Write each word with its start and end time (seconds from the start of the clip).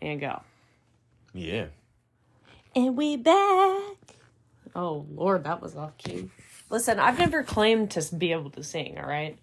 and 0.00 0.20
go. 0.20 0.42
Yeah. 1.34 1.66
And 2.74 2.96
we 2.96 3.16
back. 3.16 3.96
Oh 4.74 5.06
Lord, 5.10 5.44
that 5.44 5.60
was 5.60 5.76
off 5.76 5.96
key. 5.98 6.30
Listen, 6.70 6.98
I've 6.98 7.18
never 7.18 7.42
claimed 7.42 7.92
to 7.92 8.14
be 8.14 8.32
able 8.32 8.50
to 8.50 8.62
sing. 8.62 8.98
All 8.98 9.08
right, 9.08 9.38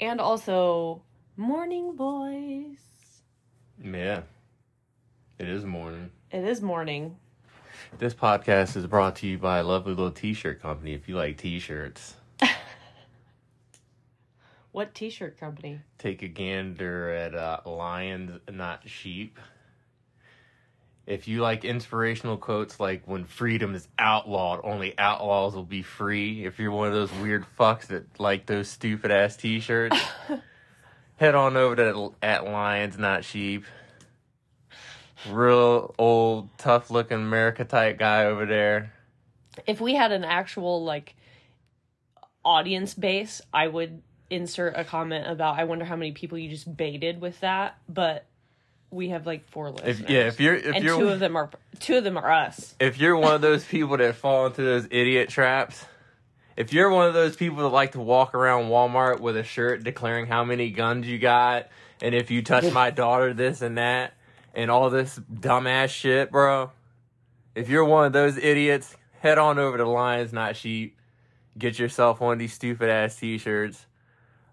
and 0.00 0.20
also 0.20 1.02
morning 1.36 1.96
voice. 1.96 2.78
Yeah. 3.82 4.22
It 5.38 5.48
is 5.48 5.64
morning. 5.64 6.10
It 6.30 6.44
is 6.44 6.62
morning. 6.62 7.16
This 7.98 8.14
podcast 8.14 8.76
is 8.76 8.86
brought 8.86 9.16
to 9.16 9.26
you 9.26 9.38
by 9.38 9.58
a 9.58 9.64
lovely 9.64 9.92
little 9.92 10.12
t-shirt 10.12 10.62
company 10.62 10.94
if 10.94 11.08
you 11.08 11.16
like 11.16 11.36
t-shirts. 11.36 12.14
What 14.72 14.94
T-shirt 14.94 15.38
company? 15.38 15.80
Take 15.98 16.22
a 16.22 16.28
gander 16.28 17.10
at 17.10 17.34
uh, 17.34 17.60
Lions 17.66 18.40
Not 18.50 18.88
Sheep. 18.88 19.38
If 21.06 21.26
you 21.26 21.40
like 21.40 21.64
inspirational 21.64 22.36
quotes 22.36 22.78
like 22.78 23.02
when 23.06 23.24
freedom 23.24 23.74
is 23.74 23.88
outlawed, 23.98 24.60
only 24.62 24.96
outlaws 24.98 25.54
will 25.54 25.64
be 25.64 25.82
free. 25.82 26.44
If 26.44 26.60
you're 26.60 26.70
one 26.70 26.86
of 26.86 26.94
those 26.94 27.12
weird 27.14 27.44
fucks 27.58 27.88
that 27.88 28.20
like 28.20 28.46
those 28.46 28.68
stupid 28.68 29.10
ass 29.10 29.36
t-shirts, 29.36 29.96
head 31.16 31.34
on 31.34 31.56
over 31.56 31.76
to 31.76 32.14
at 32.22 32.44
Lions 32.44 32.96
Not 32.98 33.24
Sheep. 33.24 33.64
Real 35.28 35.94
old, 35.98 36.56
tough 36.56 36.90
looking 36.90 37.18
America 37.18 37.64
type 37.64 37.98
guy 37.98 38.26
over 38.26 38.46
there. 38.46 38.92
If 39.66 39.80
we 39.80 39.94
had 39.94 40.12
an 40.12 40.24
actual 40.24 40.84
like 40.84 41.16
audience 42.44 42.94
base, 42.94 43.40
I 43.52 43.66
would 43.66 44.02
insert 44.30 44.76
a 44.76 44.84
comment 44.84 45.26
about 45.28 45.58
I 45.58 45.64
wonder 45.64 45.84
how 45.84 45.96
many 45.96 46.12
people 46.12 46.38
you 46.38 46.48
just 46.48 46.76
baited 46.76 47.20
with 47.20 47.40
that, 47.40 47.76
but 47.88 48.24
we 48.92 49.08
have 49.08 49.26
like 49.26 49.48
four 49.48 49.70
listeners. 49.70 50.00
If 50.00 50.10
yeah, 50.10 50.20
if 50.20 50.38
you're 50.38 50.54
if 50.54 50.76
and 50.76 50.84
you're 50.84 50.98
two 50.98 51.08
of 51.08 51.18
them 51.18 51.36
are 51.36 51.50
two 51.80 51.96
of 51.96 52.04
them 52.04 52.16
are 52.16 52.30
us. 52.30 52.74
if 52.78 52.98
you're 52.98 53.16
one 53.16 53.34
of 53.34 53.40
those 53.40 53.64
people 53.64 53.96
that 53.96 54.14
fall 54.14 54.46
into 54.46 54.62
those 54.62 54.86
idiot 54.90 55.30
traps, 55.30 55.84
if 56.56 56.72
you're 56.72 56.90
one 56.90 57.08
of 57.08 57.14
those 57.14 57.34
people 57.34 57.58
that 57.58 57.68
like 57.68 57.92
to 57.92 58.00
walk 58.00 58.34
around 58.34 58.64
Walmart 58.64 59.20
with 59.20 59.36
a 59.36 59.42
shirt 59.42 59.82
declaring 59.82 60.26
how 60.26 60.44
many 60.44 60.70
guns 60.70 61.06
you 61.06 61.18
got, 61.18 61.68
and 62.00 62.14
if 62.14 62.30
you 62.30 62.42
touch 62.42 62.64
my 62.72 62.90
daughter, 62.90 63.32
this 63.32 63.62
and 63.62 63.78
that, 63.78 64.12
and 64.54 64.70
all 64.70 64.90
this 64.90 65.18
dumbass 65.32 65.88
shit, 65.88 66.30
bro, 66.30 66.70
if 67.54 67.68
you're 67.68 67.84
one 67.84 68.04
of 68.04 68.12
those 68.12 68.36
idiots, 68.36 68.94
head 69.20 69.38
on 69.38 69.58
over 69.58 69.78
to 69.78 69.88
Lions 69.88 70.32
Not 70.32 70.56
Sheep, 70.56 70.96
get 71.56 71.78
yourself 71.78 72.20
one 72.20 72.34
of 72.34 72.38
these 72.38 72.52
stupid 72.52 72.90
ass 72.90 73.16
t-shirts. 73.16 73.86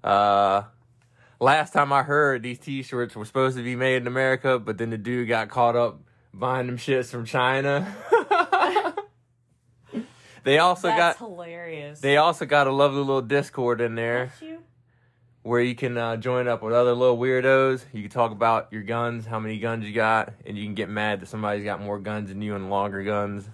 Uh, 0.04 0.64
last 1.40 1.74
time 1.74 1.92
I 1.94 2.04
heard, 2.04 2.44
these 2.44 2.60
t-shirts 2.60 3.16
were 3.16 3.26
supposed 3.26 3.58
to 3.58 3.64
be 3.64 3.76
made 3.76 3.98
in 3.98 4.08
America, 4.08 4.60
but 4.60 4.78
then 4.78 4.90
the 4.90 4.98
dude 4.98 5.28
got 5.28 5.50
caught 5.50 5.76
up 5.76 6.02
buying 6.34 6.68
them 6.68 6.78
shits 6.78 7.10
from 7.10 7.26
China. 7.26 7.96
they 10.44 10.60
also 10.60 10.88
That's 10.90 11.00
got 11.00 11.18
hilarious. 11.18 12.00
they 12.02 12.18
also 12.18 12.46
got 12.46 12.68
a 12.68 12.72
lovely 12.72 13.00
little 13.00 13.22
Discord 13.22 13.82
in 13.82 13.96
there 13.96 14.32
where 15.42 15.62
you 15.62 15.74
can 15.76 15.98
uh, 15.98 16.18
join 16.18 16.48
up 16.48 16.62
with 16.62 16.74
other 16.74 16.94
little 16.94 17.18
weirdos. 17.18 17.84
You 17.94 18.02
can 18.04 18.12
talk 18.12 18.32
about 18.32 18.68
your 18.72 18.84
guns, 18.84 19.26
how 19.26 19.40
many 19.40 19.58
guns 19.60 19.86
you 19.86 19.94
got, 19.94 20.34
and 20.46 20.58
you 20.58 20.66
can 20.66 20.76
get 20.76 20.90
mad 20.90 21.22
that 21.22 21.28
somebody's 21.28 21.64
got 21.64 21.82
more 21.82 21.98
guns 22.00 22.30
than 22.30 22.42
you 22.42 22.56
and 22.56 22.70
longer 22.70 23.04
guns. 23.04 23.50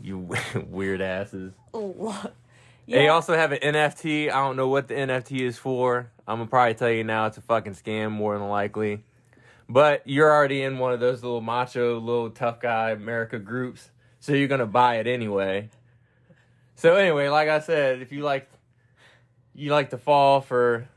you 0.00 0.28
weird 0.66 1.00
asses. 1.00 1.52
They 1.72 2.43
Yeah. 2.86 3.08
also 3.08 3.34
have 3.34 3.52
an 3.52 3.58
NFT. 3.58 4.30
I 4.30 4.34
don't 4.34 4.56
know 4.56 4.68
what 4.68 4.88
the 4.88 4.94
NFT 4.94 5.40
is 5.40 5.56
for. 5.58 6.10
I'm 6.26 6.38
gonna 6.38 6.50
probably 6.50 6.74
tell 6.74 6.90
you 6.90 7.04
now 7.04 7.26
it's 7.26 7.38
a 7.38 7.42
fucking 7.42 7.74
scam 7.74 8.12
more 8.12 8.38
than 8.38 8.48
likely. 8.48 9.04
But 9.68 10.02
you're 10.04 10.30
already 10.30 10.62
in 10.62 10.78
one 10.78 10.92
of 10.92 11.00
those 11.00 11.22
little 11.22 11.40
macho, 11.40 11.98
little 11.98 12.30
tough 12.30 12.60
guy 12.60 12.90
America 12.90 13.38
groups, 13.38 13.90
so 14.20 14.32
you're 14.32 14.48
gonna 14.48 14.66
buy 14.66 14.96
it 14.96 15.06
anyway. 15.06 15.70
So 16.76 16.96
anyway, 16.96 17.28
like 17.28 17.48
I 17.48 17.60
said, 17.60 18.02
if 18.02 18.12
you 18.12 18.22
like, 18.22 18.50
you 19.54 19.70
like 19.70 19.90
to 19.90 19.98
fall 19.98 20.40
for 20.40 20.88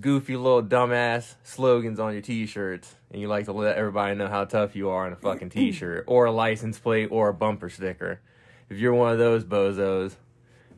goofy 0.00 0.36
little 0.36 0.62
dumbass 0.62 1.34
slogans 1.42 1.98
on 1.98 2.12
your 2.12 2.22
t-shirts, 2.22 2.94
and 3.10 3.20
you 3.20 3.28
like 3.28 3.46
to 3.46 3.52
let 3.52 3.76
everybody 3.76 4.14
know 4.14 4.28
how 4.28 4.44
tough 4.44 4.76
you 4.76 4.88
are 4.88 5.06
in 5.06 5.12
a 5.12 5.16
fucking 5.16 5.50
t-shirt 5.50 6.04
or 6.06 6.26
a 6.26 6.32
license 6.32 6.78
plate 6.78 7.08
or 7.10 7.28
a 7.28 7.34
bumper 7.34 7.68
sticker. 7.68 8.20
If 8.68 8.78
you're 8.78 8.94
one 8.94 9.12
of 9.12 9.18
those 9.18 9.44
bozos, 9.44 10.16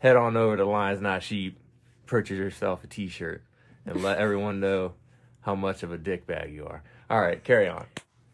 head 0.01 0.17
on 0.17 0.37
over 0.37 0.57
to 0.57 0.65
Lions 0.65 1.01
Not 1.01 1.23
Sheep, 1.23 1.59
purchase 2.07 2.39
yourself 2.39 2.85
a 2.85 2.87
t-shirt, 2.87 3.43
and 3.87 4.03
let 4.03 4.19
everyone 4.19 4.61
know 4.61 4.95
how 5.41 5.55
much 5.55 5.83
of 5.83 5.93
a 5.93 5.99
dickbag 5.99 6.53
you 6.53 6.67
are. 6.67 6.83
All 7.11 7.21
right, 7.21 7.43
carry 7.43 7.69
on. 7.69 7.87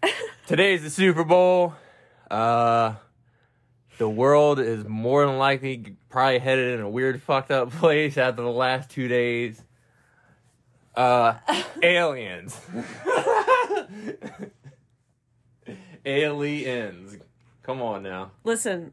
Today's 0.47 0.82
the 0.82 0.91
Super 0.91 1.25
Bowl. 1.25 1.75
Uh, 2.30 2.94
the 3.98 4.08
world 4.08 4.58
is 4.58 4.84
more 4.86 5.25
than 5.26 5.38
likely 5.38 5.97
probably 6.08 6.38
headed 6.38 6.75
in 6.75 6.80
a 6.80 6.88
weird, 6.88 7.22
fucked 7.22 7.50
up 7.50 7.70
place 7.70 8.19
after 8.19 8.42
the 8.42 8.50
last 8.50 8.91
two 8.91 9.08
days. 9.08 9.62
Uh, 10.96 11.34
aliens. 11.82 12.60
aliens. 16.04 17.16
Come 17.62 17.82
on 17.82 18.02
now. 18.02 18.32
Listen. 18.42 18.92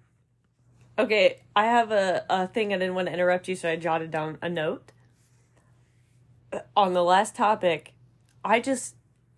Okay, 1.00 1.40
I 1.56 1.66
have 1.66 1.91
a, 1.91 2.25
a 2.29 2.47
thing 2.47 2.74
I 2.74 2.78
didn't 2.78 2.96
want 2.96 3.07
to 3.07 3.13
interrupt 3.13 3.47
you, 3.47 3.56
so 3.56 3.69
I 3.69 3.75
jotted 3.75 4.12
down 4.12 4.38
a 4.41 4.50
note. 4.50 4.91
On 6.75 6.94
the 6.94 7.03
last 7.03 7.35
topic, 7.35 7.94
I 8.44 8.59
just 8.59 8.96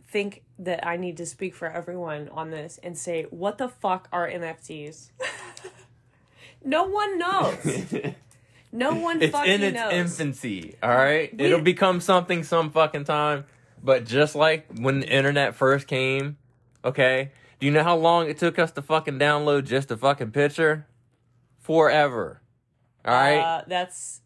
think 0.08 0.44
that 0.58 0.86
I 0.86 0.98
need 0.98 1.16
to 1.18 1.26
speak 1.26 1.54
for 1.56 1.68
everyone 1.70 2.28
on 2.30 2.50
this 2.52 2.80
and 2.84 2.98
say, 2.98 3.24
what 3.30 3.58
the 3.60 3.70
fuck 3.70 4.08
are 4.12 4.28
NFTs? 4.28 5.10
no 6.64 6.84
one 6.86 7.18
knows. 7.20 8.04
No 8.76 8.90
one 8.96 9.20
fucking 9.20 9.22
knows. 9.22 9.22
it's 9.22 9.32
fucking 9.38 9.54
in 9.54 9.62
its 9.62 9.76
knows. 9.76 9.94
infancy 9.94 10.76
all 10.82 10.90
right 10.90 11.32
We- 11.38 11.46
it'll 11.46 11.62
become 11.62 12.02
something 12.02 12.42
some 12.44 12.72
fucking 12.72 13.04
time 13.04 13.46
but 13.84 14.04
just 14.04 14.34
like 14.34 14.66
when 14.80 15.02
the 15.02 15.08
internet 15.08 15.54
first 15.54 15.86
came 15.86 16.38
okay 16.84 17.30
do 17.60 17.68
you 17.68 17.72
know 17.72 17.84
how 17.84 17.96
long 17.96 18.28
it 18.28 18.40
took 18.40 18.58
us 18.58 18.72
to 18.72 18.82
fucking 18.82 19.20
download 19.20 19.66
just 19.68 19.92
a 19.92 19.98
fucking 19.98 20.32
picture 20.32 20.88
forever 21.64 22.42
all 23.04 23.14
right 23.14 23.40
Uh, 23.40 23.64
that's 23.68 24.22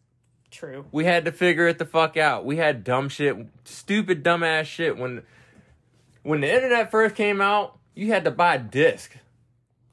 true. 0.50 0.84
we 0.92 1.04
had 1.04 1.24
to 1.24 1.32
figure 1.32 1.66
it 1.66 1.78
the 1.78 1.84
fuck 1.86 2.16
out 2.16 2.44
we 2.44 2.56
had 2.56 2.84
dumb 2.84 3.08
shit 3.08 3.34
stupid 3.64 4.22
dumbass 4.22 4.66
shit 4.66 4.96
when 4.98 5.22
when 6.22 6.40
the 6.42 6.52
internet 6.54 6.90
first 6.90 7.14
came 7.14 7.40
out 7.40 7.78
you 7.94 8.08
had 8.12 8.24
to 8.24 8.30
buy 8.30 8.54
a 8.56 8.58
disc 8.58 9.16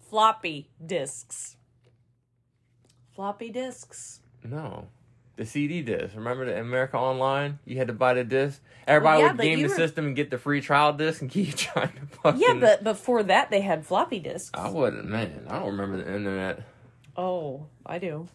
Floppy 0.08 0.70
disks. 0.86 1.58
Floppy 3.16 3.50
disks. 3.50 4.22
No. 4.44 4.88
The 5.36 5.46
CD 5.46 5.82
disc. 5.82 6.16
Remember 6.16 6.46
the 6.46 6.58
America 6.60 6.98
Online? 6.98 7.60
You 7.66 7.78
had 7.78 7.88
to 7.88 7.94
buy 7.94 8.14
the 8.14 8.24
disc. 8.24 8.62
Everybody 8.88 9.24
yeah, 9.24 9.32
would 9.32 9.42
game 9.42 9.62
the 9.62 9.68
were- 9.68 9.76
system 9.76 10.06
and 10.06 10.16
get 10.16 10.32
the 10.32 10.38
free 10.38 10.62
trial 10.62 10.94
disc 10.94 11.22
and 11.22 11.30
keep 11.32 11.56
trying 11.56 11.90
to 11.94 12.06
fucking. 12.22 12.40
Yeah, 12.40 12.54
but 12.54 12.84
before 12.84 13.24
that, 13.24 13.50
they 13.50 13.60
had 13.62 13.86
floppy 13.86 14.20
disks. 14.20 14.52
I 14.54 14.70
wouldn't, 14.70 15.06
man. 15.06 15.48
I 15.50 15.60
don't 15.60 15.72
remember 15.72 15.98
the 15.98 16.08
internet 16.16 16.62
Oh, 17.18 17.68
I 17.86 18.00
do. 18.00 18.28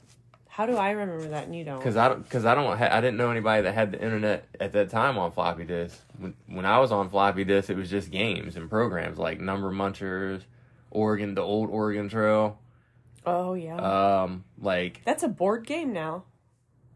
How 0.48 0.66
do 0.66 0.76
I 0.76 0.91
remember 0.91 1.28
that 1.28 1.44
and 1.46 1.54
you 1.56 1.64
don't? 1.64 1.78
because 1.78 1.96
I 1.96 2.08
don't 2.08 2.22
because 2.24 2.44
I 2.44 2.54
don't 2.54 2.66
I 2.80 3.00
didn't 3.00 3.16
know 3.16 3.30
anybody 3.30 3.62
that 3.62 3.72
had 3.72 3.92
the 3.92 4.02
internet 4.02 4.46
at 4.58 4.72
that 4.72 4.91
time 4.91 5.16
on 5.16 5.30
floppy 5.32 5.64
disk. 5.64 5.98
When 6.18 6.34
when 6.46 6.66
I 6.66 6.78
was 6.80 6.91
on 6.92 7.08
floppy 7.08 7.44
disk, 7.44 7.70
it 7.70 7.76
was 7.76 7.88
just 7.88 8.10
games 8.10 8.56
and 8.56 8.68
programs 8.68 9.16
like 9.18 9.41
Number 9.41 9.70
Munchers, 9.70 10.42
Oregon, 10.91 11.34
the 11.34 11.41
old 11.42 11.70
Oregon 11.70 12.08
Trail, 12.08 12.58
Oh 13.24 13.54
yeah, 13.54 13.76
um, 14.24 14.44
like 14.60 15.02
that's 15.04 15.22
a 15.22 15.28
board 15.28 15.66
game 15.66 15.92
now. 15.92 16.24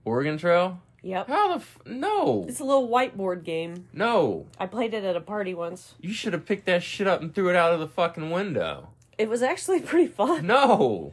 Oregon 0.04 0.36
Trail. 0.36 0.80
Yep, 1.02 1.28
How 1.28 1.48
the 1.48 1.54
f- 1.56 1.78
no 1.86 2.46
it's 2.48 2.60
a 2.60 2.64
little 2.64 2.88
whiteboard 2.88 3.44
game. 3.44 3.88
no. 3.92 4.46
I 4.58 4.66
played 4.66 4.94
it 4.94 5.04
at 5.04 5.16
a 5.16 5.20
party 5.20 5.52
once. 5.54 5.94
You 6.00 6.12
should 6.14 6.32
have 6.32 6.44
picked 6.46 6.64
that 6.66 6.82
shit 6.82 7.06
up 7.06 7.20
and 7.22 7.34
threw 7.34 7.50
it 7.50 7.56
out 7.56 7.72
of 7.75 7.80
the 7.80 7.87
fucking 7.88 8.30
window. 8.30 8.88
It 9.19 9.28
was 9.28 9.42
actually 9.42 9.80
pretty 9.90 10.08
fun. 10.08 10.46
No, 10.46 11.12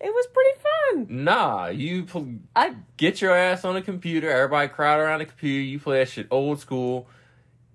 It 0.00 0.10
was 0.12 0.26
pretty 0.32 1.06
fun. 1.08 1.24
nah. 1.24 1.66
You 1.68 2.04
pl- 2.04 2.34
I 2.54 2.74
get 2.96 3.20
your 3.22 3.34
ass 3.36 3.64
on 3.64 3.76
a 3.76 3.82
computer. 3.82 4.30
Everybody 4.30 4.68
crowd 4.68 5.00
around 5.00 5.20
the 5.20 5.26
computer. 5.26 5.62
You 5.62 5.78
play 5.78 5.98
that 6.00 6.08
shit 6.08 6.26
old 6.30 6.60
school. 6.60 7.08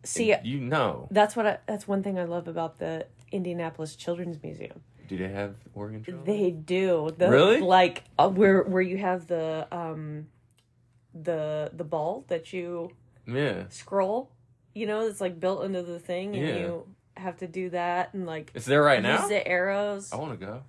see. 0.03 0.33
You 0.43 0.59
know. 0.59 1.07
That's 1.11 1.35
what 1.35 1.45
I, 1.47 1.57
that's 1.67 1.87
one 1.87 2.03
thing 2.03 2.17
I 2.19 2.23
love 2.25 2.47
about 2.47 2.79
the 2.79 3.07
Indianapolis 3.31 3.95
Children's 3.95 4.41
Museum. 4.41 4.81
Do 5.07 5.17
they 5.17 5.27
have 5.29 5.55
Oregon 5.73 6.03
Trail? 6.03 6.21
They 6.23 6.51
do. 6.51 7.09
The, 7.17 7.29
Really? 7.29 7.59
Like 7.61 8.03
uh, 8.19 8.29
where 8.29 8.61
where 8.63 8.81
you 8.81 8.97
have 8.97 9.25
the 9.27 9.67
um 9.71 10.27
the 11.13 11.71
the 11.73 11.83
ball 11.83 12.25
that 12.27 12.53
you 12.53 12.91
yeah. 13.27 13.63
scroll. 13.69 14.31
You 14.75 14.85
know, 14.85 15.07
it's 15.07 15.19
like 15.19 15.39
built 15.39 15.63
into 15.65 15.81
the 15.81 15.99
thing, 15.99 16.35
and 16.35 16.47
Yeah. 16.47 16.55
you 16.59 16.85
have 17.17 17.37
to 17.37 17.47
do 17.47 17.69
that 17.71 18.13
and 18.13 18.25
like 18.25 18.51
It's 18.53 18.65
there 18.65 18.81
right 18.83 19.01
now. 19.01 19.27
the 19.27 19.45
arrows. 19.47 20.13
I 20.13 20.17
want 20.17 20.39
to 20.39 20.45
go. 20.45 20.61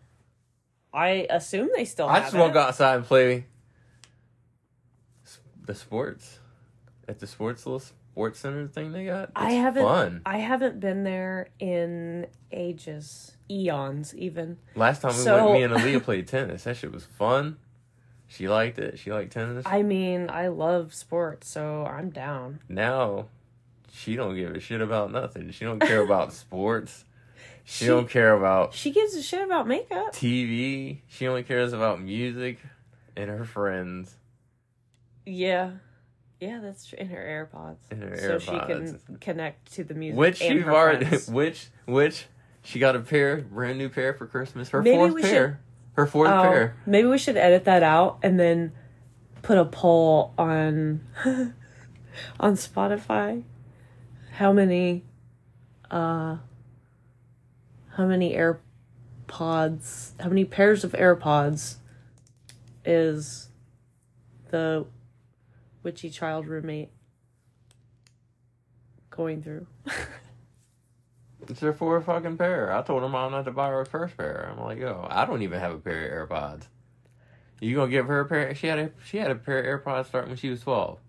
I 0.92 1.26
assume 1.30 1.68
they 1.76 1.84
still. 1.84 2.08
I 2.08 2.14
have 2.14 2.22
just 2.24 2.34
want 2.36 2.52
to 2.52 2.58
it. 2.58 2.62
go 2.62 2.68
outside 2.68 2.96
and 2.96 3.04
play 3.04 3.46
the 5.64 5.74
sports 5.74 6.38
at 7.08 7.18
the 7.20 7.26
sports 7.26 7.66
little 7.66 7.80
sports 7.80 8.40
center 8.40 8.66
thing 8.66 8.92
they 8.92 9.04
got. 9.06 9.24
It's 9.24 9.32
I 9.36 9.52
haven't 9.52 9.84
fun. 9.84 10.22
I 10.26 10.38
haven't 10.38 10.80
been 10.80 11.04
there 11.04 11.48
in 11.58 12.26
ages, 12.50 13.36
eons 13.50 14.14
even. 14.16 14.58
Last 14.74 15.02
time 15.02 15.12
we 15.12 15.18
So- 15.18 15.50
went, 15.50 15.58
me 15.58 15.62
and 15.62 15.74
Aaliyah 15.74 16.02
played 16.04 16.26
tennis. 16.26 16.64
That 16.64 16.76
shit 16.76 16.92
was 16.92 17.04
fun. 17.04 17.58
She 18.26 18.48
liked 18.48 18.78
it. 18.78 18.98
She 18.98 19.12
liked 19.12 19.32
tennis. 19.32 19.64
I 19.66 19.82
mean, 19.82 20.30
I 20.30 20.48
love 20.48 20.94
sports, 20.94 21.48
so 21.48 21.84
I'm 21.84 22.10
down. 22.10 22.60
now, 22.68 23.26
she 23.92 24.14
don't 24.14 24.36
give 24.36 24.54
a 24.54 24.60
shit 24.60 24.80
about 24.80 25.10
nothing. 25.10 25.50
She 25.50 25.64
don't 25.64 25.80
care 25.80 26.00
about 26.02 26.32
sports. 26.44 27.04
She, 27.70 27.84
She- 27.84 27.86
don't 27.86 28.10
care 28.10 28.34
about 28.34 28.74
She 28.74 28.90
gives 28.90 29.14
a 29.14 29.22
shit 29.22 29.42
about 29.42 29.68
makeup. 29.68 30.12
TV. 30.12 31.02
She 31.06 31.28
only 31.28 31.44
cares 31.44 31.72
about 31.72 32.00
music 32.02 32.58
and 33.16 33.30
her 33.30 33.44
friends. 33.44 34.16
Yeah. 35.24 35.70
Yeah, 36.40 36.58
that's 36.60 36.86
true. 36.86 36.98
In 36.98 37.08
her 37.10 37.48
AirPods. 37.54 37.76
In 37.92 38.00
her 38.02 38.16
so 38.18 38.38
she 38.40 38.58
can 38.58 38.98
connect 39.20 39.72
to 39.74 39.84
the 39.84 39.94
music. 39.94 40.18
Which 40.18 40.38
she's 40.38 40.64
already, 40.66 41.04
which 41.28 41.68
which 41.86 42.26
she 42.62 42.80
got 42.80 42.96
a 42.96 43.00
pair, 43.00 43.36
brand 43.42 43.78
new 43.78 43.88
pair 43.88 44.14
for 44.14 44.26
Christmas. 44.26 44.70
Her 44.70 44.82
Maybe 44.82 44.96
fourth 44.96 45.22
pair. 45.22 45.60
Her 45.92 46.06
fourth 46.06 46.30
Oh, 46.30 46.42
pair. 46.42 46.76
maybe 46.86 47.06
we 47.06 47.18
should 47.18 47.36
edit 47.36 47.66
that 47.66 47.82
out 47.84 48.18
and 48.24 48.40
then 48.40 48.72
put 49.42 49.58
a 49.58 49.64
poll 49.64 50.34
on 50.38 51.06
on 52.40 52.54
Spotify. 52.54 53.44
How 54.32 54.52
many 54.52 55.04
uh 55.90 56.38
how 58.00 58.06
many 58.06 58.34
AirPods 58.34 60.12
how 60.20 60.28
many 60.28 60.44
pairs 60.44 60.84
of 60.84 60.92
AirPods 60.92 61.76
is 62.84 63.48
the 64.50 64.86
witchy 65.82 66.08
child 66.08 66.46
roommate 66.46 66.90
going 69.10 69.42
through? 69.42 69.66
It's 71.48 71.60
her 71.60 71.72
fourth 71.72 72.06
fucking 72.06 72.36
pair. 72.36 72.72
I 72.72 72.82
told 72.82 73.02
her 73.02 73.08
mom 73.08 73.32
not 73.32 73.44
to 73.46 73.50
buy 73.50 73.70
her 73.70 73.80
a 73.80 73.86
first 73.86 74.16
pair. 74.16 74.48
I'm 74.52 74.62
like, 74.62 74.78
yo, 74.78 75.04
I 75.10 75.24
don't 75.24 75.42
even 75.42 75.58
have 75.58 75.74
a 75.74 75.78
pair 75.78 76.22
of 76.22 76.28
AirPods. 76.28 76.64
You 77.60 77.74
gonna 77.74 77.90
give 77.90 78.06
her 78.06 78.20
a 78.20 78.26
pair? 78.26 78.54
She 78.54 78.68
had 78.68 78.78
a 78.78 78.90
she 79.04 79.16
had 79.16 79.32
a 79.32 79.34
pair 79.34 79.58
of 79.58 79.82
AirPods 79.82 80.06
starting 80.06 80.30
when 80.30 80.36
she 80.36 80.48
was 80.48 80.60
twelve. 80.60 81.00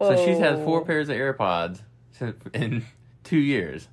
So 0.00 0.14
she's 0.24 0.38
had 0.38 0.62
four 0.64 0.82
oh. 0.82 0.84
pairs 0.84 1.08
of 1.08 1.16
AirPods 1.16 1.80
in 2.54 2.86
two 3.24 3.38
years. 3.38 3.88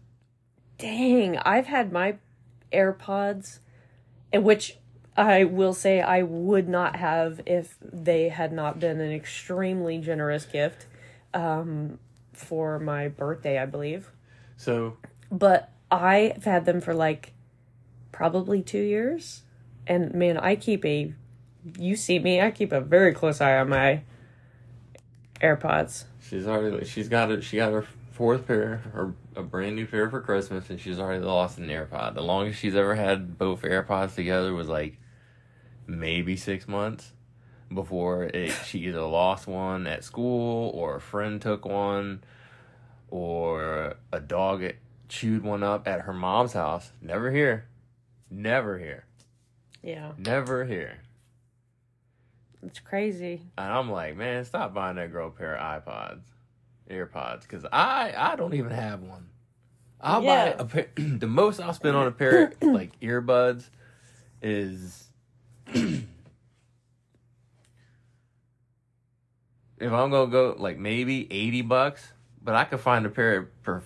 Dang, 0.78 1.38
I've 1.38 1.68
had 1.68 1.92
my 1.92 2.18
AirPods, 2.72 3.60
and 4.32 4.44
which 4.44 4.78
I 5.18 5.46
will 5.46 5.74
say 5.74 6.02
I 6.02 6.24
would 6.24 6.68
not 6.68 6.98
have 6.98 7.42
if 7.46 7.78
they 7.82 8.30
had 8.30 8.52
not 8.52 8.80
been 8.80 9.00
an 9.00 9.12
extremely 9.12 9.98
generous 10.00 10.46
gift 10.46 10.88
um, 11.34 12.00
for 12.34 12.80
my 12.80 13.08
birthday, 13.08 13.58
I 13.58 13.66
believe. 13.66 14.12
So 14.58 14.98
But 15.32 15.72
I've 15.90 16.44
had 16.44 16.66
them 16.66 16.82
for 16.82 16.94
like 16.94 17.34
probably 18.12 18.62
two 18.62 18.82
years, 18.82 19.44
and 19.88 20.14
man, 20.14 20.38
I 20.38 20.56
keep 20.56 20.86
a. 20.86 21.14
You 21.80 21.96
see 21.96 22.20
me, 22.20 22.42
I 22.42 22.52
keep 22.52 22.72
a 22.72 22.82
very 22.82 23.14
close 23.14 23.42
eye 23.42 23.58
on 23.58 23.70
my 23.70 24.02
AirPods. 25.42 26.04
she's 26.22 26.46
already 26.48 26.86
she's 26.86 27.10
got 27.10 27.32
it. 27.32 27.44
She 27.44 27.58
got 27.58 27.72
her 27.72 27.86
fourth 28.16 28.48
pair, 28.48 28.82
or 28.94 29.14
a 29.36 29.44
brand 29.44 29.76
new 29.76 29.86
pair 29.86 30.10
for 30.10 30.22
Christmas, 30.22 30.70
and 30.70 30.80
she's 30.80 31.00
already 31.00 31.24
lost 31.24 31.58
an 31.58 31.68
AirPod. 31.68 32.16
The 32.16 32.22
longest 32.24 32.60
she's 32.60 32.76
ever 32.76 32.96
had 32.96 33.38
both 33.38 33.62
AirPods 33.62 34.16
together 34.16 34.54
was 34.54 34.70
like 34.70 34.98
maybe 35.86 36.36
six 36.38 36.68
months 36.68 37.12
before 37.74 38.24
it, 38.24 38.52
she 38.66 38.80
either 38.80 39.02
lost 39.02 39.48
one 39.48 39.86
at 39.86 40.04
school 40.04 40.70
or 40.74 40.96
a 40.96 41.02
friend 41.02 41.42
took 41.42 41.66
one 41.66 42.24
or 43.10 43.96
a 44.12 44.20
dog 44.20 44.64
chewed 45.10 45.44
one 45.44 45.64
up 45.64 45.88
at 45.88 46.02
her 46.02 46.14
mom's 46.14 46.54
house. 46.54 46.92
Never 47.02 47.32
here. 47.32 47.66
Never 48.32 48.80
here. 48.80 49.06
Yeah, 49.84 50.14
Never 50.18 50.66
here. 50.66 51.00
it's 52.66 52.80
crazy. 52.80 53.42
And 53.58 53.72
I'm 53.72 53.92
like, 53.92 54.16
man, 54.16 54.44
stop 54.46 54.74
buying 54.74 54.96
that 54.96 55.12
girl 55.12 55.28
a 55.28 55.32
pair 55.32 55.56
of 55.56 55.84
iPods, 55.86 56.22
AirPods, 56.90 57.42
because 57.42 57.66
I 57.72 58.14
I 58.16 58.36
don't 58.36 58.54
even 58.54 58.72
have 58.72 59.02
one. 59.02 59.30
I'll 60.02 60.22
Yeah. 60.22 60.54
buy 60.56 60.56
a 60.60 60.66
pair. 60.66 60.88
the 60.96 61.28
most 61.28 61.60
I'll 61.60 61.74
spend 61.74 61.96
on 61.96 62.08
a 62.08 62.12
pair 62.12 62.46
of, 62.62 62.62
like 62.74 63.00
earbuds 63.00 63.70
is 64.42 65.08
if 65.68 66.06
I'm 69.80 70.10
gonna 70.12 70.28
go 70.28 70.56
like 70.58 70.78
maybe 70.78 71.28
eighty 71.32 71.62
bucks, 71.62 72.12
but 72.44 72.56
I 72.56 72.66
could 72.66 72.80
find 72.80 73.06
a 73.06 73.10
pair 73.10 73.50
for 73.64 73.84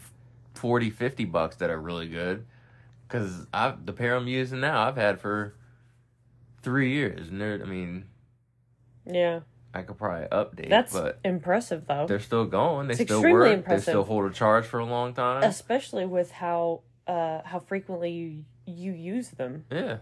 40, 0.55 0.89
50 0.89 1.25
bucks 1.25 1.55
that 1.57 1.69
are 1.69 1.79
really 1.79 2.07
good. 2.07 2.45
Cause 3.07 3.47
I 3.53 3.73
the 3.83 3.93
pair 3.93 4.15
I'm 4.15 4.27
using 4.27 4.59
now 4.59 4.87
I've 4.87 4.97
had 4.97 5.19
for 5.21 5.55
three 6.61 6.91
years, 6.91 7.29
and 7.29 7.39
they're 7.39 7.61
I 7.61 7.65
mean 7.65 8.05
Yeah, 9.05 9.39
I 9.73 9.83
could 9.83 9.97
probably 9.97 10.27
update, 10.29 10.69
that's 10.69 10.93
but 10.93 11.19
impressive 11.23 11.85
though. 11.87 12.07
they're 12.07 12.19
still 12.19 12.45
going. 12.45 12.87
They 12.87 12.93
It's 12.93 13.03
still 13.03 13.21
work. 13.21 13.51
impressive. 13.53 13.85
They 13.85 13.91
still 13.91 14.03
hold 14.03 14.25
a 14.29 14.33
charge 14.33 14.65
for 14.65 14.79
a 14.79 14.85
long 14.85 15.13
time. 15.13 15.43
especially 15.43 16.05
with 16.05 16.31
how 16.31 16.81
uh 17.07 17.41
how 17.45 17.59
frequently 17.59 18.11
you 18.11 18.45
you 18.65 18.91
use 18.91 19.29
them 19.31 19.65
yeah. 19.71 19.97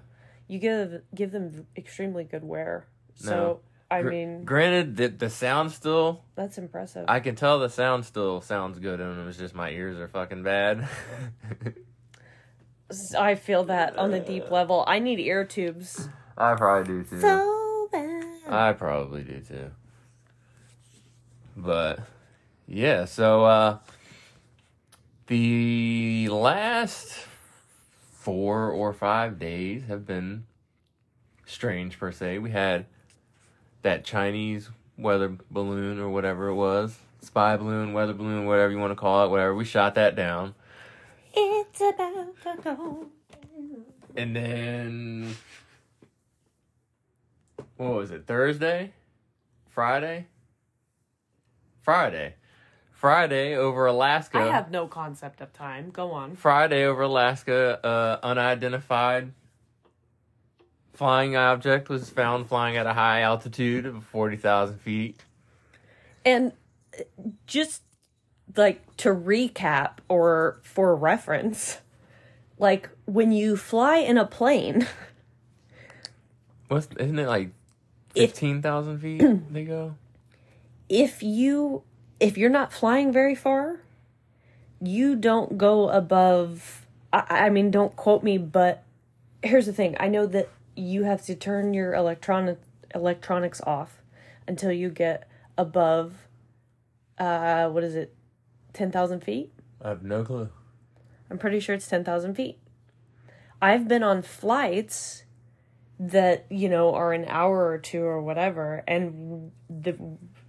you 0.47 0.59
give 0.59 1.01
give 1.15 1.31
them 1.31 1.65
extremely 1.77 2.23
good 2.25 2.43
wear 2.43 2.85
so 3.15 3.29
No. 3.31 3.59
i 3.89 4.01
Gr- 4.01 4.09
mean 4.09 4.43
granted, 4.45 4.97
the 4.97 5.07
the 5.07 5.29
sound 5.29 5.71
still. 5.71 6.23
that's 6.35 6.57
impressive 6.57 7.05
I 7.07 7.21
can 7.21 7.35
tell 7.35 7.59
the 7.59 7.69
sound 7.69 8.03
still 8.05 8.41
sounds 8.41 8.79
good 8.79 8.99
and 8.99 9.19
it 9.21 9.25
was 9.25 9.37
just 9.37 9.55
my 9.55 9.69
ears 9.69 9.97
are 9.99 10.09
fucking 10.09 10.43
bad. 10.43 10.87
i 13.17 13.35
feel 13.35 13.65
that 13.65 13.97
on 13.97 14.13
a 14.13 14.19
deep 14.19 14.49
level 14.49 14.83
i 14.87 14.99
need 14.99 15.19
ear 15.19 15.43
tubes 15.45 16.07
I 16.37 16.55
probably 16.55 17.03
do 17.03 17.09
too. 17.09 17.19
so 17.19 17.66
I 18.49 18.73
probably 18.73 19.23
do 19.23 19.39
too. 19.41 19.71
But 21.55 21.99
yeah, 22.67 23.05
so 23.05 23.45
uh 23.45 23.77
the 25.27 26.29
last 26.29 27.27
four 28.11 28.69
or 28.69 28.93
five 28.93 29.39
days 29.39 29.83
have 29.87 30.05
been 30.05 30.45
strange 31.45 31.99
per 31.99 32.11
se. 32.11 32.39
We 32.39 32.51
had 32.51 32.85
that 33.81 34.05
Chinese 34.05 34.69
weather 34.97 35.37
balloon 35.51 35.99
or 35.99 36.09
whatever 36.09 36.47
it 36.47 36.55
was. 36.55 36.97
Spy 37.21 37.57
balloon, 37.57 37.93
weather 37.93 38.13
balloon, 38.13 38.45
whatever 38.45 38.71
you 38.71 38.79
want 38.79 38.91
to 38.91 38.95
call 38.95 39.25
it, 39.25 39.29
whatever. 39.29 39.55
We 39.55 39.65
shot 39.65 39.95
that 39.95 40.15
down. 40.15 40.55
it's 41.33 41.81
about 41.81 42.35
to 42.43 42.61
go 42.63 43.07
And 44.15 44.35
then 44.35 45.35
what 47.77 47.93
was 47.93 48.11
it? 48.11 48.25
Thursday? 48.25 48.93
Friday? 49.69 50.27
Friday. 51.81 52.35
Friday 52.91 53.55
over 53.55 53.85
Alaska. 53.85 54.39
i 54.39 54.47
have 54.47 54.71
no 54.71 54.87
concept 54.87 55.39
of 55.39 55.53
time 55.53 55.91
go 55.91 56.11
on 56.11 56.35
Friday 56.35 56.83
over 56.83 57.03
Alaska, 57.03 57.79
uh, 57.85 58.19
unidentified 58.25 59.31
flying 60.93 61.35
object 61.35 61.89
was 61.89 62.09
found 62.09 62.47
flying 62.47 62.75
at 62.75 62.87
a 62.87 62.93
high 62.93 63.21
altitude 63.21 63.85
of 63.85 64.03
40,000 64.03 64.79
feet. 64.79 65.23
and 66.25 66.53
uh, 66.97 67.03
just 67.45 67.83
like 68.55 68.97
to 68.97 69.09
recap 69.09 69.99
or 70.09 70.59
for 70.63 70.95
reference 70.95 71.79
like 72.57 72.89
when 73.05 73.31
you 73.31 73.55
fly 73.55 73.97
in 73.97 74.17
a 74.17 74.25
plane 74.25 74.87
What's, 76.67 76.87
isn't 76.97 77.19
it 77.19 77.27
like 77.27 77.51
If- 78.17 78.31
15,000 78.31 78.99
feet 78.99 79.21
they 79.53 79.63
go? 79.63 79.95
if 80.89 81.21
you 81.21 81.83
if 82.19 82.37
you're 82.37 82.49
not 82.49 82.71
flying 82.71 83.11
very 83.11 83.35
far 83.35 83.81
you 84.81 85.15
don't 85.15 85.57
go 85.57 85.89
above 85.89 86.85
I, 87.11 87.25
I 87.29 87.49
mean 87.49 87.71
don't 87.71 87.95
quote 87.95 88.23
me 88.23 88.37
but 88.37 88.83
here's 89.43 89.65
the 89.65 89.73
thing 89.73 89.97
i 89.99 90.07
know 90.07 90.25
that 90.27 90.49
you 90.75 91.03
have 91.03 91.25
to 91.25 91.35
turn 91.35 91.73
your 91.73 91.93
electronic 91.93 92.59
electronics 92.95 93.59
off 93.67 94.01
until 94.47 94.71
you 94.71 94.89
get 94.89 95.27
above 95.57 96.13
uh 97.17 97.67
what 97.67 97.83
is 97.83 97.95
it 97.95 98.13
10,000 98.73 99.21
feet 99.21 99.51
I 99.81 99.89
have 99.89 100.03
no 100.03 100.23
clue. 100.23 100.49
I'm 101.29 101.37
pretty 101.37 101.59
sure 101.59 101.75
it's 101.75 101.87
10,000 101.87 102.33
feet. 102.35 102.57
I've 103.61 103.87
been 103.87 104.03
on 104.03 104.21
flights 104.21 105.23
that, 105.99 106.45
you 106.49 106.69
know, 106.69 106.93
are 106.95 107.13
an 107.13 107.25
hour 107.27 107.67
or 107.67 107.77
two 107.79 108.03
or 108.03 108.21
whatever, 108.21 108.83
and 108.87 109.51
the, 109.69 109.97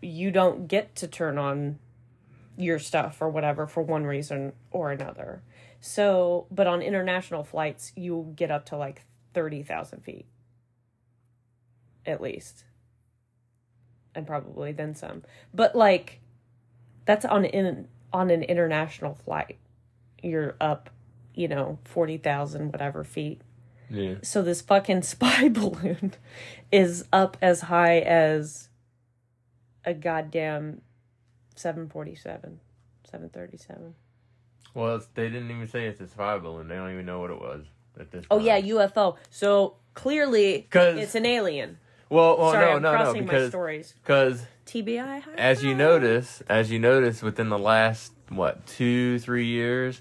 you 0.02 0.30
don't 0.30 0.68
get 0.68 0.94
to 0.96 1.08
turn 1.08 1.38
on 1.38 1.78
your 2.56 2.78
stuff 2.78 3.18
or 3.22 3.28
whatever 3.30 3.66
for 3.66 3.82
one 3.82 4.04
reason 4.04 4.52
or 4.70 4.90
another. 4.92 5.42
So, 5.80 6.46
but 6.50 6.66
on 6.66 6.82
international 6.82 7.44
flights, 7.44 7.92
you 7.96 8.32
get 8.36 8.50
up 8.50 8.66
to 8.66 8.76
like 8.76 9.04
30,000 9.34 10.02
feet. 10.02 10.26
At 12.06 12.20
least. 12.20 12.64
And 14.14 14.26
probably 14.26 14.72
then 14.72 14.94
some. 14.94 15.22
But 15.54 15.76
like, 15.76 16.20
That's 17.04 17.24
on 17.24 17.44
in 17.44 17.88
on 18.12 18.30
an 18.30 18.42
international 18.42 19.14
flight. 19.14 19.58
You're 20.22 20.56
up, 20.60 20.90
you 21.34 21.48
know, 21.48 21.78
forty 21.84 22.18
thousand 22.18 22.72
whatever 22.72 23.04
feet. 23.04 23.40
Yeah. 23.90 24.14
So 24.22 24.42
this 24.42 24.60
fucking 24.60 25.02
spy 25.14 25.48
balloon 25.48 26.14
is 26.70 27.04
up 27.12 27.36
as 27.40 27.62
high 27.62 27.98
as 28.00 28.68
a 29.84 29.94
goddamn 29.94 30.82
seven 31.54 31.88
forty 31.88 32.14
seven. 32.14 32.60
Seven 33.10 33.28
thirty 33.30 33.56
seven. 33.56 33.94
Well, 34.74 35.00
they 35.14 35.28
didn't 35.28 35.50
even 35.50 35.66
say 35.68 35.86
it's 35.86 36.00
a 36.00 36.08
spy 36.08 36.38
balloon. 36.38 36.68
They 36.68 36.74
don't 36.76 36.92
even 36.92 37.06
know 37.06 37.20
what 37.20 37.30
it 37.30 37.40
was 37.40 37.64
at 37.98 38.10
this. 38.10 38.24
Oh 38.30 38.38
yeah, 38.38 38.60
UFO. 38.60 39.16
So 39.30 39.76
clearly 39.94 40.66
'Cause- 40.70 40.98
it's 40.98 41.14
an 41.14 41.26
alien. 41.26 41.78
Well, 42.10 42.38
well, 42.38 42.52
Sorry, 42.52 42.64
no, 42.64 42.76
I'm 42.76 42.82
no, 42.82 42.92
no, 42.92 42.96
crossing 42.96 43.26
my 43.26 43.32
because 43.32 43.48
stories. 43.50 43.94
because 44.02 44.42
TBI. 44.64 45.20
high 45.20 45.32
as 45.36 45.62
you 45.62 45.74
notice, 45.74 46.42
as 46.48 46.70
you 46.70 46.78
notice, 46.78 47.20
within 47.22 47.50
the 47.50 47.58
last 47.58 48.12
what 48.30 48.66
two, 48.66 49.18
three 49.18 49.44
years, 49.44 50.00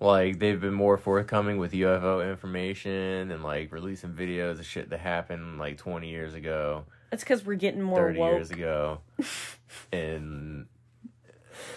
like 0.00 0.38
they've 0.38 0.60
been 0.60 0.74
more 0.74 0.96
forthcoming 0.98 1.58
with 1.58 1.72
UFO 1.72 2.28
information 2.28 3.30
and 3.30 3.42
like 3.42 3.72
releasing 3.72 4.10
videos 4.10 4.58
of 4.58 4.66
shit 4.66 4.90
that 4.90 5.00
happened 5.00 5.58
like 5.58 5.78
twenty 5.78 6.10
years 6.10 6.34
ago, 6.34 6.84
It's 7.12 7.22
because 7.24 7.44
we're 7.44 7.54
getting 7.54 7.82
more 7.82 7.98
thirty 7.98 8.18
woke. 8.18 8.32
years 8.32 8.50
ago, 8.50 9.00
and 9.92 10.66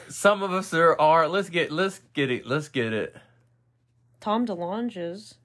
some 0.10 0.44
of 0.44 0.52
us 0.52 0.74
are, 0.74 1.00
are. 1.00 1.28
Let's 1.28 1.50
get, 1.50 1.72
let's 1.72 2.00
get 2.14 2.32
it, 2.32 2.46
let's 2.46 2.68
get 2.70 2.94
it. 2.94 3.16
Tom 4.20 4.46
DeLonge's. 4.46 5.36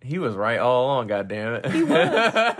He 0.00 0.18
was 0.18 0.34
right 0.34 0.58
all 0.58 0.84
along. 0.84 1.06
God 1.08 1.28
damn 1.28 1.54
it. 1.54 1.66
He 1.70 1.82
was. 1.82 2.54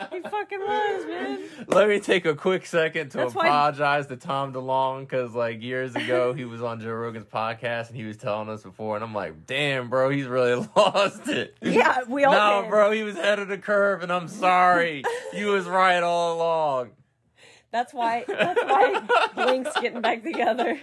Fucking 0.30 0.60
was, 0.60 1.06
man. 1.06 1.38
Let 1.68 1.88
me 1.88 2.00
take 2.00 2.24
a 2.26 2.34
quick 2.34 2.66
second 2.66 3.10
to 3.10 3.18
That's 3.18 3.34
why- 3.34 3.46
apologize 3.46 4.06
to 4.08 4.16
Tom 4.16 4.52
DeLonge 4.52 5.00
because, 5.00 5.34
like, 5.34 5.62
years 5.62 5.94
ago 5.94 6.32
he 6.32 6.44
was 6.44 6.62
on 6.62 6.80
Joe 6.80 6.92
Rogan's 6.92 7.26
podcast 7.26 7.88
and 7.88 7.96
he 7.96 8.04
was 8.04 8.16
telling 8.16 8.48
us 8.48 8.62
before, 8.62 8.94
and 8.96 9.04
I'm 9.04 9.14
like, 9.14 9.46
damn, 9.46 9.88
bro, 9.90 10.10
he's 10.10 10.26
really 10.26 10.54
lost 10.76 11.28
it. 11.28 11.56
Yeah, 11.60 11.98
we 12.08 12.24
all 12.24 12.32
No, 12.32 12.62
did. 12.62 12.70
bro, 12.70 12.90
he 12.92 13.02
was 13.02 13.16
ahead 13.16 13.38
of 13.38 13.48
the 13.48 13.58
curve, 13.58 14.02
and 14.02 14.12
I'm 14.12 14.28
sorry. 14.28 15.02
you 15.32 15.48
was 15.48 15.66
right 15.66 16.02
all 16.02 16.36
along. 16.36 16.90
That's 17.70 17.94
why. 17.94 18.24
That's 18.28 18.62
why 18.62 19.00
Blink's 19.34 19.72
getting 19.80 20.02
back 20.02 20.22
together. 20.22 20.78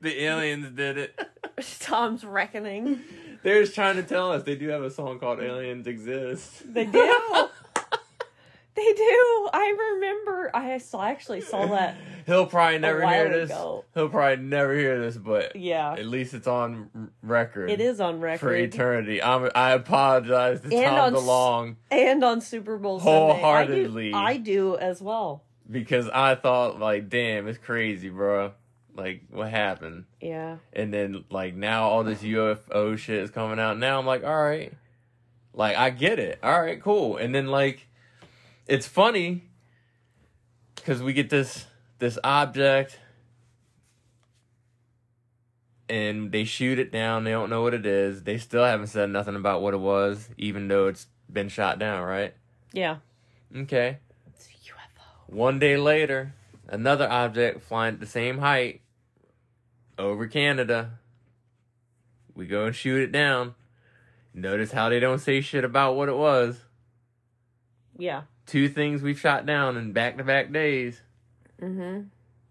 The 0.00 0.22
aliens 0.24 0.70
did 0.70 0.96
it. 0.98 1.18
Tom's 1.80 2.24
reckoning. 2.24 3.00
They're 3.42 3.62
just 3.62 3.74
trying 3.74 3.96
to 3.96 4.02
tell 4.02 4.32
us 4.32 4.42
they 4.42 4.54
do 4.56 4.68
have 4.68 4.82
a 4.82 4.90
song 4.90 5.18
called 5.18 5.40
"Aliens 5.40 5.86
Exist." 5.86 6.72
They 6.72 6.84
do. 6.84 6.90
they 8.74 8.92
do. 8.92 9.48
I 9.52 9.94
remember. 9.94 10.50
I 10.54 10.78
saw 10.78 11.02
actually 11.04 11.40
saw 11.40 11.66
that. 11.66 11.96
He'll 12.26 12.46
probably 12.46 12.78
never 12.78 13.06
hear 13.06 13.28
this. 13.28 13.50
ago. 13.50 13.84
He'll 13.94 14.08
probably 14.08 14.44
never 14.44 14.74
hear 14.74 15.00
this, 15.00 15.16
but 15.16 15.56
Yeah, 15.56 15.92
at 15.94 16.06
least 16.06 16.34
it's 16.34 16.46
on 16.46 17.10
record. 17.22 17.70
it 17.70 17.80
is 17.80 18.00
on 18.00 18.20
record 18.20 18.38
for 18.40 18.54
eternity. 18.54 19.22
I'm, 19.22 19.50
I 19.54 19.72
apologize 19.72 20.60
to 20.60 20.66
And 20.74 20.84
Tom 20.86 20.98
on 20.98 21.16
s- 21.16 21.22
DeLonge 21.22 21.76
and 21.90 22.24
on 22.24 22.40
Super 22.40 22.78
Bowl 22.78 23.00
Sunday. 23.00 23.12
Wholeheartedly. 23.12 24.12
I 24.14 24.36
do, 24.36 24.74
I 24.74 24.76
do 24.76 24.76
as 24.78 25.00
well. 25.02 25.42
because 25.68 26.08
I 26.08 26.34
thought 26.36 26.78
like, 26.78 27.08
damn, 27.08 27.48
it's 27.48 27.58
crazy, 27.58 28.08
bro. 28.10 28.52
Like, 28.94 29.22
what 29.30 29.50
happened? 29.50 30.04
Yeah. 30.20 30.56
And 30.72 30.92
then 30.92 31.24
like 31.30 31.54
now 31.54 31.88
all 31.88 32.04
this 32.04 32.22
UFO 32.22 32.96
shit 32.98 33.22
is 33.22 33.30
coming 33.30 33.58
out. 33.58 33.78
Now 33.78 33.98
I'm 33.98 34.06
like, 34.06 34.24
all 34.24 34.42
right, 34.42 34.72
like 35.54 35.76
I 35.76 35.90
get 35.90 36.18
it. 36.18 36.38
All 36.42 36.60
right, 36.60 36.80
cool. 36.82 37.16
And 37.16 37.34
then 37.34 37.46
like, 37.46 37.86
it's 38.66 38.86
funny 38.86 39.44
because 40.74 41.02
we 41.02 41.12
get 41.12 41.30
this 41.30 41.66
this 41.98 42.18
object. 42.24 42.98
And 45.88 46.30
they 46.30 46.44
shoot 46.44 46.78
it 46.78 46.92
down. 46.92 47.24
They 47.24 47.32
don't 47.32 47.50
know 47.50 47.62
what 47.62 47.74
it 47.74 47.84
is. 47.84 48.22
They 48.22 48.38
still 48.38 48.64
haven't 48.64 48.86
said 48.86 49.10
nothing 49.10 49.34
about 49.34 49.60
what 49.60 49.74
it 49.74 49.80
was, 49.80 50.28
even 50.38 50.68
though 50.68 50.86
it's 50.86 51.08
been 51.28 51.48
shot 51.48 51.80
down, 51.80 52.04
right? 52.04 52.32
Yeah. 52.72 52.98
Okay. 53.56 53.98
It's 54.28 54.46
a 54.46 54.70
UFO. 54.70 55.34
One 55.34 55.58
day 55.58 55.76
later, 55.76 56.32
another 56.70 57.10
object 57.10 57.60
flying 57.60 57.94
at 57.94 58.00
the 58.00 58.06
same 58.06 58.38
height 58.38 58.80
over 59.98 60.26
Canada. 60.26 60.92
We 62.34 62.46
go 62.46 62.64
and 62.64 62.74
shoot 62.74 63.02
it 63.02 63.12
down. 63.12 63.54
Notice 64.32 64.72
how 64.72 64.88
they 64.88 65.00
don't 65.00 65.18
say 65.18 65.40
shit 65.40 65.64
about 65.64 65.96
what 65.96 66.08
it 66.08 66.16
was. 66.16 66.58
Yeah. 67.98 68.22
Two 68.46 68.68
things 68.68 69.02
we've 69.02 69.18
shot 69.18 69.44
down 69.44 69.76
in 69.76 69.92
back 69.92 70.16
to 70.16 70.24
back 70.24 70.52
days. 70.52 71.02
Mm-hmm. 71.60 72.02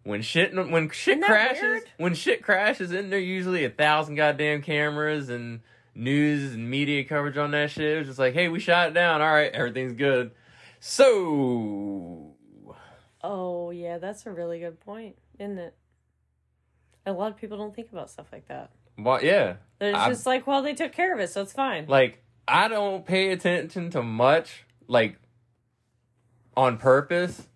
When 0.04 0.22
shit 0.22 0.54
when 0.54 0.90
shit 0.90 1.22
crashes 1.22 1.62
weird? 1.62 1.84
when 1.98 2.14
shit 2.14 2.44
crashes, 2.44 2.92
isn't 2.92 3.10
there 3.10 3.20
usually 3.20 3.66
a 3.66 3.70
thousand 3.70 4.16
goddamn 4.16 4.62
cameras 4.62 5.30
and 5.30 5.62
news 5.96 6.54
and 6.54 6.70
media 6.70 7.04
coverage 7.04 7.38
on 7.38 7.52
that 7.52 7.72
shit? 7.72 7.96
It 7.96 7.98
was 8.00 8.08
just 8.08 8.20
like, 8.20 8.34
hey, 8.34 8.48
we 8.50 8.60
shot 8.60 8.90
it 8.90 8.94
down. 8.94 9.22
All 9.22 9.32
right, 9.32 9.52
everything's 9.52 9.94
good. 9.94 10.32
So 10.80 12.19
Oh 13.24 13.72
yeah, 13.72 13.98
that's 13.98 14.26
a 14.26 14.32
really 14.32 14.60
good 14.60 14.80
point, 14.80 15.16
isn't 15.40 15.58
it? 15.58 15.76
A 17.06 17.12
lot 17.12 17.32
of 17.32 17.38
people 17.38 17.58
don't 17.58 17.76
think 17.76 17.92
about 17.92 18.10
stuff 18.10 18.28
like 18.32 18.48
that. 18.48 18.70
what? 18.96 19.24
Yeah, 19.24 19.56
They're 19.80 19.96
I- 19.96 20.10
just 20.10 20.26
like, 20.26 20.46
well, 20.48 20.62
they 20.62 20.74
took 20.74 20.92
care 20.92 21.14
of 21.14 21.20
it, 21.20 21.30
so 21.30 21.42
it's 21.42 21.54
fine. 21.54 21.86
like 21.88 22.22
I 22.48 22.68
don't 22.68 23.06
pay 23.06 23.32
attention 23.32 23.90
to 23.92 24.02
much 24.04 24.66
like 24.88 25.18
on 26.58 26.78
purpose. 26.78 27.48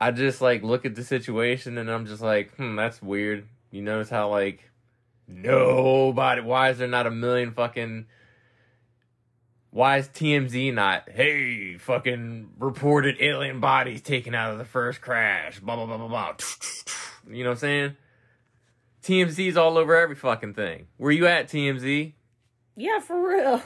I 0.00 0.10
just 0.10 0.40
like 0.40 0.62
look 0.62 0.84
at 0.84 0.94
the 0.96 1.04
situation 1.04 1.78
and 1.78 1.90
I'm 1.90 2.06
just 2.06 2.22
like, 2.22 2.54
hmm, 2.56 2.74
that's 2.76 3.00
weird. 3.00 3.46
You 3.70 3.82
notice 3.82 4.10
how 4.10 4.28
like 4.30 4.68
nobody 5.28 6.40
why 6.42 6.70
is 6.70 6.78
there 6.78 6.88
not 6.88 7.06
a 7.06 7.10
million 7.10 7.52
fucking 7.52 8.06
why 9.72 9.96
is 9.98 10.08
TMZ 10.08 10.72
not 10.72 11.08
hey 11.10 11.76
fucking 11.76 12.50
reported 12.58 13.16
alien 13.18 13.58
bodies 13.58 14.00
taken 14.00 14.34
out 14.34 14.52
of 14.52 14.58
the 14.58 14.64
first 14.64 15.00
crash 15.00 15.58
blah 15.58 15.74
blah 15.74 15.86
blah 15.86 15.96
blah 15.96 16.08
blah 16.08 16.36
you 17.28 17.42
know 17.42 17.50
what 17.50 17.54
I'm 17.54 17.58
saying 17.58 17.96
TMZ's 19.02 19.56
all 19.56 19.76
over 19.76 19.96
every 19.96 20.14
fucking 20.14 20.54
thing 20.54 20.86
where 20.96 21.10
you 21.10 21.26
at 21.26 21.48
TMZ 21.48 22.12
yeah, 22.76 23.00
for 23.00 23.28
real. 23.28 23.62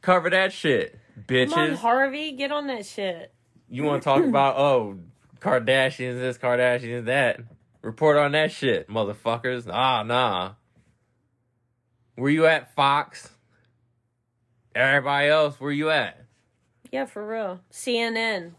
Cover 0.00 0.30
that 0.30 0.52
shit, 0.52 0.98
Come 1.28 1.52
on. 1.52 1.72
Harvey, 1.74 2.32
get 2.32 2.52
on 2.52 2.68
that 2.68 2.86
shit. 2.86 3.32
you 3.68 3.82
want 3.82 4.02
to 4.02 4.04
talk 4.04 4.24
about 4.28 4.56
oh 4.56 4.98
Kardashians 5.40 6.18
this, 6.18 6.38
Kardashians 6.38 7.06
that? 7.06 7.40
Report 7.82 8.16
on 8.16 8.32
that 8.32 8.50
shit, 8.50 8.88
motherfuckers. 8.88 9.68
Ah, 9.70 10.02
nah. 10.02 10.52
Where 12.16 12.30
you 12.30 12.46
at, 12.46 12.74
Fox? 12.74 13.30
Everybody 14.76 15.28
else, 15.28 15.58
where 15.58 15.72
you 15.72 15.90
at? 15.90 16.24
Yeah, 16.92 17.06
for 17.06 17.26
real. 17.26 17.60
CNN. 17.72 18.52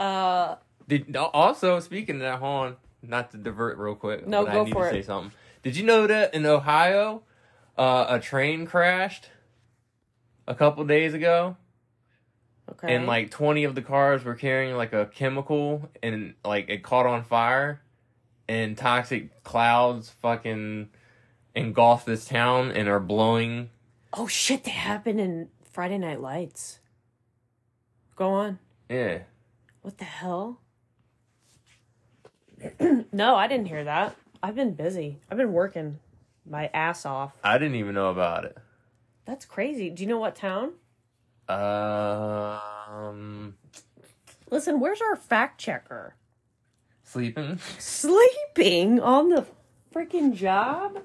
Uh, 0.00 0.56
Did 0.88 1.14
also 1.16 1.78
speaking 1.80 2.16
of 2.16 2.22
that, 2.22 2.38
hold 2.38 2.66
on, 2.66 2.76
not 3.02 3.30
to 3.32 3.36
divert 3.36 3.78
real 3.78 3.94
quick. 3.94 4.26
No, 4.26 4.44
but 4.44 4.50
I 4.50 4.54
go 4.54 4.64
need 4.64 4.72
for 4.72 4.84
to 4.84 4.88
it. 4.88 5.02
say 5.02 5.06
something. 5.06 5.32
Did 5.62 5.76
you 5.76 5.84
know 5.84 6.06
that 6.06 6.34
in 6.34 6.44
Ohio, 6.44 7.22
uh, 7.78 8.06
a 8.08 8.18
train 8.18 8.66
crashed 8.66 9.30
a 10.48 10.54
couple 10.54 10.84
days 10.84 11.14
ago? 11.14 11.56
okay. 12.72 12.94
and 12.94 13.06
like 13.06 13.30
20 13.30 13.64
of 13.64 13.74
the 13.74 13.82
cars 13.82 14.24
were 14.24 14.34
carrying 14.34 14.76
like 14.76 14.92
a 14.92 15.06
chemical 15.06 15.88
and 16.02 16.34
like 16.44 16.68
it 16.68 16.82
caught 16.82 17.06
on 17.06 17.22
fire 17.22 17.80
and 18.48 18.76
toxic 18.76 19.42
clouds 19.44 20.10
fucking 20.10 20.88
engulfed 21.54 22.06
this 22.06 22.26
town 22.26 22.70
and 22.70 22.88
are 22.88 23.00
blowing 23.00 23.70
oh 24.12 24.26
shit, 24.26 24.64
that 24.64 24.70
happened 24.70 25.20
in 25.20 25.48
Friday 25.72 25.98
Night 25.98 26.20
Lights. 26.20 26.78
Go 28.16 28.30
on. 28.30 28.58
yeah 28.88 29.20
What 29.80 29.98
the 29.98 30.04
hell? 30.04 30.60
no, 33.12 33.34
I 33.34 33.48
didn't 33.48 33.66
hear 33.66 33.84
that. 33.84 34.14
I've 34.42 34.54
been 34.54 34.74
busy. 34.74 35.18
I've 35.30 35.38
been 35.38 35.52
working 35.52 35.98
my 36.48 36.68
ass 36.74 37.06
off. 37.06 37.32
i 37.44 37.56
didn't 37.58 37.76
even 37.76 37.94
know 37.94 38.10
about 38.10 38.44
it 38.44 38.56
That's 39.24 39.44
crazy. 39.44 39.90
Do 39.90 40.02
you 40.02 40.08
know 40.08 40.18
what 40.18 40.36
town? 40.36 40.72
um 41.48 43.54
Listen, 44.50 44.80
where's 44.80 45.00
our 45.00 45.16
fact 45.16 45.60
checker? 45.60 46.14
sleeping 47.04 47.58
Sleeping 47.78 49.00
on 49.00 49.28
the 49.30 49.46
freaking 49.94 50.34
job? 50.34 50.98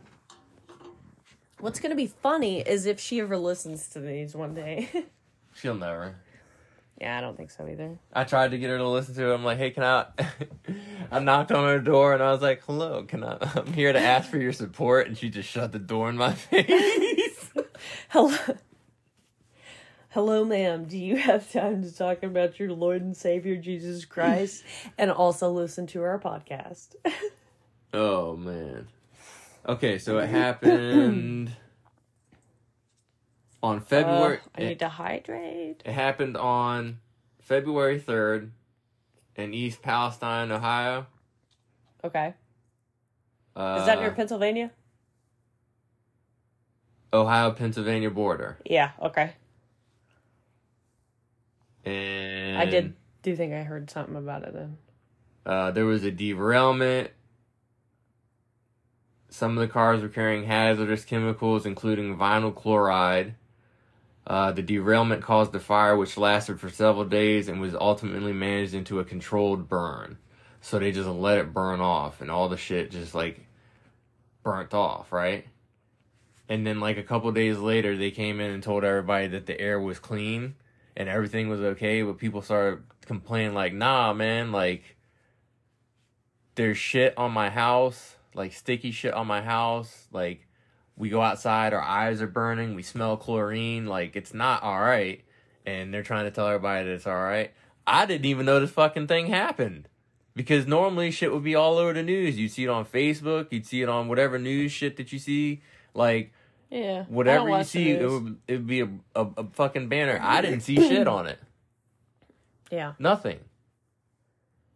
What's 1.59 1.79
going 1.79 1.89
to 1.89 1.95
be 1.95 2.07
funny 2.07 2.61
is 2.61 2.85
if 2.85 2.99
she 2.99 3.19
ever 3.19 3.37
listens 3.37 3.87
to 3.89 3.99
these 3.99 4.35
one 4.35 4.53
day. 4.53 4.89
she'll 5.55 5.75
never 5.75 6.15
yeah, 6.99 7.19
I 7.19 7.21
don't 7.21 7.37
think 7.37 7.51
so 7.51 7.67
either. 7.67 7.99
i 8.13 8.23
tried 8.23 8.51
to 8.51 8.57
get 8.57 8.69
her 8.71 8.77
to 8.77 8.87
listen 8.87 9.13
to 9.15 9.31
it 9.31 9.33
i'm 9.33 9.43
like 9.43 9.57
hey 9.57 9.69
can 9.71 9.83
i 9.83 10.05
i 11.11 11.19
knocked 11.19 11.51
on 11.51 11.63
her 11.63 11.79
door 11.79 12.13
and 12.13 12.21
i 12.23 12.31
was 12.31 12.41
like 12.41 12.63
hello 12.65 13.03
can 13.03 13.23
i 13.23 13.37
i'm 13.55 13.73
here 13.73 13.91
to 13.93 13.99
ask 13.99 14.29
for 14.29 14.37
your 14.37 14.53
support 14.53 15.07
and 15.07 15.17
she 15.17 15.29
just 15.29 15.49
shut 15.49 15.71
the 15.71 15.79
door 15.79 16.09
in 16.09 16.17
my 16.17 16.33
face 16.33 17.51
Hello. 18.09 18.35
Hello, 20.09 20.43
ma'am. 20.43 20.85
Do 20.85 20.97
you 20.97 21.17
have 21.17 21.51
time 21.51 21.83
to 21.83 21.93
talk 21.95 22.23
about 22.23 22.59
your 22.59 22.71
Lord 22.71 23.01
and 23.01 23.15
Savior 23.15 23.55
Jesus 23.55 24.05
Christ 24.05 24.63
and 24.97 25.11
also 25.11 25.51
listen 25.51 25.85
to 25.87 26.01
our 26.01 26.17
podcast? 26.19 26.95
Oh 27.93 28.35
man. 28.35 28.87
Okay, 29.67 29.97
so 29.99 30.17
it 30.19 30.27
happened 30.29 31.51
on 33.61 33.81
February. 33.81 34.37
Uh, 34.37 34.49
I 34.55 34.61
need 34.61 34.79
to 34.79 34.89
hydrate. 34.89 35.83
It 35.85 35.93
happened 35.93 36.37
on 36.37 36.99
February 37.41 37.99
third 37.99 38.51
in 39.35 39.53
East 39.53 39.81
Palestine, 39.81 40.51
Ohio. 40.51 41.07
Okay. 42.03 42.33
Uh, 43.55 43.77
Is 43.79 43.85
that 43.87 43.99
near 43.99 44.11
Pennsylvania? 44.11 44.71
Ohio 47.11 47.51
Pennsylvania 47.51 48.09
border? 48.11 48.57
Yeah, 48.65 48.91
okay. 49.01 49.33
And 51.85 52.57
I 52.57 52.65
did 52.65 52.93
do 53.23 53.35
think 53.35 53.53
I 53.53 53.63
heard 53.63 53.89
something 53.89 54.15
about 54.15 54.43
it 54.43 54.53
then. 54.53 54.77
Uh, 55.45 55.71
there 55.71 55.85
was 55.85 56.03
a 56.03 56.11
derailment. 56.11 57.11
Some 59.29 59.57
of 59.57 59.67
the 59.67 59.71
cars 59.71 60.01
were 60.01 60.09
carrying 60.09 60.45
hazardous 60.45 61.05
chemicals, 61.05 61.65
including 61.65 62.17
vinyl 62.17 62.55
chloride. 62.55 63.35
Uh, 64.25 64.51
the 64.51 64.61
derailment 64.61 65.21
caused 65.21 65.55
a 65.55 65.59
fire 65.59 65.95
which 65.95 66.17
lasted 66.17 66.59
for 66.59 66.69
several 66.69 67.05
days 67.05 67.47
and 67.47 67.61
was 67.61 67.75
ultimately 67.75 68.33
managed 68.33 68.73
into 68.73 68.99
a 68.99 69.05
controlled 69.05 69.69
burn. 69.69 70.17
So 70.59 70.79
they 70.79 70.91
just 70.91 71.07
let 71.07 71.37
it 71.37 71.53
burn 71.53 71.79
off, 71.79 72.19
and 72.19 72.29
all 72.29 72.49
the 72.49 72.57
shit 72.57 72.91
just 72.91 73.15
like 73.15 73.39
burnt 74.43 74.73
off, 74.73 75.11
right? 75.11 75.45
And 76.49 76.65
then, 76.65 76.79
like 76.79 76.97
a 76.97 77.03
couple 77.03 77.31
days 77.31 77.57
later, 77.57 77.95
they 77.95 78.11
came 78.11 78.39
in 78.39 78.51
and 78.51 78.63
told 78.63 78.83
everybody 78.83 79.27
that 79.27 79.45
the 79.45 79.59
air 79.59 79.79
was 79.79 79.99
clean 79.99 80.55
and 80.95 81.07
everything 81.07 81.47
was 81.47 81.61
okay, 81.61 82.01
but 82.01 82.17
people 82.17 82.41
started 82.41 82.83
complaining, 83.05 83.53
like, 83.53 83.73
nah, 83.73 84.13
man, 84.13 84.51
like, 84.51 84.97
there's 86.55 86.77
shit 86.77 87.13
on 87.17 87.31
my 87.31 87.49
house, 87.49 88.16
like 88.37 88.53
sticky 88.53 88.91
shit 88.91 89.13
on 89.13 89.27
my 89.27 89.41
house. 89.41 90.07
Like 90.11 90.47
we 90.95 91.09
go 91.09 91.21
outside, 91.21 91.73
our 91.73 91.81
eyes 91.81 92.21
are 92.21 92.27
burning, 92.27 92.75
we 92.75 92.83
smell 92.83 93.17
chlorine, 93.17 93.85
like 93.85 94.15
it's 94.15 94.33
not 94.33 94.63
all 94.63 94.79
right. 94.79 95.23
And 95.65 95.93
they're 95.93 96.03
trying 96.03 96.25
to 96.25 96.31
tell 96.31 96.47
everybody 96.47 96.85
that 96.85 96.93
it's 96.93 97.07
all 97.07 97.15
right. 97.21 97.51
I 97.85 98.05
didn't 98.05 98.25
even 98.25 98.45
know 98.45 98.59
this 98.59 98.71
fucking 98.71 99.07
thing 99.07 99.27
happened. 99.27 99.89
Because 100.35 100.67
normally 100.67 101.09
shit 101.09 101.33
would 101.33 101.43
be 101.43 101.55
all 101.55 101.77
over 101.77 101.93
the 101.93 102.03
news. 102.03 102.37
You'd 102.37 102.51
see 102.51 102.65
it 102.65 102.69
on 102.69 102.85
Facebook, 102.85 103.47
you'd 103.51 103.65
see 103.65 103.81
it 103.81 103.89
on 103.89 104.07
whatever 104.07 104.37
news 104.37 104.71
shit 104.71 104.97
that 104.97 105.11
you 105.11 105.19
see. 105.19 105.61
Like 105.93 106.31
Yeah. 106.69 107.05
Whatever 107.05 107.49
you 107.49 107.63
see, 107.63 107.91
it 107.91 108.07
would 108.09 108.37
it 108.47 108.53
would 108.53 108.67
be 108.67 108.81
a, 108.81 108.89
a, 109.15 109.27
a 109.37 109.43
fucking 109.53 109.89
banner. 109.89 110.19
I 110.21 110.41
didn't 110.41 110.61
see 110.61 110.75
shit 110.75 111.07
on 111.07 111.27
it. 111.27 111.39
Yeah. 112.71 112.93
Nothing. 112.99 113.39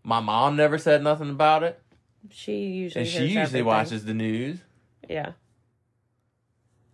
My 0.03 0.19
mom 0.19 0.55
never 0.55 0.77
said 0.77 1.03
nothing 1.03 1.29
about 1.29 1.63
it. 1.63 1.80
She 2.29 2.65
usually 2.67 3.01
And 3.01 3.09
she 3.11 3.19
usually 3.23 3.37
everything. 3.41 3.65
watches 3.65 4.05
the 4.05 4.13
news. 4.13 4.59
Yeah. 5.09 5.31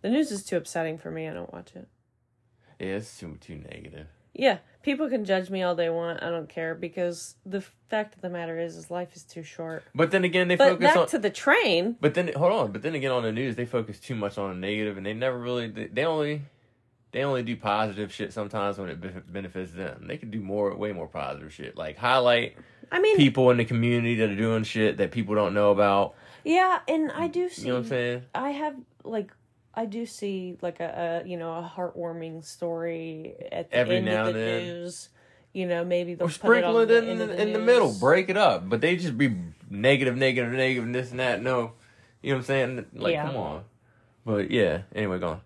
The 0.02 0.10
news 0.10 0.30
is 0.30 0.44
too 0.44 0.56
upsetting 0.56 0.98
for 0.98 1.10
me. 1.10 1.28
I 1.28 1.34
don't 1.34 1.52
watch 1.52 1.72
it. 1.74 1.88
Yeah, 2.80 2.96
it's 2.96 3.18
too 3.18 3.36
too 3.40 3.56
negative. 3.56 4.06
Yeah, 4.34 4.58
people 4.82 5.08
can 5.08 5.24
judge 5.24 5.50
me 5.50 5.62
all 5.64 5.74
they 5.74 5.90
want. 5.90 6.22
I 6.22 6.30
don't 6.30 6.48
care 6.48 6.74
because 6.76 7.34
the 7.44 7.60
fact 7.88 8.14
of 8.14 8.20
the 8.20 8.30
matter 8.30 8.56
is, 8.60 8.76
is 8.76 8.88
life 8.90 9.16
is 9.16 9.24
too 9.24 9.42
short. 9.42 9.82
But 9.94 10.12
then 10.12 10.22
again, 10.22 10.46
they 10.46 10.54
But 10.54 10.68
focus 10.68 10.86
back 10.86 10.96
on. 10.96 11.06
to 11.08 11.18
the 11.18 11.30
train. 11.30 11.96
but 12.00 12.14
then 12.14 12.30
hold 12.34 12.52
on. 12.52 12.70
But 12.72 12.82
then 12.82 12.94
again, 12.94 13.10
on 13.10 13.24
the 13.24 13.32
news, 13.32 13.56
they 13.56 13.64
focus 13.66 13.98
too 13.98 14.14
much 14.14 14.38
on 14.38 14.50
the 14.50 14.56
negative, 14.66 14.96
and 14.96 15.04
they 15.04 15.14
never 15.14 15.38
really. 15.38 15.68
They, 15.68 15.86
they 15.86 16.04
only. 16.04 16.42
They 17.10 17.24
only 17.24 17.42
do 17.42 17.56
positive 17.56 18.12
shit 18.12 18.34
sometimes 18.34 18.76
when 18.76 18.90
it 18.90 19.32
benefits 19.32 19.72
them. 19.72 20.04
They 20.06 20.18
could 20.18 20.30
do 20.30 20.40
more, 20.40 20.76
way 20.76 20.92
more 20.92 21.08
positive 21.08 21.52
shit, 21.54 21.74
like 21.74 21.96
highlight 21.96 22.54
I 22.92 23.00
mean, 23.00 23.16
people 23.16 23.50
in 23.50 23.56
the 23.58 23.64
community 23.64 24.14
that 24.16 24.30
are 24.30 24.36
doing 24.36 24.64
shit 24.64 24.96
that 24.98 25.10
people 25.10 25.34
don't 25.34 25.54
know 25.54 25.70
about. 25.70 26.14
yeah, 26.44 26.80
and 26.88 27.10
I 27.12 27.28
do 27.28 27.48
see. 27.48 27.62
You 27.62 27.68
know 27.68 27.74
what 27.74 27.78
I'm 27.84 27.88
saying? 27.88 28.22
I 28.34 28.50
have 28.50 28.74
like 29.04 29.32
I 29.74 29.84
do 29.86 30.06
see 30.06 30.56
like 30.62 30.80
a, 30.80 31.22
a 31.24 31.28
you 31.28 31.36
know 31.36 31.52
a 31.52 31.72
heartwarming 31.76 32.44
story 32.44 33.34
at 33.52 33.70
the 33.70 33.76
Every 33.76 33.96
end 33.96 34.06
now 34.06 34.26
of 34.26 34.34
the 34.34 34.40
and 34.40 34.48
then. 34.48 34.64
news. 34.64 35.08
You 35.54 35.66
know, 35.66 35.82
maybe 35.84 36.14
they'll 36.14 36.28
Or 36.28 36.30
sprinkle 36.30 36.78
it, 36.80 36.84
it, 36.84 36.88
the 36.88 36.98
in, 36.98 37.08
end 37.08 37.20
of 37.22 37.30
in, 37.30 37.36
the 37.36 37.42
in 37.42 37.52
the 37.54 37.58
middle, 37.58 37.92
break 37.98 38.28
it 38.28 38.36
up. 38.36 38.68
But 38.68 38.80
they 38.82 38.96
just 38.96 39.16
be 39.16 39.34
negative, 39.70 40.14
negative, 40.16 40.52
negative, 40.52 40.84
and 40.84 40.94
this 40.94 41.10
and 41.10 41.20
that. 41.20 41.42
No, 41.42 41.72
you 42.22 42.30
know 42.30 42.36
what 42.36 42.40
I'm 42.40 42.44
saying? 42.44 42.86
Like, 42.94 43.12
Yeah. 43.14 43.26
come 43.26 43.36
on. 43.36 43.64
But 44.26 44.50
yeah. 44.50 44.82
Anyway, 44.94 45.18
go 45.18 45.28
on. 45.28 45.40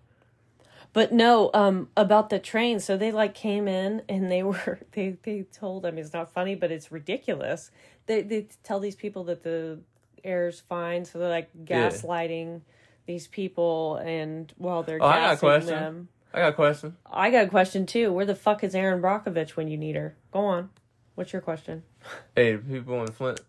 But 0.93 1.11
no, 1.11 1.49
um, 1.55 1.89
about 1.97 2.29
the 2.29 2.37
train. 2.39 2.79
So 2.79 2.95
they 2.97 3.11
like 3.11 3.33
came 3.33 3.67
in 3.67 4.03
and 4.07 4.31
they 4.31 4.43
were 4.43 4.79
they 4.91 5.17
they 5.23 5.41
told. 5.43 5.85
I 5.85 5.91
mean, 5.91 6.03
it's 6.05 6.13
not 6.13 6.31
funny, 6.31 6.55
but 6.55 6.71
it's 6.71 6.91
ridiculous. 6.91 7.71
They 8.05 8.21
they 8.21 8.47
tell 8.63 8.79
these 8.79 8.95
people 8.95 9.23
that 9.25 9.43
the 9.43 9.79
air's 10.23 10.59
fine, 10.59 11.03
so 11.05 11.19
they're 11.19 11.29
like 11.29 11.49
Yeah. 11.67 11.89
gaslighting 11.89 12.61
these 13.05 13.27
people, 13.27 13.97
and 13.97 14.53
while 14.57 14.83
they're 14.83 15.01
Oh, 15.01 15.05
I 15.05 15.19
got 15.19 15.33
a 15.33 15.37
question. 15.37 15.67
them. 15.67 16.07
I 16.33 16.39
got 16.39 16.49
a 16.49 16.53
question. 16.53 16.97
I 17.05 17.29
got 17.31 17.45
a 17.45 17.49
question 17.49 17.85
too. 17.85 18.13
Where 18.13 18.25
the 18.25 18.35
fuck 18.35 18.63
is 18.63 18.73
Erin 18.73 19.01
Brockovich 19.01 19.51
when 19.51 19.67
you 19.67 19.77
need 19.77 19.95
her? 19.95 20.15
Go 20.31 20.39
on. 20.45 20.69
What's 21.15 21.33
your 21.33 21.41
question? 21.41 21.83
Hey, 22.35 22.57
people 22.57 23.01
in 23.01 23.11
Flint 23.11 23.39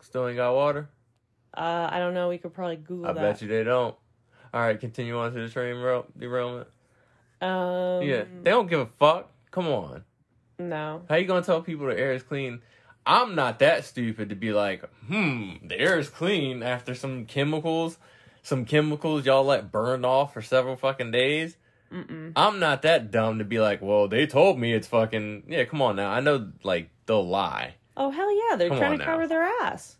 still 0.00 0.26
ain't 0.26 0.36
got 0.36 0.54
water. 0.54 0.88
Uh, 1.54 1.88
I 1.90 1.98
don't 1.98 2.14
know. 2.14 2.28
We 2.28 2.38
could 2.38 2.52
probably 2.54 2.76
Google 2.76 3.02
that. 3.04 3.10
I 3.10 3.12
that. 3.14 3.20
bet 3.20 3.42
you 3.42 3.48
they 3.48 3.62
don't. 3.64 3.94
All 4.54 4.60
right, 4.60 4.78
continue 4.80 5.16
on 5.18 5.32
to 5.34 5.40
the 5.40 5.48
train 5.48 5.76
rail 5.76 6.06
derailment. 6.18 6.66
Um, 7.40 8.02
Yeah, 8.02 8.24
they 8.42 8.50
don't 8.50 8.68
give 8.68 8.80
a 8.80 8.86
fuck. 8.86 9.30
Come 9.50 9.66
on, 9.68 10.04
No. 10.58 11.02
how 11.08 11.16
you 11.16 11.26
gonna 11.26 11.42
tell 11.42 11.62
people 11.62 11.86
the 11.86 11.98
air 11.98 12.12
is 12.12 12.22
clean? 12.22 12.60
I'm 13.06 13.34
not 13.34 13.58
that 13.60 13.84
stupid 13.84 14.28
to 14.28 14.34
be 14.36 14.52
like, 14.52 14.84
hmm, 15.08 15.54
the 15.66 15.78
air 15.78 15.98
is 15.98 16.08
clean 16.08 16.62
after 16.62 16.94
some 16.94 17.24
chemicals, 17.26 17.98
some 18.42 18.64
chemicals 18.64 19.26
y'all 19.26 19.44
let 19.44 19.72
burn 19.72 20.04
off 20.04 20.34
for 20.34 20.42
several 20.42 20.76
fucking 20.76 21.10
days. 21.10 21.56
Mm-mm. 21.92 22.32
I'm 22.36 22.60
not 22.60 22.82
that 22.82 23.10
dumb 23.10 23.38
to 23.38 23.44
be 23.44 23.58
like, 23.58 23.82
well, 23.82 24.06
they 24.06 24.26
told 24.26 24.58
me 24.60 24.72
it's 24.72 24.86
fucking 24.86 25.44
yeah. 25.48 25.64
Come 25.64 25.82
on 25.82 25.96
now, 25.96 26.10
I 26.10 26.20
know 26.20 26.52
like 26.62 26.90
they'll 27.06 27.26
lie. 27.26 27.74
Oh 27.96 28.10
hell 28.10 28.32
yeah! 28.50 28.56
They're 28.56 28.68
Come 28.68 28.78
trying 28.78 28.92
to 28.92 28.98
now. 28.98 29.04
cover 29.10 29.26
their 29.26 29.42
ass. 29.42 29.96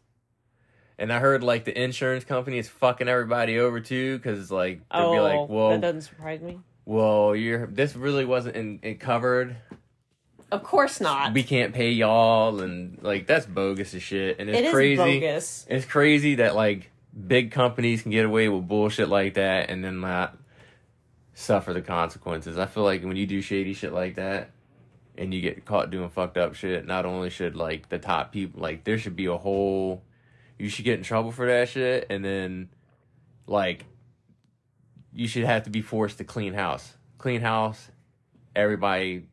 And 0.99 1.13
I 1.13 1.19
heard 1.19 1.43
like 1.43 1.65
the 1.65 1.77
insurance 1.83 2.25
company 2.25 2.59
is 2.59 2.69
fucking 2.69 3.09
everybody 3.09 3.59
over 3.59 3.81
too, 3.81 4.19
because 4.19 4.51
like 4.53 4.83
they'll 4.93 5.07
Oh, 5.07 5.13
be 5.13 5.19
like, 5.21 5.49
well, 5.49 5.71
that 5.71 5.81
doesn't 5.81 6.03
surprise 6.03 6.41
me. 6.43 6.61
Well, 6.91 7.37
you're 7.37 7.69
this 7.69 7.95
really 7.95 8.25
wasn't 8.25 8.57
in, 8.57 8.81
in 8.83 8.99
covered. 8.99 9.55
Of 10.51 10.65
course 10.65 11.01
not. 11.01 11.33
We 11.33 11.45
can't 11.45 11.73
pay 11.73 11.93
y'all, 11.93 12.59
and 12.59 12.99
like 13.01 13.29
that's 13.29 13.47
bogus 13.47 13.95
as 13.95 14.03
shit. 14.03 14.41
And 14.41 14.51
it's 14.51 14.59
It 14.59 14.65
is 14.65 14.73
crazy. 14.73 14.97
bogus. 15.21 15.67
It's 15.71 15.87
crazy 15.87 16.35
that 16.37 16.57
like 16.57 16.91
big 17.29 17.53
companies 17.53 18.03
can 18.03 18.11
get 18.11 18.25
away 18.25 18.49
with 18.49 18.67
bullshit 18.67 19.09
like 19.09 19.35
that 19.35 19.71
and 19.71 19.85
then 19.85 20.01
not 20.01 20.37
suffer 21.33 21.73
the 21.73 21.81
consequences. 21.81 22.59
I 22.59 22.67
feel 22.67 22.83
like 22.83 23.05
when 23.05 23.15
you 23.15 23.25
do 23.25 23.41
shady 23.41 23.73
shit 23.73 23.93
like 23.93 24.17
that 24.17 24.51
and 25.17 25.33
you 25.33 25.41
get 25.41 25.65
caught 25.65 25.93
doing 25.93 26.11
fucked 26.11 26.39
up 26.39 26.57
shit, 26.57 26.89
not 26.89 27.07
only 27.07 27.31
should 27.31 27.55
like 27.55 27.89
the 27.89 28.01
top 28.01 28.33
people 28.33 28.61
like 28.61 28.83
there 28.83 28.99
should 28.99 29.15
be 29.15 29.27
a 29.27 29.37
whole 29.37 30.03
you 30.59 30.69
should 30.69 30.85
get 30.85 30.99
in 30.99 31.05
trouble 31.05 31.31
for 31.31 31.47
that 31.47 31.69
shit 31.69 32.09
and 32.11 32.25
then 32.25 32.69
like 33.47 33.85
you 35.13 35.29
should 35.29 35.45
have 35.45 35.65
to 35.65 35.71
be 35.71 35.83
forced 35.83 36.19
to 36.19 36.25
clean 36.25 36.55
house. 36.55 36.95
Clean 37.19 37.41
house, 37.41 37.91
everybody 38.55 39.27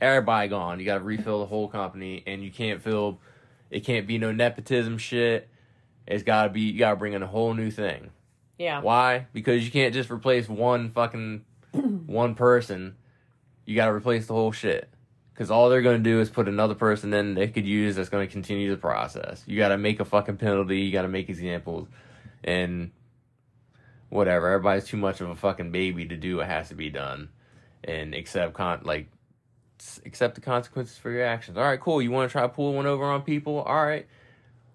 everybody 0.00 0.48
gone. 0.48 0.78
You 0.78 0.86
gotta 0.86 1.04
refill 1.04 1.40
the 1.40 1.46
whole 1.46 1.68
company 1.68 2.22
and 2.26 2.42
you 2.42 2.50
can't 2.50 2.82
fill 2.82 3.20
it 3.70 3.80
can't 3.80 4.06
be 4.06 4.18
no 4.18 4.32
nepotism 4.32 4.98
shit. 4.98 5.48
It's 6.06 6.22
gotta 6.22 6.50
be 6.50 6.62
you 6.62 6.78
gotta 6.78 6.96
bring 6.96 7.12
in 7.12 7.22
a 7.22 7.26
whole 7.26 7.54
new 7.54 7.70
thing. 7.70 8.10
Yeah. 8.58 8.80
Why? 8.80 9.26
Because 9.32 9.64
you 9.64 9.70
can't 9.70 9.92
just 9.92 10.10
replace 10.10 10.48
one 10.48 10.90
fucking 10.90 11.44
one 11.72 12.34
person. 12.34 12.96
You 13.64 13.76
got 13.76 13.86
to 13.86 13.92
replace 13.92 14.26
the 14.26 14.34
whole 14.34 14.52
shit. 14.52 14.88
Because 15.32 15.50
all 15.50 15.68
they're 15.68 15.82
going 15.82 16.02
to 16.02 16.10
do 16.10 16.20
is 16.20 16.30
put 16.30 16.48
another 16.48 16.74
person 16.74 17.12
in 17.12 17.34
they 17.34 17.48
could 17.48 17.66
use 17.66 17.96
that's 17.96 18.08
going 18.08 18.26
to 18.26 18.32
continue 18.32 18.70
the 18.70 18.78
process. 18.78 19.44
You 19.46 19.58
got 19.58 19.68
to 19.68 19.76
make 19.76 20.00
a 20.00 20.04
fucking 20.06 20.38
penalty. 20.38 20.80
You 20.80 20.92
got 20.92 21.02
to 21.02 21.08
make 21.08 21.28
examples, 21.28 21.88
and 22.42 22.90
whatever. 24.08 24.48
Everybody's 24.48 24.84
too 24.84 24.96
much 24.96 25.20
of 25.20 25.28
a 25.30 25.36
fucking 25.36 25.72
baby 25.72 26.06
to 26.06 26.16
do 26.16 26.38
what 26.38 26.46
has 26.46 26.68
to 26.68 26.74
be 26.74 26.90
done, 26.90 27.28
and 27.84 28.14
accept 28.14 28.54
con 28.54 28.80
like 28.84 29.08
accept 30.04 30.34
the 30.34 30.40
consequences 30.40 30.96
for 30.96 31.10
your 31.10 31.24
actions. 31.24 31.56
All 31.56 31.64
right, 31.64 31.80
cool. 31.80 32.00
You 32.00 32.10
want 32.10 32.30
to 32.30 32.32
try 32.32 32.42
to 32.42 32.48
pull 32.48 32.72
one 32.74 32.86
over 32.86 33.04
on 33.04 33.22
people? 33.22 33.60
All 33.60 33.84
right, 33.84 34.06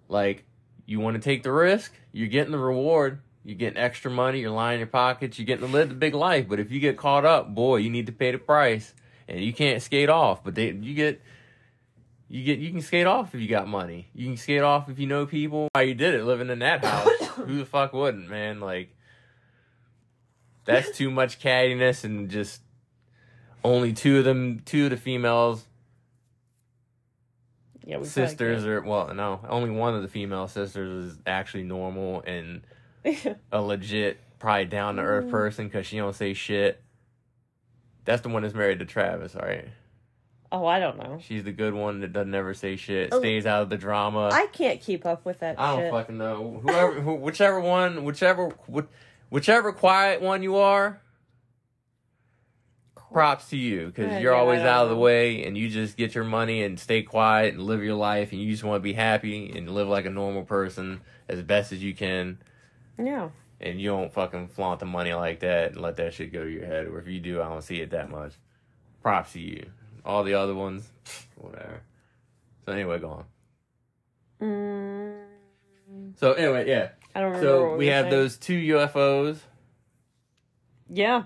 like 0.08 0.44
you 0.86 1.00
want 1.00 1.16
to 1.16 1.22
take 1.22 1.42
the 1.42 1.52
risk. 1.52 1.92
You're 2.12 2.28
getting 2.28 2.52
the 2.52 2.58
reward. 2.58 3.20
You're 3.44 3.56
getting 3.56 3.78
extra 3.78 4.10
money. 4.10 4.40
You're 4.40 4.50
lining 4.50 4.80
your 4.80 4.86
pockets. 4.86 5.38
You're 5.38 5.46
getting 5.46 5.66
to 5.66 5.72
live 5.72 5.88
the 5.88 5.94
big 5.94 6.14
life. 6.14 6.48
But 6.48 6.60
if 6.60 6.70
you 6.70 6.78
get 6.80 6.96
caught 6.96 7.24
up, 7.24 7.54
boy, 7.54 7.76
you 7.76 7.90
need 7.90 8.06
to 8.06 8.12
pay 8.12 8.30
the 8.30 8.38
price, 8.38 8.94
and 9.26 9.40
you 9.40 9.52
can't 9.52 9.82
skate 9.82 10.08
off. 10.08 10.44
But 10.44 10.54
they, 10.54 10.70
you 10.70 10.94
get, 10.94 11.20
you 12.28 12.44
get, 12.44 12.60
you 12.60 12.70
can 12.70 12.82
skate 12.82 13.06
off 13.06 13.34
if 13.34 13.40
you 13.40 13.48
got 13.48 13.66
money. 13.66 14.08
You 14.14 14.26
can 14.26 14.36
skate 14.36 14.62
off 14.62 14.88
if 14.88 14.98
you 14.98 15.06
know 15.06 15.26
people. 15.26 15.68
Why 15.72 15.82
you 15.82 15.94
did 15.94 16.14
it 16.14 16.24
living 16.24 16.50
in 16.50 16.60
that 16.60 16.84
house? 16.84 17.26
Who 17.34 17.58
the 17.58 17.66
fuck 17.66 17.92
wouldn't, 17.92 18.28
man? 18.28 18.60
Like, 18.60 18.94
that's 20.64 20.96
too 20.96 21.10
much 21.10 21.40
cattiness 21.40 22.04
and 22.04 22.28
just 22.30 22.60
only 23.64 23.92
two 23.92 24.18
of 24.18 24.24
them, 24.24 24.60
two 24.64 24.84
of 24.84 24.90
the 24.90 24.96
females 24.96 25.64
Yeah, 27.84 27.98
we 27.98 28.04
sisters 28.04 28.64
are 28.64 28.80
well, 28.80 29.12
no, 29.14 29.40
only 29.48 29.70
one 29.70 29.94
of 29.94 30.02
the 30.02 30.08
female 30.08 30.46
sisters 30.48 31.12
is 31.12 31.18
actually 31.26 31.64
normal 31.64 32.22
and 32.26 32.62
a 33.52 33.60
legit, 33.60 34.18
probably 34.38 34.66
down 34.66 34.96
to 34.96 35.02
earth 35.02 35.26
Mm. 35.26 35.30
person 35.30 35.66
because 35.66 35.86
she 35.86 35.96
don't 35.96 36.14
say 36.14 36.34
shit. 36.34 36.80
That's 38.04 38.22
the 38.22 38.28
one 38.28 38.42
that's 38.42 38.54
married 38.54 38.78
to 38.80 38.84
Travis, 38.84 39.34
right? 39.34 39.68
oh, 40.54 40.66
I 40.66 40.80
don't 40.80 40.98
know. 40.98 41.18
She's 41.26 41.44
the 41.44 41.50
good 41.52 41.72
one 41.72 42.00
that 42.00 42.12
doesn't 42.12 42.34
ever 42.34 42.52
say 42.52 42.76
shit, 42.76 43.08
Oh. 43.10 43.20
stays 43.20 43.46
out 43.46 43.62
of 43.62 43.70
the 43.70 43.78
drama. 43.78 44.28
I 44.30 44.48
can't 44.52 44.82
keep 44.82 45.06
up 45.06 45.24
with 45.24 45.38
that 45.38 45.58
I 45.58 45.70
don't 45.74 45.84
shit. 45.84 45.90
fucking 45.92 46.18
know. 46.18 46.60
Whoever, 46.62 47.00
who, 47.00 47.14
whichever 47.14 47.58
one, 47.58 48.04
whichever, 48.04 48.50
wh- 48.70 48.80
whichever 49.32 49.72
quiet 49.72 50.20
one 50.20 50.42
you 50.42 50.56
are, 50.56 51.00
props 52.94 53.48
to 53.50 53.56
you 53.56 53.86
because 53.86 54.20
you're 54.22 54.34
always 54.34 54.60
out 54.60 54.84
of 54.84 54.90
the 54.90 54.96
way 54.96 55.44
and 55.44 55.56
you 55.56 55.68
just 55.68 55.96
get 55.96 56.14
your 56.14 56.24
money 56.24 56.62
and 56.62 56.78
stay 56.80 57.02
quiet 57.02 57.52
and 57.54 57.62
live 57.62 57.82
your 57.82 57.94
life 57.94 58.32
and 58.32 58.40
you 58.40 58.50
just 58.50 58.64
want 58.64 58.76
to 58.76 58.82
be 58.82 58.92
happy 58.94 59.50
and 59.56 59.68
live 59.70 59.86
like 59.88 60.06
a 60.06 60.10
normal 60.10 60.42
person 60.44 61.00
as 61.28 61.42
best 61.42 61.72
as 61.72 61.82
you 61.82 61.94
can 61.94 62.38
Yeah. 62.98 63.28
and 63.60 63.80
you 63.80 63.90
don't 63.90 64.12
fucking 64.12 64.48
flaunt 64.48 64.80
the 64.80 64.86
money 64.86 65.12
like 65.12 65.40
that 65.40 65.72
and 65.72 65.80
let 65.80 65.96
that 65.96 66.14
shit 66.14 66.32
go 66.32 66.44
to 66.44 66.50
your 66.50 66.64
head 66.64 66.86
or 66.86 66.98
if 67.00 67.06
you 67.06 67.20
do 67.20 67.42
I 67.42 67.48
don't 67.48 67.62
see 67.62 67.80
it 67.82 67.90
that 67.90 68.10
much. 68.10 68.32
Props 69.02 69.32
to 69.34 69.40
you. 69.40 69.66
All 70.06 70.24
the 70.24 70.34
other 70.34 70.54
ones, 70.54 70.90
whatever. 71.36 71.82
So 72.64 72.72
anyway, 72.72 72.98
go 72.98 73.10
on. 73.10 73.24
Mm, 74.40 75.14
So 76.16 76.32
anyway, 76.32 76.66
yeah. 76.68 76.90
I 77.14 77.20
don't 77.20 77.30
remember. 77.32 77.46
So 77.46 77.68
what 77.70 77.78
we 77.78 77.86
were 77.86 77.92
have 77.92 78.04
saying. 78.04 78.10
those 78.10 78.36
two 78.38 78.54
UFOs 78.58 79.38
Yeah. 80.88 81.24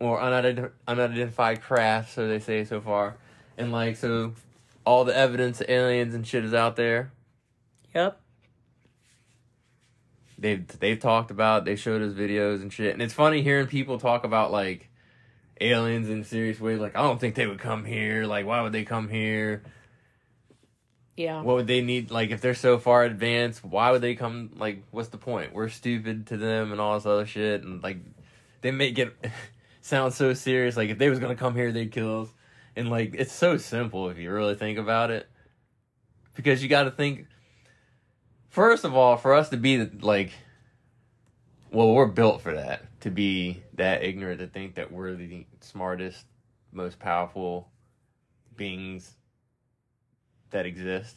or 0.00 0.20
unident- 0.20 0.72
unidentified 0.86 1.60
craft, 1.62 2.12
so 2.14 2.28
they 2.28 2.38
say 2.38 2.64
so 2.64 2.80
far. 2.80 3.16
And 3.58 3.72
like 3.72 3.96
so 3.96 4.34
all 4.84 5.04
the 5.04 5.16
evidence 5.16 5.60
of 5.60 5.68
aliens 5.70 6.14
and 6.14 6.26
shit 6.26 6.44
is 6.44 6.54
out 6.54 6.76
there. 6.76 7.12
Yep. 7.94 8.20
They've 10.38 10.66
they've 10.80 10.98
talked 10.98 11.30
about, 11.30 11.64
they 11.64 11.76
showed 11.76 12.02
us 12.02 12.12
videos 12.12 12.60
and 12.60 12.72
shit. 12.72 12.92
And 12.92 13.02
it's 13.02 13.14
funny 13.14 13.42
hearing 13.42 13.66
people 13.66 13.98
talk 13.98 14.24
about 14.24 14.50
like 14.52 14.88
aliens 15.60 16.08
in 16.10 16.24
serious 16.24 16.58
ways, 16.60 16.80
like 16.80 16.96
I 16.96 17.02
don't 17.02 17.20
think 17.20 17.34
they 17.36 17.46
would 17.46 17.60
come 17.60 17.84
here, 17.84 18.26
like 18.26 18.44
why 18.46 18.60
would 18.60 18.72
they 18.72 18.84
come 18.84 19.08
here? 19.08 19.62
Yeah. 21.16 21.42
What 21.42 21.56
would 21.56 21.66
they 21.66 21.80
need 21.80 22.10
like 22.10 22.30
if 22.30 22.40
they're 22.40 22.54
so 22.54 22.78
far 22.78 23.04
advanced, 23.04 23.64
why 23.64 23.90
would 23.90 24.00
they 24.00 24.14
come 24.14 24.50
like 24.56 24.82
what's 24.90 25.08
the 25.08 25.18
point? 25.18 25.52
We're 25.52 25.68
stupid 25.68 26.26
to 26.28 26.36
them 26.36 26.72
and 26.72 26.80
all 26.80 26.94
this 26.94 27.06
other 27.06 27.26
shit 27.26 27.62
and 27.62 27.82
like 27.82 27.98
they 28.62 28.70
make 28.70 28.98
it 28.98 29.14
sound 29.80 30.12
so 30.12 30.34
serious, 30.34 30.76
like 30.76 30.90
if 30.90 30.98
they 30.98 31.10
was 31.10 31.18
gonna 31.18 31.36
come 31.36 31.54
here 31.54 31.70
they'd 31.70 31.92
kill 31.92 32.22
us. 32.22 32.28
And 32.76 32.90
like 32.90 33.14
it's 33.16 33.32
so 33.32 33.56
simple 33.56 34.08
if 34.10 34.18
you 34.18 34.32
really 34.32 34.56
think 34.56 34.78
about 34.78 35.10
it. 35.10 35.28
Because 36.34 36.62
you 36.62 36.68
gotta 36.68 36.90
think 36.90 37.26
first 38.48 38.84
of 38.84 38.96
all, 38.96 39.16
for 39.16 39.34
us 39.34 39.50
to 39.50 39.56
be 39.56 39.84
like 39.84 40.32
well, 41.70 41.92
we're 41.92 42.06
built 42.06 42.40
for 42.40 42.54
that. 42.54 42.84
To 43.00 43.10
be 43.10 43.62
that 43.74 44.04
ignorant 44.04 44.40
to 44.40 44.46
think 44.46 44.76
that 44.76 44.92
we're 44.92 45.14
the 45.14 45.44
smartest, 45.60 46.24
most 46.72 46.98
powerful 47.00 47.68
beings 48.56 49.16
that 50.54 50.66
exist. 50.66 51.16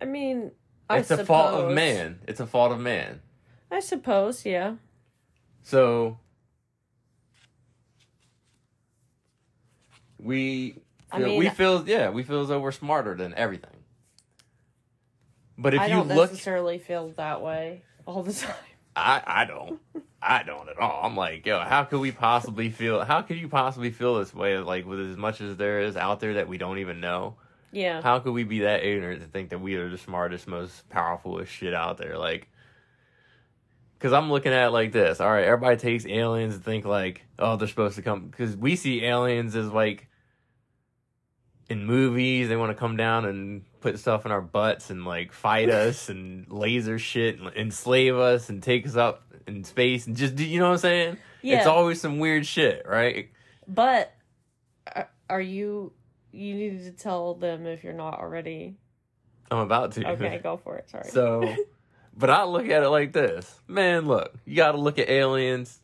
I 0.00 0.04
mean, 0.04 0.52
I 0.88 0.98
it's 0.98 1.10
a 1.10 1.24
fault 1.24 1.64
of 1.64 1.72
man. 1.74 2.20
It's 2.28 2.40
a 2.40 2.46
fault 2.46 2.72
of 2.72 2.78
man. 2.78 3.20
I 3.70 3.80
suppose, 3.80 4.44
yeah. 4.46 4.74
So 5.62 6.18
we 10.18 10.76
I 11.10 11.18
mean- 11.18 11.38
we 11.38 11.48
feel 11.48 11.86
yeah 11.88 12.10
we 12.10 12.22
feel 12.22 12.42
as 12.42 12.48
though 12.48 12.60
we're 12.60 12.70
smarter 12.72 13.14
than 13.14 13.34
everything. 13.34 13.70
But 15.56 15.74
if 15.74 15.80
I 15.80 15.86
you 15.86 15.94
don't 15.94 16.08
look, 16.08 16.30
necessarily 16.30 16.78
feel 16.78 17.08
that 17.16 17.42
way 17.42 17.82
all 18.06 18.22
the 18.22 18.32
time. 18.44 18.54
I 18.94 19.22
I 19.26 19.44
don't. 19.46 19.80
I 20.20 20.42
don't 20.42 20.68
at 20.68 20.78
all. 20.78 21.00
I'm 21.04 21.16
like, 21.16 21.46
yo, 21.46 21.60
how 21.60 21.84
could 21.84 22.00
we 22.00 22.10
possibly 22.10 22.70
feel? 22.70 23.04
How 23.04 23.22
could 23.22 23.36
you 23.36 23.48
possibly 23.48 23.90
feel 23.90 24.18
this 24.18 24.34
way? 24.34 24.58
Like 24.58 24.84
with 24.84 25.00
as 25.00 25.16
much 25.16 25.40
as 25.40 25.56
there 25.56 25.80
is 25.80 25.96
out 25.96 26.20
there 26.20 26.34
that 26.34 26.48
we 26.48 26.58
don't 26.58 26.78
even 26.78 27.00
know. 27.00 27.36
Yeah. 27.70 28.02
How 28.02 28.18
could 28.18 28.32
we 28.32 28.44
be 28.44 28.60
that 28.60 28.82
ignorant 28.82 29.20
to 29.20 29.28
think 29.28 29.50
that 29.50 29.60
we 29.60 29.76
are 29.76 29.88
the 29.88 29.98
smartest, 29.98 30.48
most 30.48 30.88
powerful 30.88 31.44
shit 31.44 31.74
out 31.74 31.98
there? 31.98 32.18
Like, 32.18 32.48
because 33.98 34.12
I'm 34.12 34.30
looking 34.30 34.52
at 34.52 34.68
it 34.68 34.70
like 34.70 34.92
this. 34.92 35.20
All 35.20 35.30
right, 35.30 35.44
everybody 35.44 35.76
takes 35.76 36.06
aliens 36.06 36.54
and 36.54 36.64
think 36.64 36.84
like, 36.84 37.24
oh, 37.38 37.56
they're 37.56 37.68
supposed 37.68 37.96
to 37.96 38.02
come. 38.02 38.26
Because 38.28 38.56
we 38.56 38.74
see 38.74 39.04
aliens 39.04 39.54
as 39.54 39.70
like 39.70 40.08
in 41.68 41.84
movies, 41.84 42.48
they 42.48 42.56
want 42.56 42.70
to 42.70 42.78
come 42.78 42.96
down 42.96 43.24
and 43.24 43.62
put 43.80 43.98
stuff 43.98 44.24
in 44.24 44.32
our 44.32 44.40
butts 44.40 44.90
and 44.90 45.04
like 45.04 45.32
fight 45.32 45.68
us 45.70 46.08
and 46.08 46.50
laser 46.50 46.98
shit 46.98 47.38
and 47.38 47.54
enslave 47.54 48.16
us 48.16 48.48
and 48.48 48.62
take 48.62 48.86
us 48.86 48.96
up 48.96 49.27
in 49.48 49.64
space 49.64 50.06
and 50.06 50.16
just 50.16 50.38
you 50.38 50.60
know 50.60 50.66
what 50.66 50.72
I'm 50.72 50.78
saying? 50.78 51.16
Yeah. 51.42 51.58
It's 51.58 51.66
always 51.66 52.00
some 52.00 52.18
weird 52.18 52.46
shit, 52.46 52.86
right? 52.86 53.30
But 53.66 54.14
are, 54.94 55.08
are 55.28 55.40
you? 55.40 55.92
You 56.32 56.54
need 56.54 56.84
to 56.84 56.92
tell 56.92 57.34
them 57.34 57.66
if 57.66 57.82
you're 57.82 57.92
not 57.92 58.20
already. 58.20 58.76
I'm 59.50 59.58
about 59.58 59.92
to. 59.92 60.08
Okay, 60.10 60.38
go 60.42 60.56
for 60.56 60.76
it. 60.76 60.90
Sorry. 60.90 61.08
So, 61.08 61.54
but 62.16 62.30
I 62.30 62.44
look 62.44 62.68
at 62.68 62.82
it 62.82 62.88
like 62.88 63.12
this, 63.12 63.60
man. 63.66 64.06
Look, 64.06 64.34
you 64.44 64.56
got 64.56 64.72
to 64.72 64.78
look 64.78 64.98
at 64.98 65.08
aliens. 65.08 65.80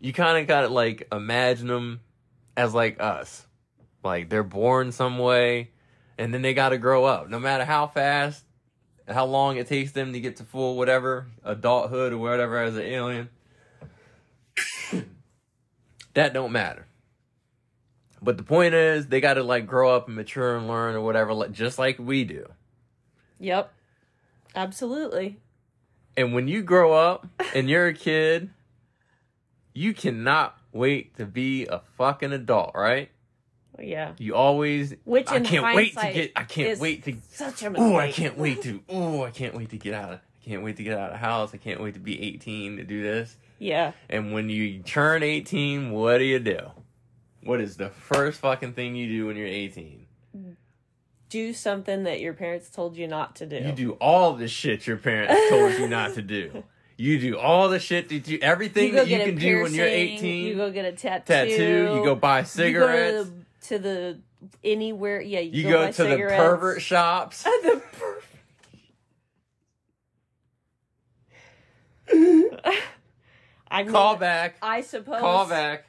You 0.00 0.12
kind 0.12 0.38
of 0.38 0.46
got 0.46 0.62
to 0.62 0.68
like 0.68 1.08
imagine 1.12 1.68
them 1.68 2.00
as 2.56 2.74
like 2.74 3.00
us, 3.00 3.46
like 4.02 4.28
they're 4.28 4.42
born 4.42 4.92
some 4.92 5.18
way, 5.18 5.70
and 6.18 6.34
then 6.34 6.42
they 6.42 6.54
got 6.54 6.70
to 6.70 6.78
grow 6.78 7.04
up. 7.04 7.28
No 7.28 7.38
matter 7.38 7.64
how 7.64 7.86
fast, 7.86 8.44
how 9.08 9.26
long 9.26 9.56
it 9.56 9.66
takes 9.66 9.92
them 9.92 10.12
to 10.12 10.20
get 10.20 10.36
to 10.36 10.44
full 10.44 10.76
whatever 10.76 11.26
adulthood 11.44 12.12
or 12.12 12.18
whatever 12.18 12.58
as 12.58 12.76
an 12.76 12.82
alien, 12.82 13.28
that 16.14 16.32
don't 16.32 16.52
matter. 16.52 16.86
But 18.20 18.36
the 18.36 18.42
point 18.42 18.74
is, 18.74 19.06
they 19.06 19.20
got 19.20 19.34
to 19.34 19.42
like 19.42 19.66
grow 19.66 19.94
up 19.94 20.08
and 20.08 20.16
mature 20.16 20.56
and 20.56 20.68
learn 20.68 20.94
or 20.94 21.00
whatever, 21.00 21.32
like, 21.32 21.52
just 21.52 21.78
like 21.78 21.98
we 21.98 22.24
do. 22.24 22.46
Yep. 23.38 23.72
Absolutely. 24.54 25.38
And 26.16 26.34
when 26.34 26.48
you 26.48 26.62
grow 26.62 26.92
up 26.92 27.26
and 27.54 27.70
you're 27.70 27.86
a 27.86 27.94
kid, 27.94 28.50
you 29.72 29.94
cannot 29.94 30.58
wait 30.72 31.16
to 31.16 31.26
be 31.26 31.66
a 31.66 31.80
fucking 31.96 32.32
adult, 32.32 32.72
right? 32.74 33.10
Yeah. 33.80 34.12
You 34.18 34.34
always 34.34 34.94
Which 35.04 35.30
I 35.30 35.40
can't 35.40 35.74
wait 35.74 35.96
to 35.96 36.12
get 36.12 36.32
I 36.36 36.44
can't 36.44 36.78
wait 36.80 37.04
to 37.04 37.16
Such 37.30 37.62
a 37.62 37.70
mistake. 37.70 37.92
Oh, 37.92 37.96
I 37.96 38.12
can't 38.12 38.38
wait 38.38 38.62
to 38.62 38.82
Oh, 38.88 39.24
I 39.24 39.30
can't 39.30 39.54
wait 39.54 39.70
to 39.70 39.76
get 39.76 39.94
out 39.94 40.12
of 40.12 40.18
I 40.18 40.50
can't 40.50 40.62
wait 40.62 40.76
to 40.78 40.82
get 40.82 40.98
out 40.98 41.12
of 41.12 41.18
house. 41.18 41.52
I 41.52 41.58
can't 41.58 41.80
wait 41.80 41.94
to 41.94 42.00
be 42.00 42.20
18 42.22 42.78
to 42.78 42.84
do 42.84 43.02
this. 43.02 43.36
Yeah. 43.58 43.92
And 44.08 44.32
when 44.32 44.48
you 44.48 44.78
turn 44.80 45.22
18, 45.22 45.90
what 45.90 46.18
do 46.18 46.24
you 46.24 46.38
do? 46.38 46.70
What 47.42 47.60
is 47.60 47.76
the 47.76 47.90
first 47.90 48.40
fucking 48.40 48.72
thing 48.72 48.94
you 48.94 49.08
do 49.08 49.26
when 49.26 49.36
you're 49.36 49.46
18? 49.46 50.06
Do 51.28 51.52
something 51.52 52.04
that 52.04 52.20
your 52.20 52.32
parents 52.32 52.70
told 52.70 52.96
you 52.96 53.06
not 53.06 53.36
to 53.36 53.46
do. 53.46 53.56
You 53.56 53.72
do 53.72 53.92
all 54.00 54.34
the 54.34 54.48
shit 54.48 54.86
your 54.86 54.96
parents 54.96 55.34
told 55.50 55.74
you 55.74 55.86
not 55.88 56.14
to 56.14 56.22
do. 56.22 56.64
You 57.00 57.20
do 57.20 57.38
all 57.38 57.68
the 57.68 57.78
shit 57.78 58.08
that 58.08 58.26
you 58.26 58.40
everything 58.42 58.90
go 58.90 58.96
that 58.96 59.08
you 59.08 59.18
can 59.18 59.36
do 59.36 59.62
when 59.62 59.72
you're 59.72 59.86
18. 59.86 60.46
You 60.46 60.56
go 60.56 60.72
get 60.72 60.84
a 60.84 60.90
tattoo. 60.90 61.32
tattoo. 61.32 61.94
You 61.94 62.04
go 62.04 62.16
buy 62.16 62.42
cigarettes. 62.42 62.90
You 62.90 63.18
go 63.18 63.24
to 63.24 63.30
the, 63.30 63.37
to 63.62 63.78
the 63.78 64.20
anywhere. 64.62 65.20
Yeah. 65.20 65.40
You, 65.40 65.62
You 65.62 65.70
go, 65.70 65.86
go, 65.86 65.92
to 65.92 66.04
the 66.04 66.16
pervert 66.16 66.82
shops. 66.82 67.42
the 67.62 67.82
per- 67.92 68.22
I 73.70 73.82
mean, 73.82 73.92
Call 73.92 74.16
back. 74.16 74.56
I 74.62 74.80
suppose. 74.80 75.20
Call 75.20 75.46
back. 75.46 75.84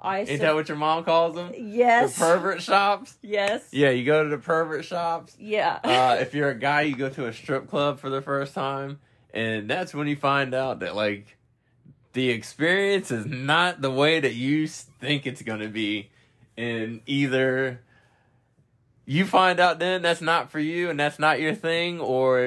I 0.00 0.20
Ain't 0.20 0.40
that 0.40 0.54
what 0.54 0.68
your 0.68 0.78
mom 0.78 1.04
calls 1.04 1.34
them? 1.34 1.52
Yes. 1.56 2.14
The 2.14 2.24
pervert 2.24 2.62
shops. 2.62 3.18
Yes. 3.22 3.68
Yeah, 3.70 3.90
you 3.90 4.04
go 4.04 4.24
to 4.24 4.30
the 4.30 4.38
pervert 4.38 4.84
shops. 4.84 5.36
Yeah. 5.38 5.78
Uh, 5.84 6.16
if 6.20 6.32
you're 6.34 6.48
a 6.48 6.58
guy, 6.58 6.82
you 6.82 6.96
go 6.96 7.10
to 7.10 7.26
a 7.26 7.32
strip 7.32 7.68
club 7.68 8.00
for 8.00 8.08
the 8.08 8.22
first 8.22 8.54
time, 8.54 8.98
and 9.34 9.68
that's 9.68 9.92
when 9.94 10.06
you 10.08 10.16
find 10.16 10.54
out 10.54 10.80
that 10.80 10.96
like 10.96 11.36
the 12.14 12.30
experience 12.30 13.10
is 13.10 13.26
not 13.26 13.82
the 13.82 13.90
way 13.90 14.20
that 14.20 14.34
you 14.34 14.66
think 14.66 15.26
it's 15.26 15.42
gonna 15.42 15.68
be, 15.68 16.10
and 16.60 17.00
either 17.06 17.80
you 19.06 19.24
find 19.24 19.58
out 19.58 19.78
then 19.78 20.02
that's 20.02 20.20
not 20.20 20.50
for 20.50 20.60
you 20.60 20.90
and 20.90 21.00
that's 21.00 21.18
not 21.18 21.40
your 21.40 21.54
thing, 21.54 22.00
or 22.00 22.46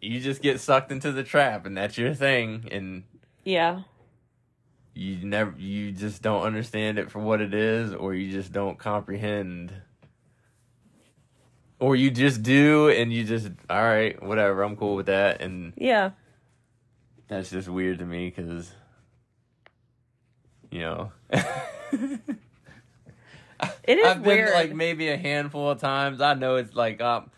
you 0.00 0.20
just 0.20 0.42
get 0.42 0.60
sucked 0.60 0.92
into 0.92 1.10
the 1.12 1.24
trap 1.24 1.66
and 1.66 1.76
that's 1.76 1.96
your 1.96 2.14
thing, 2.14 2.68
and 2.70 3.04
yeah. 3.44 3.80
you 4.94 5.16
never 5.24 5.54
you 5.58 5.92
just 5.92 6.22
don't 6.22 6.42
understand 6.42 6.98
it 6.98 7.10
for 7.10 7.18
what 7.20 7.40
it 7.40 7.54
is 7.54 7.92
or 7.94 8.14
you 8.14 8.30
just 8.30 8.52
don't 8.52 8.78
comprehend 8.78 9.72
or 11.80 11.96
you 11.96 12.10
just 12.10 12.42
do 12.42 12.88
and 12.88 13.12
you 13.12 13.24
just 13.24 13.50
all 13.68 13.82
right 13.82 14.22
whatever 14.22 14.62
i'm 14.62 14.76
cool 14.76 14.94
with 14.94 15.06
that 15.06 15.40
and 15.42 15.72
Yeah. 15.76 16.10
that's 17.28 17.50
just 17.50 17.68
weird 17.68 17.98
to 17.98 18.04
me 18.06 18.30
because 18.30 18.72
you 20.70 20.80
know. 20.80 21.12
It 23.84 23.98
is 23.98 24.06
I've 24.06 24.22
been 24.22 24.36
weird. 24.36 24.52
like 24.52 24.74
maybe 24.74 25.08
a 25.08 25.16
handful 25.16 25.70
of 25.70 25.80
times. 25.80 26.20
I 26.20 26.34
know 26.34 26.56
it's 26.56 26.74
like 26.74 27.00
um, 27.00 27.30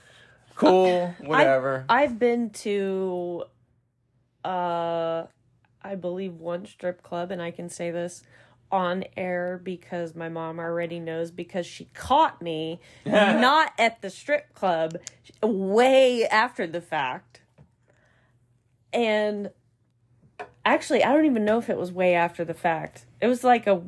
cool, 0.54 1.14
whatever. 1.20 1.84
I've 1.88 2.18
been 2.18 2.50
to, 2.50 3.44
uh, 4.44 5.24
I 5.82 5.94
believe 5.94 6.34
one 6.34 6.66
strip 6.66 7.02
club, 7.02 7.30
and 7.30 7.42
I 7.42 7.50
can 7.50 7.68
say 7.68 7.90
this 7.90 8.22
on 8.70 9.04
air 9.16 9.60
because 9.62 10.14
my 10.14 10.28
mom 10.28 10.58
already 10.58 10.98
knows 10.98 11.30
because 11.30 11.66
she 11.66 11.86
caught 11.94 12.42
me 12.42 12.80
not 13.06 13.72
at 13.78 14.02
the 14.02 14.10
strip 14.10 14.54
club, 14.54 14.98
way 15.42 16.26
after 16.26 16.66
the 16.66 16.80
fact. 16.80 17.40
And 18.92 19.50
actually, 20.64 21.04
I 21.04 21.12
don't 21.12 21.26
even 21.26 21.44
know 21.44 21.58
if 21.58 21.68
it 21.70 21.76
was 21.76 21.92
way 21.92 22.14
after 22.14 22.44
the 22.44 22.54
fact. 22.54 23.04
It 23.20 23.26
was 23.26 23.44
like 23.44 23.66
a 23.66 23.82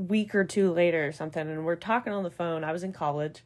week 0.00 0.34
or 0.34 0.44
two 0.44 0.72
later 0.72 1.06
or 1.06 1.12
something, 1.12 1.48
and 1.48 1.64
we're 1.64 1.76
talking 1.76 2.12
on 2.12 2.22
the 2.22 2.30
phone. 2.30 2.64
I 2.64 2.72
was 2.72 2.82
in 2.82 2.92
college, 2.92 3.44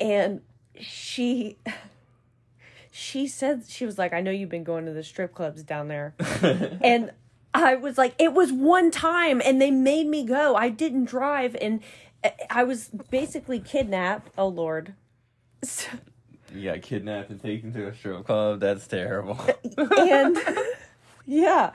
and 0.00 0.40
she 0.78 1.56
she 2.90 3.26
said 3.26 3.64
she 3.68 3.86
was 3.86 3.98
like, 3.98 4.12
I 4.12 4.20
know 4.20 4.30
you've 4.30 4.50
been 4.50 4.64
going 4.64 4.86
to 4.86 4.92
the 4.92 5.02
strip 5.02 5.34
clubs 5.34 5.62
down 5.62 5.88
there. 5.88 6.14
and 6.82 7.10
I 7.54 7.74
was 7.74 7.96
like, 7.98 8.14
it 8.18 8.34
was 8.34 8.52
one 8.52 8.90
time 8.90 9.40
and 9.44 9.60
they 9.60 9.70
made 9.70 10.06
me 10.06 10.24
go. 10.24 10.54
I 10.54 10.68
didn't 10.68 11.06
drive 11.06 11.56
and 11.60 11.80
I 12.50 12.64
was 12.64 12.90
basically 13.10 13.60
kidnapped. 13.60 14.30
Oh 14.36 14.48
Lord. 14.48 14.94
So- 15.64 15.88
you 16.54 16.70
got 16.70 16.82
kidnapped 16.82 17.30
and 17.30 17.40
taken 17.40 17.72
to 17.72 17.88
a 17.88 17.94
strip 17.94 18.26
club. 18.26 18.60
That's 18.60 18.86
terrible. 18.86 19.40
and 19.78 20.36
yeah. 21.26 21.72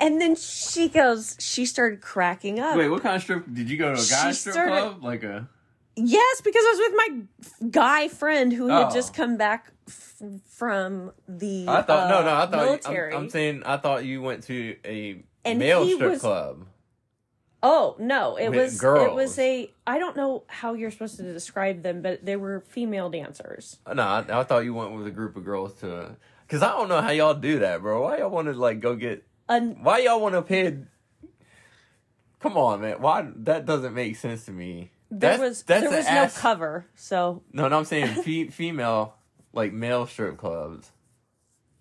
And 0.00 0.20
then 0.20 0.36
she 0.36 0.88
goes, 0.88 1.36
she 1.38 1.66
started 1.66 2.00
cracking 2.00 2.58
up. 2.60 2.76
Wait, 2.76 2.88
what 2.88 3.02
kind 3.02 3.16
of 3.16 3.22
strip? 3.22 3.44
Did 3.52 3.70
you 3.70 3.76
go 3.76 3.86
to 3.94 4.00
a 4.00 4.04
guy 4.10 4.32
strip 4.32 4.54
started- 4.54 4.70
club? 4.72 5.04
Like 5.04 5.22
a? 5.22 5.48
Yes, 5.94 6.40
because 6.40 6.64
I 6.64 6.70
was 6.70 6.78
with 6.78 6.94
my 7.60 7.68
guy 7.70 8.08
friend 8.08 8.50
who 8.52 8.68
had 8.68 8.86
Oh. 8.86 8.94
just 8.94 9.12
come 9.14 9.36
back 9.36 9.72
f- 9.86 10.22
from 10.46 11.12
the 11.28 11.66
I 11.68 11.82
thought 11.82 12.08
no, 12.08 12.18
uh, 12.18 12.22
no. 12.22 12.34
I 12.34 12.46
thought 12.46 12.64
military. 12.64 13.12
I'm, 13.14 13.24
I'm 13.24 13.30
saying 13.30 13.62
I 13.66 13.76
thought 13.76 14.04
you 14.06 14.22
went 14.22 14.44
to 14.44 14.76
a 14.86 15.22
And 15.44 15.58
male 15.58 15.86
strip 15.86 16.10
was- 16.12 16.20
club. 16.20 16.66
Oh 17.64 17.94
no! 18.00 18.34
It 18.36 18.48
was 18.48 18.82
it 18.82 19.14
was 19.14 19.38
a 19.38 19.70
I 19.86 19.98
don't 19.98 20.16
know 20.16 20.42
how 20.48 20.74
you're 20.74 20.90
supposed 20.90 21.18
to 21.18 21.22
describe 21.32 21.82
them, 21.84 22.02
but 22.02 22.24
they 22.24 22.34
were 22.34 22.64
female 22.68 23.08
dancers. 23.08 23.78
No, 23.86 24.02
I, 24.02 24.24
I 24.40 24.42
thought 24.42 24.64
you 24.64 24.74
went 24.74 24.92
with 24.96 25.06
a 25.06 25.12
group 25.12 25.36
of 25.36 25.44
girls 25.44 25.74
to. 25.74 26.16
Cause 26.52 26.62
I 26.62 26.68
don't 26.72 26.88
know 26.90 27.00
how 27.00 27.10
y'all 27.12 27.32
do 27.32 27.60
that, 27.60 27.80
bro. 27.80 28.02
Why 28.02 28.18
y'all 28.18 28.28
want 28.28 28.46
to 28.48 28.52
like 28.52 28.80
go 28.80 28.94
get? 28.94 29.24
Why 29.46 30.00
y'all 30.00 30.20
want 30.20 30.34
to 30.34 30.42
pay? 30.42 30.76
Come 32.40 32.56
on, 32.58 32.82
man. 32.82 33.00
Why 33.00 33.26
that 33.36 33.64
doesn't 33.64 33.94
make 33.94 34.16
sense 34.16 34.44
to 34.44 34.52
me. 34.52 34.90
there 35.10 35.30
That's- 35.38 35.40
was 35.40 35.62
that's 35.62 35.82
there 35.88 35.90
was 35.90 36.06
no 36.36 36.40
cover, 36.40 36.84
so 36.94 37.42
No, 37.54 37.68
no, 37.68 37.78
I'm 37.78 37.84
saying 37.86 38.06
fe- 38.22 38.48
female, 38.48 39.14
like 39.54 39.72
male 39.72 40.06
strip 40.06 40.36
clubs 40.36 40.90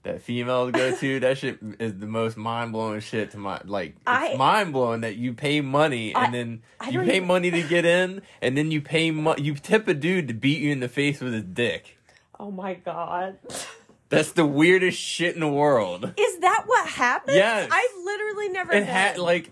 that 0.04 0.22
females 0.22 0.72
go 0.72 0.96
to. 0.96 1.20
That 1.20 1.38
shit 1.38 1.60
is 1.80 1.98
the 1.98 2.08
most 2.08 2.38
mind 2.38 2.72
blowing 2.72 3.02
shit 3.02 3.32
to 3.32 3.38
my 3.38 3.60
like. 3.66 3.98
It's 4.08 4.38
mind 4.38 4.72
blowing 4.72 5.02
that 5.02 5.18
you 5.18 5.34
pay 5.34 5.60
money 5.60 6.16
and 6.16 6.28
I- 6.28 6.32
then 6.32 6.62
I 6.80 6.90
you 6.92 7.02
pay 7.02 7.18
even- 7.18 7.28
money 7.28 7.52
to 7.52 7.62
get 7.64 7.84
in, 8.00 8.22
and 8.42 8.58
then 8.58 8.72
you 8.72 8.82
pay 8.82 9.12
mo- 9.12 9.36
you 9.38 9.54
tip 9.56 9.90
a 9.90 9.94
dude 9.94 10.30
to 10.30 10.34
beat 10.34 10.60
you 10.62 10.72
in 10.72 10.80
the 10.80 10.88
face 10.90 11.20
with 11.20 11.34
his 11.34 11.44
dick. 11.44 11.98
oh 12.40 12.52
my 12.52 12.76
god, 12.76 13.38
That's 14.12 14.34
the 14.34 14.46
weirdest 14.46 15.00
shit 15.00 15.34
in 15.34 15.40
the 15.40 15.48
world. 15.48 16.14
is 16.18 16.40
that 16.40 16.64
what 16.68 16.88
happened? 16.88 17.38
Yes. 17.38 17.70
I've 17.72 18.06
literally 18.06 18.50
never. 18.50 18.74
And 18.74 18.86
had 18.86 19.18
like, 19.18 19.50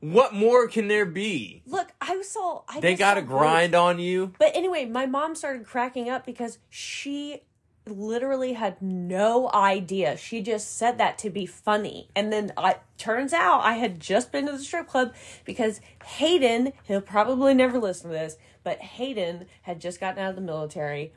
what 0.00 0.34
more 0.34 0.68
can 0.68 0.88
there 0.88 1.06
be? 1.06 1.62
look, 1.66 1.88
I 2.00 2.20
saw. 2.22 2.62
I 2.68 2.80
They 2.80 2.94
got 2.94 3.14
to 3.14 3.20
saw 3.20 3.26
grind 3.26 3.74
on 3.74 3.98
you. 3.98 4.32
But 4.38 4.50
anyway, 4.54 4.84
my 4.84 5.06
mom 5.06 5.34
started 5.34 5.64
cracking 5.64 6.10
up 6.10 6.26
because 6.26 6.58
she 6.68 7.42
literally 7.86 8.54
had 8.54 8.80
no 8.80 9.50
idea. 9.52 10.16
She 10.16 10.40
just 10.40 10.76
said 10.76 10.98
that 10.98 11.18
to 11.18 11.30
be 11.30 11.46
funny. 11.46 12.08
And 12.16 12.32
then 12.32 12.52
I 12.56 12.76
turns 12.98 13.32
out 13.32 13.60
I 13.60 13.74
had 13.74 14.00
just 14.00 14.32
been 14.32 14.46
to 14.46 14.52
the 14.52 14.58
strip 14.58 14.88
club 14.88 15.14
because 15.44 15.80
Hayden, 16.04 16.72
he'll 16.84 17.00
probably 17.00 17.54
never 17.54 17.78
listen 17.78 18.10
to 18.10 18.16
this, 18.16 18.36
but 18.62 18.80
Hayden 18.80 19.46
had 19.62 19.80
just 19.80 20.00
gotten 20.00 20.22
out 20.22 20.30
of 20.30 20.36
the 20.36 20.42
military 20.42 21.12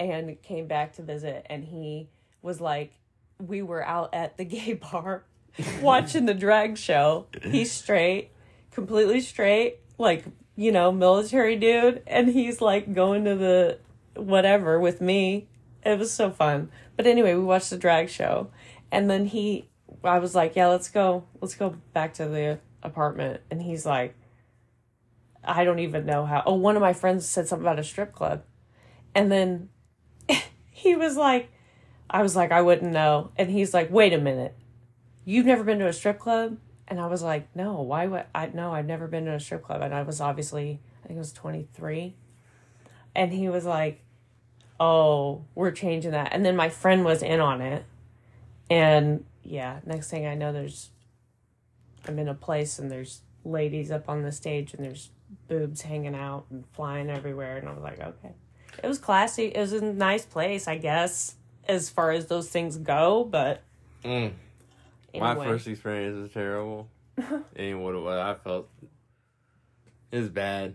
and 0.00 0.40
came 0.42 0.66
back 0.66 0.94
to 0.94 1.02
visit 1.02 1.46
and 1.50 1.64
he 1.64 2.08
was 2.42 2.60
like 2.60 2.92
we 3.40 3.62
were 3.62 3.84
out 3.84 4.14
at 4.14 4.36
the 4.36 4.44
gay 4.56 4.74
bar 4.74 5.24
watching 5.80 6.26
the 6.26 6.34
drag 6.34 6.76
show. 6.76 7.26
He's 7.42 7.72
straight, 7.72 8.30
completely 8.70 9.20
straight, 9.20 9.78
like, 9.96 10.24
you 10.56 10.72
know, 10.72 10.92
military 10.92 11.56
dude. 11.56 12.02
And 12.06 12.28
he's 12.28 12.60
like 12.60 12.94
going 12.94 13.24
to 13.24 13.34
the 13.34 13.78
whatever 14.14 14.78
with 14.78 15.00
me. 15.00 15.48
It 15.84 15.98
was 15.98 16.12
so 16.12 16.30
fun. 16.30 16.70
But 16.96 17.06
anyway, 17.06 17.34
we 17.34 17.42
watched 17.42 17.70
the 17.70 17.78
drag 17.78 18.08
show. 18.08 18.50
And 18.90 19.08
then 19.08 19.26
he, 19.26 19.68
I 20.02 20.18
was 20.18 20.34
like, 20.34 20.56
yeah, 20.56 20.68
let's 20.68 20.88
go, 20.88 21.24
let's 21.40 21.54
go 21.54 21.76
back 21.92 22.14
to 22.14 22.26
the 22.26 22.58
apartment. 22.82 23.40
And 23.50 23.62
he's 23.62 23.86
like, 23.86 24.14
I 25.44 25.64
don't 25.64 25.78
even 25.78 26.04
know 26.04 26.26
how. 26.26 26.42
Oh, 26.46 26.54
one 26.54 26.76
of 26.76 26.82
my 26.82 26.92
friends 26.92 27.26
said 27.26 27.46
something 27.48 27.64
about 27.64 27.78
a 27.78 27.84
strip 27.84 28.12
club. 28.12 28.42
And 29.14 29.30
then 29.30 29.70
he 30.78 30.94
was 30.94 31.16
like, 31.16 31.50
I 32.08 32.22
was 32.22 32.36
like, 32.36 32.52
I 32.52 32.62
wouldn't 32.62 32.92
know. 32.92 33.32
And 33.36 33.50
he's 33.50 33.74
like, 33.74 33.90
wait 33.90 34.12
a 34.12 34.18
minute. 34.18 34.54
You've 35.24 35.46
never 35.46 35.64
been 35.64 35.78
to 35.80 35.88
a 35.88 35.92
strip 35.92 36.18
club? 36.18 36.56
And 36.86 37.00
I 37.00 37.06
was 37.06 37.22
like, 37.22 37.54
no, 37.54 37.82
why 37.82 38.06
would 38.06 38.24
I? 38.34 38.46
No, 38.54 38.72
I've 38.72 38.86
never 38.86 39.06
been 39.08 39.26
to 39.26 39.34
a 39.34 39.40
strip 39.40 39.62
club. 39.62 39.82
And 39.82 39.92
I 39.92 40.02
was 40.02 40.20
obviously, 40.20 40.80
I 41.04 41.08
think 41.08 41.18
I 41.18 41.20
was 41.20 41.32
23. 41.32 42.14
And 43.14 43.32
he 43.32 43.48
was 43.48 43.64
like, 43.64 44.00
oh, 44.80 45.44
we're 45.54 45.72
changing 45.72 46.12
that. 46.12 46.32
And 46.32 46.46
then 46.46 46.56
my 46.56 46.68
friend 46.68 47.04
was 47.04 47.22
in 47.22 47.40
on 47.40 47.60
it. 47.60 47.84
And 48.70 49.24
yeah, 49.42 49.80
next 49.84 50.08
thing 50.10 50.26
I 50.26 50.34
know, 50.34 50.52
there's, 50.52 50.90
I'm 52.06 52.18
in 52.18 52.28
a 52.28 52.34
place 52.34 52.78
and 52.78 52.90
there's 52.90 53.22
ladies 53.44 53.90
up 53.90 54.08
on 54.08 54.22
the 54.22 54.32
stage 54.32 54.72
and 54.72 54.84
there's 54.84 55.10
boobs 55.48 55.82
hanging 55.82 56.14
out 56.14 56.46
and 56.50 56.64
flying 56.72 57.10
everywhere. 57.10 57.56
And 57.58 57.68
I 57.68 57.72
was 57.72 57.82
like, 57.82 58.00
okay. 58.00 58.34
It 58.82 58.86
was 58.86 58.98
classy. 58.98 59.46
It 59.46 59.60
was 59.60 59.72
a 59.72 59.80
nice 59.80 60.24
place, 60.24 60.68
I 60.68 60.78
guess, 60.78 61.34
as 61.66 61.90
far 61.90 62.10
as 62.12 62.26
those 62.26 62.48
things 62.48 62.76
go. 62.76 63.24
But 63.24 63.62
Mm. 64.04 64.32
anyway. 65.12 65.34
My 65.34 65.34
first 65.34 65.66
experience 65.66 66.16
was 66.16 66.30
terrible. 66.32 66.88
and 67.56 67.82
what 67.82 67.94
it 67.94 67.98
was, 67.98 68.18
I 68.18 68.34
felt 68.34 68.68
it 70.10 70.18
was 70.18 70.28
bad. 70.28 70.74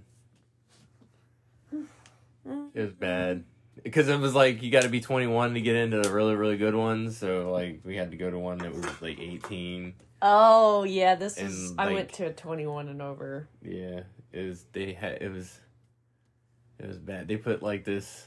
It 2.73 2.81
was 2.81 2.91
bad 2.91 3.45
because 3.81 4.09
it 4.09 4.19
was 4.19 4.35
like 4.35 4.61
you 4.61 4.69
got 4.69 4.83
to 4.83 4.89
be 4.89 4.99
21 4.99 5.53
to 5.53 5.61
get 5.61 5.75
into 5.75 6.01
the 6.01 6.11
really 6.11 6.35
really 6.35 6.57
good 6.57 6.75
ones. 6.75 7.17
So 7.17 7.51
like 7.51 7.79
we 7.85 7.95
had 7.95 8.11
to 8.11 8.17
go 8.17 8.29
to 8.29 8.37
one 8.37 8.57
that 8.59 8.73
was 8.73 9.01
like 9.01 9.19
18. 9.19 9.93
Oh 10.21 10.83
yeah, 10.83 11.15
this 11.15 11.37
is. 11.37 11.71
And, 11.71 11.81
I 11.81 11.93
went 11.93 12.13
to 12.13 12.25
a 12.27 12.33
twenty-one 12.33 12.87
and 12.87 13.01
over. 13.01 13.47
Yeah, 13.61 14.01
it 14.31 14.47
was. 14.47 14.65
They 14.71 14.93
had 14.93 15.21
it 15.21 15.31
was. 15.31 15.59
It 16.79 16.87
was 16.87 16.97
bad. 16.97 17.27
They 17.27 17.37
put 17.37 17.63
like 17.63 17.83
this. 17.83 18.25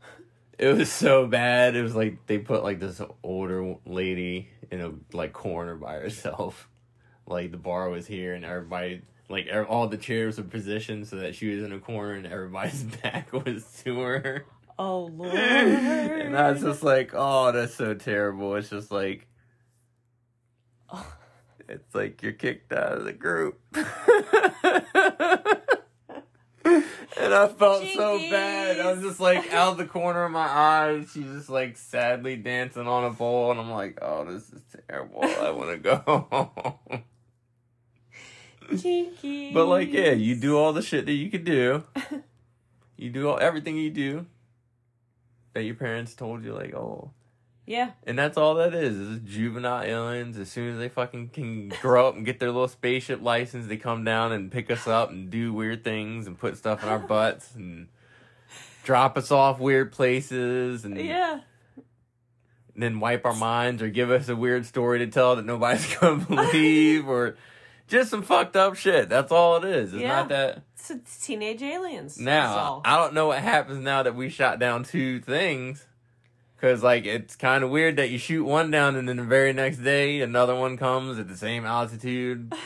It 0.56 0.68
was 0.68 0.92
so 0.92 1.26
bad. 1.26 1.74
It 1.74 1.82
was 1.82 1.96
like 1.96 2.26
they 2.28 2.38
put 2.38 2.62
like 2.62 2.78
this 2.78 3.00
older 3.24 3.74
lady 3.84 4.48
in 4.70 4.80
a 4.80 4.92
like 5.12 5.32
corner 5.32 5.74
by 5.76 5.94
herself. 5.94 6.68
Like 7.26 7.52
the 7.52 7.56
bar 7.56 7.88
was 7.88 8.06
here 8.06 8.34
and 8.34 8.44
everybody 8.44 9.00
like 9.30 9.48
all 9.68 9.88
the 9.88 9.96
chairs 9.96 10.36
were 10.36 10.44
positioned 10.44 11.08
so 11.08 11.16
that 11.16 11.34
she 11.34 11.48
was 11.54 11.64
in 11.64 11.72
a 11.72 11.78
corner 11.78 12.12
and 12.12 12.26
everybody's 12.26 12.82
back 13.02 13.32
was 13.32 13.64
to 13.84 13.98
her. 14.00 14.44
Oh 14.78 15.04
lord! 15.04 15.34
and 15.34 16.36
I 16.36 16.50
was 16.50 16.60
just 16.60 16.82
like, 16.82 17.12
oh, 17.14 17.52
that's 17.52 17.74
so 17.74 17.94
terrible. 17.94 18.56
It's 18.56 18.70
just 18.70 18.90
like, 18.90 19.26
oh. 20.90 21.06
it's 21.68 21.94
like 21.94 22.22
you're 22.22 22.32
kicked 22.32 22.72
out 22.72 22.98
of 22.98 23.04
the 23.04 23.12
group. 23.12 23.58
and 27.20 27.34
I 27.34 27.48
felt 27.48 27.84
so 27.94 28.18
bad. 28.18 28.80
I 28.80 28.92
was 28.92 29.02
just 29.02 29.20
like 29.20 29.52
out 29.52 29.72
of 29.72 29.78
the 29.78 29.86
corner 29.86 30.24
of 30.24 30.32
my 30.32 30.46
eyes. 30.46 31.10
She's 31.12 31.26
just 31.26 31.48
like 31.48 31.76
sadly 31.76 32.36
dancing 32.36 32.86
on 32.86 33.04
a 33.04 33.12
pole, 33.12 33.50
and 33.50 33.60
I'm 33.60 33.70
like, 33.70 33.98
oh, 34.02 34.24
this 34.24 34.50
is 34.52 34.62
terrible. 34.88 35.22
I 35.22 35.50
want 35.50 35.70
to 35.70 35.76
go 35.78 35.96
home. 36.90 37.02
Jinkies. 38.70 39.52
But 39.52 39.66
like, 39.66 39.92
yeah, 39.92 40.12
you 40.12 40.36
do 40.36 40.58
all 40.58 40.72
the 40.72 40.82
shit 40.82 41.06
that 41.06 41.12
you 41.12 41.30
could 41.30 41.44
do. 41.44 41.84
You 42.96 43.10
do 43.10 43.28
all 43.28 43.40
everything 43.40 43.76
you 43.76 43.90
do 43.90 44.26
that 45.52 45.64
your 45.64 45.74
parents 45.74 46.14
told 46.14 46.44
you, 46.44 46.54
like, 46.54 46.74
oh, 46.74 47.10
Yeah, 47.66 47.92
and 48.06 48.18
that's 48.18 48.36
all 48.36 48.56
that 48.56 48.74
is. 48.74 48.94
Is 48.96 49.20
juvenile 49.20 49.82
aliens. 49.82 50.36
As 50.36 50.50
soon 50.50 50.72
as 50.72 50.78
they 50.78 50.88
fucking 50.88 51.30
can 51.30 51.68
grow 51.80 52.08
up 52.08 52.14
and 52.14 52.24
get 52.26 52.38
their 52.38 52.50
little 52.50 52.68
spaceship 52.68 53.22
license, 53.22 53.66
they 53.66 53.76
come 53.78 54.04
down 54.04 54.32
and 54.32 54.52
pick 54.52 54.70
us 54.70 54.86
up 54.86 55.10
and 55.10 55.30
do 55.30 55.52
weird 55.52 55.82
things 55.82 56.26
and 56.26 56.38
put 56.38 56.58
stuff 56.58 56.82
in 56.82 56.88
our 56.90 56.98
butts 56.98 57.54
and 57.54 57.88
drop 58.84 59.16
us 59.16 59.30
off 59.30 59.58
weird 59.58 59.92
places 59.92 60.84
and 60.84 60.98
yeah. 60.98 61.40
then 62.76 63.00
wipe 63.00 63.24
our 63.24 63.34
minds 63.34 63.80
or 63.82 63.88
give 63.88 64.10
us 64.10 64.28
a 64.28 64.36
weird 64.36 64.66
story 64.66 64.98
to 64.98 65.06
tell 65.06 65.36
that 65.36 65.46
nobody's 65.46 65.86
gonna 66.00 66.22
believe 66.24 67.08
or 67.08 67.36
Just 67.86 68.10
some 68.10 68.22
fucked 68.22 68.56
up 68.56 68.76
shit. 68.76 69.08
That's 69.08 69.32
all 69.32 69.56
it 69.56 69.64
is. 69.64 69.92
It's 69.94 70.02
Yeah. 70.02 70.08
not 70.08 70.28
that. 70.28 70.62
It's, 70.74 70.90
it's 70.90 71.26
teenage 71.26 71.62
aliens. 71.62 72.18
Now. 72.18 72.82
I 72.84 72.96
don't 72.96 73.14
know 73.14 73.28
what 73.28 73.38
happens 73.38 73.78
now 73.82 74.02
that 74.02 74.14
we 74.14 74.28
shot 74.28 74.58
down 74.58 74.84
two 74.84 75.20
things. 75.20 75.86
Cause 76.64 76.82
like 76.82 77.04
it's 77.04 77.36
kind 77.36 77.62
of 77.62 77.68
weird 77.68 77.96
that 77.96 78.08
you 78.08 78.16
shoot 78.16 78.42
one 78.42 78.70
down 78.70 78.96
and 78.96 79.06
then 79.06 79.18
the 79.18 79.22
very 79.22 79.52
next 79.52 79.78
day 79.78 80.22
another 80.22 80.54
one 80.54 80.78
comes 80.78 81.18
at 81.18 81.28
the 81.28 81.36
same 81.36 81.66
altitude. 81.66 82.54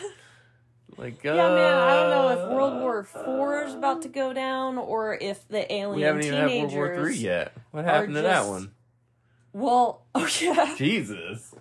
Like 0.97 1.25
uh, 1.25 1.33
yeah, 1.33 1.55
man, 1.55 1.75
I 1.75 1.95
don't 1.95 2.11
know 2.11 2.29
if 2.31 2.53
World 2.53 2.81
War 2.81 3.05
Four 3.05 3.63
is 3.65 3.75
about 3.75 4.03
to 4.03 4.09
go 4.09 4.33
down 4.33 4.79
or 4.79 5.15
if 5.15 5.47
the 5.47 5.73
alien 5.73 5.95
we 5.97 6.03
haven't 6.03 6.25
even 6.25 6.39
had 6.39 6.49
teenagers. 6.49 6.75
World 6.75 6.97
War 6.97 7.05
Three 7.05 7.17
yet. 7.19 7.53
What 7.71 7.85
happened 7.85 8.15
to 8.17 8.23
that 8.23 8.47
one? 8.47 8.73
Well, 9.53 10.03
oh 10.17 10.29
yeah. 10.41 10.75
Jesus, 10.77 11.55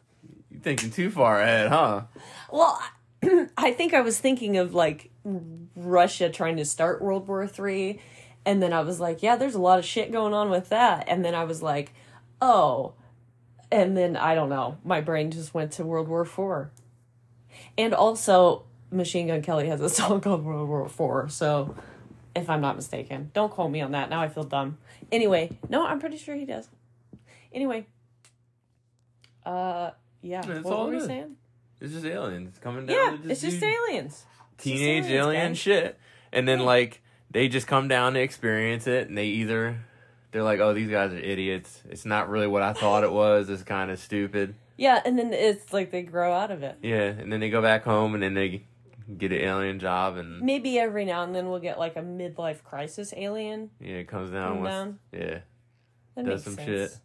you're 0.50 0.62
thinking 0.62 0.90
too 0.90 1.12
far 1.12 1.40
ahead, 1.42 1.70
huh? 1.70 2.04
Well, 2.52 2.82
I- 3.24 3.48
I 3.58 3.74
think 3.74 3.94
I 3.94 4.02
was 4.02 4.20
thinking 4.20 4.58
of 4.58 4.74
like 4.74 5.12
Russia 5.76 6.30
trying 6.30 6.58
to 6.58 6.66
start 6.66 7.02
World 7.04 7.28
War 7.28 7.46
Three, 7.48 8.00
and 8.44 8.62
then 8.62 8.74
I 8.74 8.82
was 8.82 9.00
like, 9.00 9.22
yeah, 9.22 9.36
there's 9.36 9.56
a 9.56 9.62
lot 9.62 9.78
of 9.78 9.86
shit 9.86 10.12
going 10.12 10.34
on 10.34 10.50
with 10.50 10.70
that, 10.70 11.06
and 11.08 11.24
then 11.24 11.36
I 11.36 11.44
was 11.44 11.62
like, 11.62 11.94
oh, 12.42 12.94
and 13.72 13.98
then 13.98 14.16
I 14.16 14.36
don't 14.36 14.50
know, 14.50 14.78
my 14.84 15.02
brain 15.02 15.32
just 15.32 15.54
went 15.54 15.72
to 15.74 15.84
World 15.84 16.08
War 16.08 16.26
Four, 16.26 16.72
and 17.78 17.94
also 17.94 18.64
Machine 18.92 19.28
Gun 19.28 19.42
Kelly 19.42 19.68
has 19.68 19.82
a 19.82 19.90
song 19.98 20.22
called 20.22 20.44
World 20.44 20.68
War 20.68 20.88
Four, 20.88 21.30
so 21.30 21.76
if 22.36 22.50
I'm 22.50 22.62
not 22.62 22.76
mistaken, 22.76 23.32
don't 23.34 23.52
quote 23.52 23.72
me 23.72 23.82
on 23.82 23.92
that. 23.92 24.10
Now 24.10 24.22
I 24.22 24.30
feel 24.30 24.44
dumb. 24.44 24.78
Anyway, 25.12 25.58
no, 25.70 25.86
I'm 25.86 26.00
pretty 26.00 26.18
sure 26.18 26.36
he 26.36 26.46
does. 26.46 26.70
Anyway, 27.52 27.86
uh, 29.46 29.92
yeah, 30.22 30.42
That's 30.42 30.64
what 30.64 30.74
all 30.74 30.86
were 30.88 30.94
we 30.94 31.00
saying? 31.00 31.38
It's 31.80 31.94
just 31.94 32.06
aliens 32.06 32.58
coming 32.60 32.86
down. 32.86 32.96
Yeah, 32.96 33.18
to 33.24 33.32
it's 33.32 33.42
just 33.42 33.62
aliens. 33.64 34.26
teenage 34.58 35.06
aliens, 35.06 35.12
alien 35.12 35.48
guys. 35.52 35.58
shit, 35.58 36.00
and 36.32 36.48
then 36.48 36.60
like 36.60 37.02
they 37.32 37.48
just 37.48 37.68
come 37.68 37.88
down 37.88 38.14
to 38.14 38.20
experience 38.20 38.88
it, 38.88 39.08
and 39.08 39.18
they 39.18 39.26
either 39.28 39.86
they're 40.38 40.44
like, 40.44 40.60
oh, 40.60 40.72
these 40.72 40.92
guys 40.92 41.12
are 41.14 41.18
idiots. 41.18 41.82
It's 41.90 42.06
not 42.06 42.30
really 42.30 42.46
what 42.46 42.62
I 42.62 42.72
thought 42.72 43.04
it 43.04 43.12
was. 43.12 43.50
It's 43.50 43.64
kind 43.64 43.90
of 43.90 43.98
stupid. 43.98 44.54
Yeah, 44.78 45.02
and 45.04 45.18
then 45.18 45.34
it's 45.34 45.74
like 45.74 45.90
they 45.90 46.04
grow 46.04 46.32
out 46.32 46.52
of 46.52 46.62
it. 46.62 46.78
Yeah, 46.84 47.06
and 47.06 47.34
then 47.34 47.40
they 47.40 47.50
go 47.50 47.60
back 47.60 47.84
home, 47.84 48.14
and 48.14 48.22
then 48.22 48.36
they 48.36 48.68
get 49.18 49.32
an 49.32 49.40
alien 49.40 49.80
job, 49.80 50.16
and 50.18 50.42
Maybe 50.42 50.78
every 50.78 51.06
now 51.06 51.24
and 51.24 51.34
then 51.34 51.50
we'll 51.50 51.60
get 51.60 51.80
like 51.80 51.96
a 51.96 52.02
midlife 52.02 52.62
crisis 52.64 53.16
alien. 53.18 53.72
yeah, 53.82 53.96
it 53.96 54.08
comes 54.08 54.30
down 54.30 54.62
with 54.62 54.70
down. 54.72 55.00
yeah, 55.12 55.40
That 56.14 56.26
Does 56.26 56.28
makes 56.28 56.44
some 56.44 56.54
sense. 56.54 56.68
shit. 56.68 57.00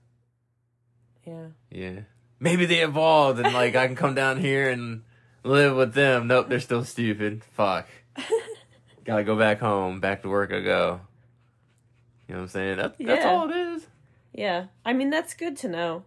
Yeah. 1.27 1.47
yeah. 1.71 2.01
Maybe 2.38 2.66
they 2.66 2.81
evolved, 2.81 3.40
and 3.40 3.55
like 3.55 3.75
I 3.77 3.87
can 3.87 3.97
come 3.97 4.14
down 4.14 4.40
here 4.40 4.68
and 4.68 5.05
live 5.42 5.75
with 5.75 5.95
them. 5.95 6.27
Nope, 6.27 6.51
they're 6.51 6.61
still 6.61 6.85
stupid. 6.85 7.42
Fuck. 7.55 7.88
Gotta 9.07 9.25
go 9.25 9.38
back 9.38 9.61
home. 9.61 10.01
Back 10.01 10.21
to 10.21 10.29
work 10.29 10.53
I 10.53 10.61
go. 10.61 11.01
You 12.29 12.35
know 12.35 12.41
what 12.41 12.43
I'm 12.45 12.49
saying? 12.49 12.77
That, 12.79 12.97
That's 12.99 13.25
Yeah. 13.25 13.31
all 13.31 13.51
it 13.51 13.57
is. 13.57 13.87
Yeah. 14.33 14.67
I 14.85 14.93
mean, 14.93 15.11
that's 15.11 15.35
good 15.35 15.57
to 15.59 15.69
know. 15.69 16.05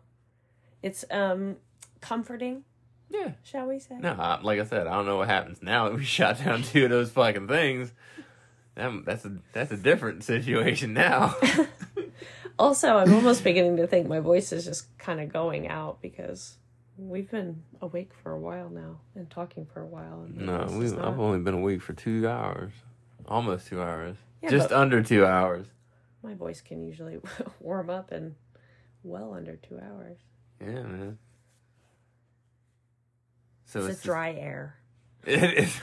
It's 0.82 1.04
um 1.12 1.58
comforting, 2.02 2.64
Yeah. 3.10 3.32
shall 3.44 3.68
we 3.68 3.80
say? 3.80 3.96
No, 4.00 4.16
I- 4.18 4.42
like 4.42 4.60
I 4.60 4.64
said, 4.66 4.88
I 4.88 4.94
don't 4.96 5.06
know 5.06 5.18
what 5.18 5.28
happens 5.28 5.62
now 5.62 5.90
that 5.90 5.96
we 5.98 6.04
shot 6.18 6.40
down 6.44 6.64
two 6.64 6.86
of 6.86 6.90
those 6.92 7.12
fucking 7.12 7.48
things. 7.48 7.92
That, 8.76 8.92
that's 9.06 9.24
a 9.26 9.38
that's 9.54 9.72
a 9.72 9.78
different 9.78 10.24
situation 10.24 10.94
now. 10.94 11.36
Also, 12.58 12.96
I'm 12.96 13.14
almost 13.14 13.44
beginning 13.44 13.76
to 13.78 13.86
think 13.88 14.08
my 14.08 14.22
voice 14.22 14.54
is 14.54 14.64
just 14.64 14.98
kind 14.98 15.20
of 15.20 15.28
going 15.32 15.68
out 15.68 16.02
because 16.02 16.56
we've 16.98 17.30
been 17.30 17.64
awake 17.82 18.12
for 18.24 18.32
a 18.32 18.40
while 18.40 18.70
now 18.70 19.00
and 19.14 19.30
talking 19.30 19.66
for 19.66 19.82
a 19.82 19.86
while. 19.86 20.22
And 20.26 20.38
no, 20.38 20.66
we 20.72 20.86
I've 20.86 21.20
only 21.20 21.40
been 21.40 21.56
awake 21.56 21.82
for 21.82 21.92
two 21.92 22.26
hours, 22.30 22.72
almost 23.28 23.68
two 23.68 23.82
hours, 23.82 24.16
Yeah, 24.42 24.52
just 24.52 24.70
but- 24.70 24.78
under 24.80 25.04
two 25.04 25.26
hours. 25.26 25.68
My 26.26 26.34
voice 26.34 26.62
can 26.62 26.82
usually 26.84 27.18
warm 27.60 27.90
up 27.90 28.12
in 28.12 28.36
well 29.04 29.34
under 29.34 29.56
two 29.56 29.80
hours. 29.80 30.18
Yeah, 30.60 30.84
man. 30.84 31.18
So 33.66 33.80
it's, 33.82 33.90
it's 33.96 34.02
a 34.02 34.06
dry 34.06 34.34
air. 34.34 34.78
It 35.28 35.42
is. 35.58 35.82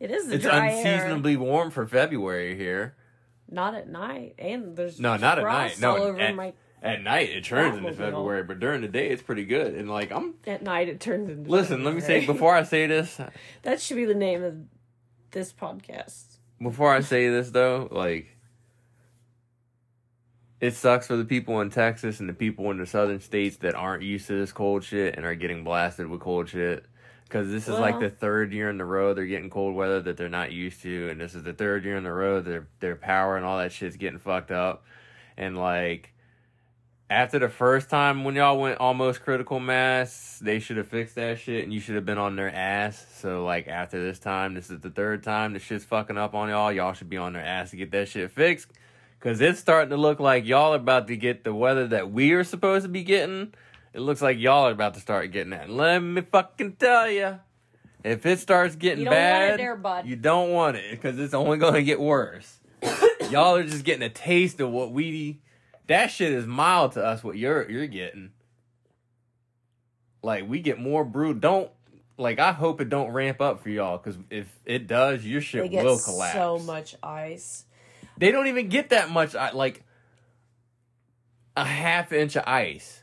It 0.00 0.10
is 0.10 0.26
the 0.26 0.34
It's 0.34 0.44
dry 0.44 0.70
air. 0.70 0.76
unseasonably 0.76 1.36
warm 1.36 1.70
for 1.70 1.86
February 1.86 2.56
here. 2.56 2.96
Not 3.48 3.74
at 3.76 3.88
night, 3.88 4.34
and 4.38 4.76
there's 4.76 4.98
No, 4.98 5.16
not 5.16 5.38
at 5.38 5.44
night. 5.44 5.78
No, 5.80 6.16
at- 6.18 6.34
my. 6.34 6.52
At 6.82 7.02
night 7.02 7.30
it 7.30 7.44
turns 7.44 7.78
into 7.78 7.92
February, 7.94 8.42
but 8.42 8.60
during 8.60 8.82
the 8.82 8.88
day 8.88 9.08
it's 9.08 9.22
pretty 9.22 9.44
good. 9.46 9.74
And 9.74 9.88
like 9.88 10.10
I'm 10.12 10.34
At 10.46 10.62
night, 10.62 10.88
it 10.90 11.00
turns 11.00 11.30
into. 11.30 11.48
listen, 11.50 11.82
let 11.82 11.94
me 11.94 12.00
say 12.02 12.26
before 12.26 12.54
I 12.54 12.62
say 12.64 12.86
this, 12.86 13.18
that 13.62 13.80
should 13.80 13.96
be 13.96 14.04
the 14.04 14.14
name 14.14 14.42
of 14.44 14.56
this 15.30 15.50
podcast. 15.52 16.36
before 16.60 16.92
I 16.92 17.00
say 17.00 17.28
this 17.30 17.50
though, 17.52 17.88
like 17.90 18.33
it 20.64 20.74
sucks 20.74 21.08
for 21.08 21.16
the 21.16 21.26
people 21.26 21.60
in 21.60 21.68
Texas 21.68 22.20
and 22.20 22.28
the 22.28 22.32
people 22.32 22.70
in 22.70 22.78
the 22.78 22.86
southern 22.86 23.20
states 23.20 23.58
that 23.58 23.74
aren't 23.74 24.02
used 24.02 24.26
to 24.28 24.32
this 24.32 24.50
cold 24.50 24.82
shit 24.82 25.14
and 25.14 25.26
are 25.26 25.34
getting 25.34 25.62
blasted 25.62 26.06
with 26.06 26.20
cold 26.20 26.48
shit. 26.48 26.86
Because 27.24 27.50
this 27.50 27.68
is 27.68 27.78
like 27.78 28.00
the 28.00 28.08
third 28.08 28.50
year 28.50 28.70
in 28.70 28.80
a 28.80 28.84
row 28.84 29.12
they're 29.12 29.26
getting 29.26 29.50
cold 29.50 29.74
weather 29.74 30.00
that 30.00 30.16
they're 30.16 30.30
not 30.30 30.52
used 30.52 30.80
to, 30.80 31.10
and 31.10 31.20
this 31.20 31.34
is 31.34 31.42
the 31.42 31.52
third 31.52 31.84
year 31.84 31.98
in 31.98 32.06
a 32.06 32.12
row 32.14 32.40
their 32.40 32.66
their 32.80 32.96
power 32.96 33.36
and 33.36 33.44
all 33.44 33.58
that 33.58 33.72
shit's 33.72 33.98
getting 33.98 34.18
fucked 34.18 34.50
up. 34.50 34.86
And 35.36 35.58
like 35.58 36.14
after 37.10 37.38
the 37.38 37.50
first 37.50 37.90
time 37.90 38.24
when 38.24 38.34
y'all 38.34 38.58
went 38.58 38.78
almost 38.78 39.22
critical 39.22 39.60
mass, 39.60 40.38
they 40.40 40.60
should 40.60 40.78
have 40.78 40.88
fixed 40.88 41.16
that 41.16 41.40
shit 41.40 41.64
and 41.64 41.74
you 41.74 41.80
should 41.80 41.96
have 41.96 42.06
been 42.06 42.16
on 42.16 42.36
their 42.36 42.54
ass. 42.54 43.04
So 43.16 43.44
like 43.44 43.68
after 43.68 44.02
this 44.02 44.18
time, 44.18 44.54
this 44.54 44.70
is 44.70 44.80
the 44.80 44.90
third 44.90 45.22
time 45.22 45.52
the 45.52 45.58
shit's 45.58 45.84
fucking 45.84 46.16
up 46.16 46.34
on 46.34 46.48
y'all. 46.48 46.72
Y'all 46.72 46.94
should 46.94 47.10
be 47.10 47.18
on 47.18 47.34
their 47.34 47.44
ass 47.44 47.70
to 47.72 47.76
get 47.76 47.90
that 47.90 48.08
shit 48.08 48.30
fixed. 48.30 48.70
Cause 49.24 49.40
it's 49.40 49.58
starting 49.58 49.88
to 49.88 49.96
look 49.96 50.20
like 50.20 50.44
y'all 50.44 50.74
are 50.74 50.76
about 50.76 51.06
to 51.08 51.16
get 51.16 51.44
the 51.44 51.54
weather 51.54 51.86
that 51.88 52.12
we 52.12 52.32
are 52.32 52.44
supposed 52.44 52.82
to 52.84 52.90
be 52.90 53.02
getting. 53.02 53.54
It 53.94 54.00
looks 54.00 54.20
like 54.20 54.38
y'all 54.38 54.66
are 54.68 54.70
about 54.72 54.92
to 54.94 55.00
start 55.00 55.30
getting 55.32 55.50
that. 55.50 55.70
Let 55.70 56.00
me 56.00 56.20
fucking 56.20 56.76
tell 56.76 57.10
you, 57.10 57.40
if 58.04 58.26
it 58.26 58.38
starts 58.38 58.76
getting 58.76 58.98
You 58.98 59.04
don't 59.06 59.14
want 59.14 59.42
it 59.44 59.48
bad, 59.48 59.58
there, 59.60 59.76
bud. 59.76 60.06
you 60.06 60.16
don't 60.16 60.50
want 60.50 60.76
it 60.76 60.90
because 60.90 61.18
it's 61.18 61.32
only 61.32 61.56
going 61.56 61.72
to 61.72 61.82
get 61.82 61.98
worse. 62.00 62.58
y'all 63.30 63.56
are 63.56 63.62
just 63.62 63.84
getting 63.84 64.02
a 64.02 64.10
taste 64.10 64.60
of 64.60 64.70
what 64.70 64.92
we. 64.92 65.40
That 65.86 66.08
shit 66.10 66.32
is 66.32 66.44
mild 66.46 66.92
to 66.92 67.02
us. 67.04 67.24
What 67.24 67.38
you're 67.38 67.70
you're 67.70 67.86
getting. 67.86 68.32
Like 70.22 70.46
we 70.46 70.60
get 70.60 70.78
more 70.78 71.02
brewed. 71.02 71.40
Don't 71.40 71.70
like. 72.18 72.38
I 72.38 72.52
hope 72.52 72.80
it 72.82 72.90
don't 72.90 73.10
ramp 73.10 73.40
up 73.40 73.62
for 73.62 73.70
y'all 73.70 73.96
because 73.96 74.18
if 74.28 74.48
it 74.66 74.86
does, 74.86 75.24
your 75.24 75.40
They 75.40 75.46
shit 75.46 75.70
get 75.70 75.84
will 75.84 75.98
collapse. 75.98 76.34
so 76.34 76.58
much 76.58 76.94
ice. 77.02 77.64
They 78.18 78.30
don't 78.30 78.46
even 78.46 78.68
get 78.68 78.90
that 78.90 79.10
much. 79.10 79.34
Like 79.34 79.82
a 81.56 81.64
half 81.64 82.12
inch 82.12 82.36
of 82.36 82.44
ice 82.46 83.02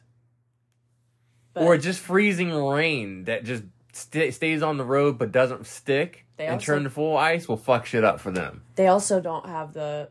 But 1.54 1.64
or 1.64 1.78
just 1.78 2.00
freezing 2.00 2.52
rain 2.54 3.24
that 3.26 3.44
just 3.46 3.64
st- 3.94 4.34
stays 4.34 4.62
on 4.62 4.78
the 4.78 4.84
road 4.84 5.18
but 5.18 5.32
doesn't 5.32 5.66
stick 5.68 6.26
and 6.38 6.56
also- 6.56 6.66
turn 6.66 6.84
to 6.84 6.90
full 6.90 7.16
ice 7.18 7.48
will 7.48 7.58
fuck 7.58 7.86
shit 7.86 8.04
up 8.04 8.20
for 8.20 8.32
them. 8.32 8.64
they 8.76 8.88
also 8.88 9.22
don't 9.22 9.46
have 9.46 9.74
the. 9.74 10.10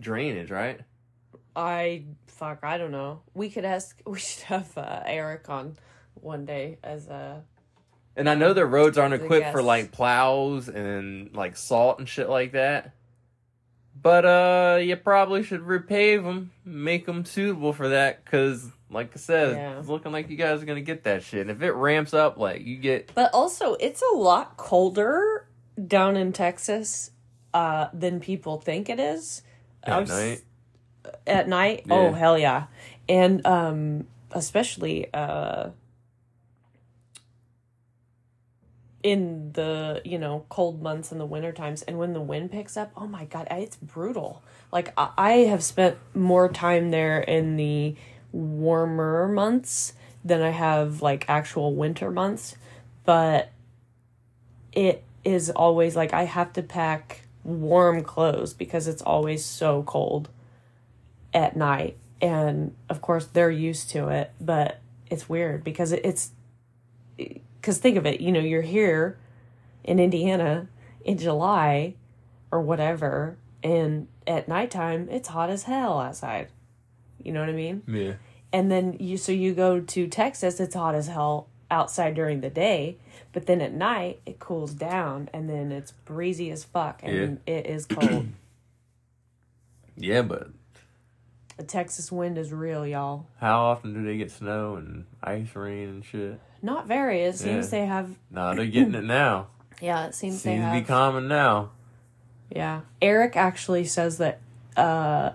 Drainage, 0.00 0.50
right? 0.50 0.80
I 1.56 2.04
fuck. 2.26 2.60
I 2.62 2.78
don't 2.78 2.92
know. 2.92 3.22
We 3.34 3.50
could 3.50 3.64
ask. 3.64 4.00
We 4.06 4.18
should 4.20 4.44
have 4.44 4.78
uh, 4.78 5.02
Eric 5.04 5.50
on 5.50 5.76
one 6.14 6.44
day 6.44 6.78
as 6.84 7.08
a. 7.08 7.42
And 8.16 8.28
I 8.30 8.34
know 8.36 8.52
their 8.52 8.66
roads 8.66 8.96
aren't 8.96 9.14
equipped 9.14 9.50
for 9.50 9.60
like 9.62 9.90
plows 9.90 10.68
and 10.68 11.34
like 11.34 11.56
salt 11.56 11.98
and 11.98 12.08
shit 12.08 12.28
like 12.28 12.52
that. 12.52 12.92
But 14.00 14.24
uh, 14.24 14.78
you 14.82 14.96
probably 14.96 15.42
should 15.42 15.62
repave 15.62 16.22
them, 16.22 16.52
make 16.64 17.06
them 17.06 17.24
suitable 17.24 17.72
for 17.72 17.88
that, 17.88 18.24
because 18.24 18.70
like 18.90 19.10
I 19.14 19.18
said, 19.18 19.56
Yeah. 19.56 19.78
it's 19.78 19.88
looking 19.88 20.12
like 20.12 20.30
you 20.30 20.36
guys 20.36 20.62
are 20.62 20.66
gonna 20.66 20.80
get 20.80 21.04
that 21.04 21.22
shit. 21.22 21.42
And 21.42 21.50
if 21.50 21.60
it 21.62 21.72
ramps 21.72 22.14
up, 22.14 22.38
like 22.38 22.64
you 22.64 22.76
get 22.76 23.12
But 23.14 23.32
also, 23.34 23.74
it's 23.74 24.02
a 24.12 24.16
lot 24.16 24.56
colder 24.56 25.46
down 25.86 26.16
in 26.16 26.32
Texas 26.32 27.10
uh, 27.54 27.88
than 27.92 28.20
people 28.20 28.58
think 28.60 28.88
it 28.88 29.00
is. 29.00 29.42
At 29.82 30.00
was- 30.02 30.10
night, 30.10 30.42
At 31.26 31.48
night, 31.48 31.84
Yeah. 31.86 31.94
oh 31.94 32.12
hell 32.12 32.38
yeah, 32.38 32.64
and 33.08 33.44
um, 33.46 34.06
especially 34.32 35.08
uh, 35.14 35.70
in 39.08 39.52
the 39.52 40.02
you 40.04 40.18
know 40.18 40.44
cold 40.50 40.82
months 40.82 41.12
in 41.12 41.16
the 41.16 41.24
winter 41.24 41.50
times, 41.50 41.80
and 41.82 41.98
when 41.98 42.12
the 42.12 42.20
wind 42.20 42.52
picks 42.52 42.76
up, 42.76 42.92
oh 42.94 43.06
my 43.06 43.24
god, 43.24 43.48
it's 43.50 43.76
brutal. 43.76 44.42
Like 44.70 44.92
I, 44.98 45.30
have 45.48 45.64
spent 45.64 45.96
more 46.14 46.50
time 46.50 46.90
there 46.90 47.18
in 47.18 47.56
the 47.56 47.96
warmer 48.32 49.26
months 49.26 49.94
than 50.22 50.42
I 50.42 50.50
have 50.50 51.00
like 51.00 51.24
actual 51.26 51.74
winter 51.74 52.10
months, 52.10 52.56
but 53.06 53.50
it 54.72 55.04
is 55.24 55.48
always 55.48 55.96
like 55.96 56.12
I 56.12 56.24
have 56.24 56.52
to 56.52 56.62
pack 56.62 57.22
warm 57.44 58.02
clothes 58.02 58.52
because 58.52 58.86
it's 58.86 59.00
always 59.00 59.42
so 59.42 59.84
cold 59.84 60.28
at 61.32 61.56
night. 61.56 61.96
And 62.20 62.74
of 62.90 63.00
course, 63.00 63.24
they're 63.24 63.50
used 63.50 63.88
to 63.90 64.08
it, 64.08 64.32
but 64.38 64.80
it's 65.08 65.30
weird 65.30 65.64
because 65.64 65.92
it, 65.92 66.02
it's 66.04 66.32
because 67.68 67.80
think 67.80 67.98
of 67.98 68.06
it, 68.06 68.22
you 68.22 68.32
know, 68.32 68.40
you're 68.40 68.62
here 68.62 69.18
in 69.84 70.00
Indiana 70.00 70.68
in 71.04 71.18
July 71.18 71.92
or 72.50 72.62
whatever, 72.62 73.36
and 73.62 74.08
at 74.26 74.48
nighttime 74.48 75.06
it's 75.10 75.28
hot 75.28 75.50
as 75.50 75.64
hell 75.64 76.00
outside. 76.00 76.48
You 77.22 77.32
know 77.32 77.40
what 77.40 77.50
I 77.50 77.52
mean? 77.52 77.82
Yeah. 77.86 78.14
And 78.54 78.72
then 78.72 78.96
you 79.00 79.18
so 79.18 79.32
you 79.32 79.52
go 79.52 79.80
to 79.80 80.06
Texas, 80.06 80.60
it's 80.60 80.74
hot 80.74 80.94
as 80.94 81.08
hell 81.08 81.48
outside 81.70 82.14
during 82.14 82.40
the 82.40 82.48
day, 82.48 82.96
but 83.34 83.44
then 83.44 83.60
at 83.60 83.74
night 83.74 84.22
it 84.24 84.38
cools 84.38 84.72
down 84.72 85.28
and 85.34 85.46
then 85.50 85.70
it's 85.70 85.92
breezy 86.06 86.50
as 86.50 86.64
fuck 86.64 87.00
and 87.02 87.38
it 87.46 87.66
is 87.66 87.84
cold. 87.84 88.28
Yeah, 90.00 90.22
but 90.22 90.50
the 91.56 91.64
Texas 91.64 92.12
wind 92.12 92.38
is 92.38 92.52
real, 92.52 92.86
y'all. 92.86 93.26
how 93.40 93.64
often 93.64 93.92
do 93.92 94.04
they 94.04 94.16
get 94.16 94.30
snow 94.30 94.76
and 94.76 95.06
ice 95.24 95.56
rain 95.56 95.88
and 95.88 96.04
shit? 96.04 96.40
Not 96.62 96.86
very. 96.86 97.22
It 97.22 97.36
seems 97.36 97.66
Yeah. 97.66 97.70
they 97.80 97.86
have 97.86 98.18
Nah, 98.30 98.54
they're 98.54 98.66
getting 98.66 98.94
it 98.94 99.04
now. 99.04 99.48
yeah, 99.80 100.06
it 100.06 100.14
seems 100.14 100.42
they 100.42 100.56
have. 100.56 100.74
Seems 100.74 100.82
to 100.82 100.84
be 100.84 100.94
common 100.94 101.28
now. 101.28 101.70
Yeah. 102.50 102.80
Eric 103.00 103.36
actually 103.36 103.84
says 103.84 104.18
that 104.18 104.40
uh, 104.76 105.32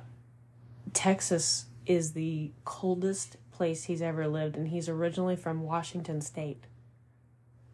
Texas 0.94 1.66
is 1.86 2.14
the 2.14 2.52
coldest 2.66 3.38
place 3.52 3.86
he's 3.86 4.02
ever 4.02 4.28
lived, 4.28 4.56
and 4.58 4.68
he's 4.70 4.90
originally 4.90 5.36
from 5.36 5.62
Washington 5.64 6.22
State. 6.22 6.64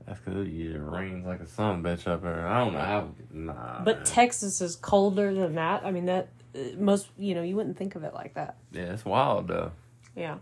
That's 0.05 0.19
because 0.19 0.47
it 0.47 0.77
rains 0.79 1.25
like 1.25 1.39
a 1.39 1.45
son 1.47 1.83
bitch 1.83 2.07
up 2.07 2.23
there. 2.23 2.47
I 2.47 2.59
don't 2.63 2.73
know 2.73 2.79
how. 2.79 3.09
Nah. 3.31 3.83
But 3.83 3.97
man. 3.97 4.05
Texas 4.05 4.59
is 4.61 4.75
colder 4.75 5.33
than 5.33 5.55
that. 5.55 5.85
I 5.85 5.91
mean, 5.91 6.05
that 6.05 6.29
uh, 6.55 6.59
most, 6.77 7.09
you 7.17 7.35
know, 7.35 7.43
you 7.43 7.55
wouldn't 7.55 7.77
think 7.77 7.95
of 7.95 8.03
it 8.03 8.13
like 8.13 8.33
that. 8.33 8.57
yeah, 8.71 8.93
it's 8.93 9.05
wild 9.05 9.47
though. 9.47 9.71
Yeah. 10.15 10.37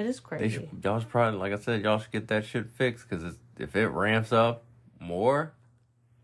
It 0.00 0.06
is 0.06 0.16
They 0.20 0.22
crazy. 0.38 0.54
should, 0.54 0.68
y'all 0.84 0.98
should 1.00 1.08
probably, 1.08 1.38
like 1.38 1.52
I 1.52 1.56
said, 1.62 1.82
y'all 1.82 1.98
should 1.98 2.10
get 2.10 2.28
that 2.28 2.44
shit 2.44 2.70
fixed 2.70 3.08
because 3.08 3.36
if 3.58 3.76
it 3.76 3.88
ramps 3.88 4.32
up 4.32 4.64
more, 4.98 5.52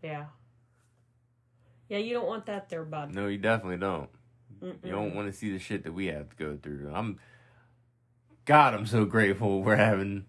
Yeah. 0.01 0.25
Yeah, 1.89 1.99
you 1.99 2.13
don't 2.15 2.27
want 2.27 2.45
that 2.47 2.69
there, 2.69 2.83
bud. 2.83 3.13
no, 3.13 3.27
you 3.27 3.37
definitely 3.37 3.77
don't. 3.77 4.09
Mm-mm. 4.61 4.83
You 4.83 4.91
don't 4.91 5.15
want 5.15 5.31
to 5.31 5.37
see 5.37 5.51
the 5.51 5.59
shit 5.59 5.83
that 5.83 5.93
we 5.93 6.07
have 6.07 6.29
to 6.29 6.35
go 6.35 6.57
through. 6.61 6.91
I'm, 6.93 7.19
God, 8.45 8.73
I'm 8.73 8.85
so 8.85 9.05
grateful 9.05 9.61
we're 9.61 9.75
having 9.77 10.25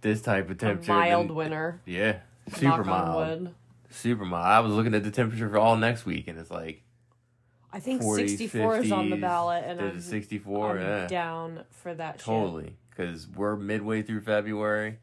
this 0.00 0.22
type 0.22 0.44
of 0.46 0.52
A 0.52 0.54
temperature. 0.54 0.92
mild 0.92 1.28
Then- 1.28 1.34
winter. 1.34 1.80
Yeah, 1.84 2.20
super 2.54 2.84
knock 2.84 2.86
mild. 2.86 3.54
Super 3.90 4.24
mild. 4.24 4.46
I 4.46 4.60
was 4.60 4.72
looking 4.72 4.94
at 4.94 5.02
the 5.04 5.10
temperature 5.10 5.48
for 5.48 5.58
all 5.58 5.76
next 5.76 6.06
week, 6.06 6.28
and 6.28 6.38
it's 6.38 6.50
like 6.50 6.82
I 7.72 7.80
think 7.80 8.02
40s, 8.02 8.30
64 8.30 8.76
is 8.78 8.92
on 8.92 9.10
the 9.10 9.16
ballot, 9.16 9.64
and 9.66 9.80
I'm, 9.80 10.00
64. 10.00 10.70
I'm 10.70 10.80
yeah, 10.80 11.06
down 11.06 11.64
for 11.70 11.94
that 11.94 12.18
totally. 12.18 12.74
Because 12.90 13.28
we're 13.28 13.56
midway 13.56 14.02
through 14.02 14.22
February, 14.22 14.98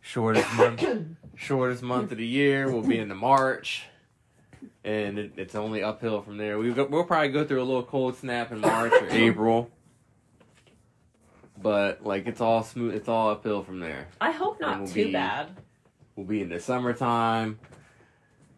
shortest 0.00 0.52
month, 0.54 0.84
shortest 1.34 1.82
month 1.82 2.12
of 2.12 2.18
the 2.18 2.26
year. 2.26 2.70
We'll 2.70 2.82
be 2.82 2.98
into 2.98 3.14
March, 3.16 3.86
and 4.84 5.18
it, 5.18 5.32
it's 5.36 5.54
only 5.54 5.82
uphill 5.82 6.22
from 6.22 6.38
there. 6.38 6.58
We 6.58 6.70
we'll 6.70 7.04
probably 7.04 7.28
go 7.30 7.44
through 7.44 7.60
a 7.62 7.64
little 7.64 7.82
cold 7.82 8.16
snap 8.16 8.52
in 8.52 8.60
March 8.60 8.92
or 8.92 9.08
April, 9.10 9.70
but 11.60 12.04
like 12.06 12.26
it's 12.26 12.40
all 12.40 12.62
smooth. 12.62 12.94
It's 12.94 13.08
all 13.08 13.30
uphill 13.30 13.62
from 13.62 13.80
there. 13.80 14.06
I 14.20 14.30
hope 14.30 14.60
not 14.60 14.74
And 14.74 14.82
we'll 14.84 14.92
too 14.92 15.04
be- 15.06 15.12
bad. 15.12 15.48
We'll 16.16 16.26
be 16.26 16.42
in 16.42 16.48
the 16.50 16.60
summertime. 16.60 17.58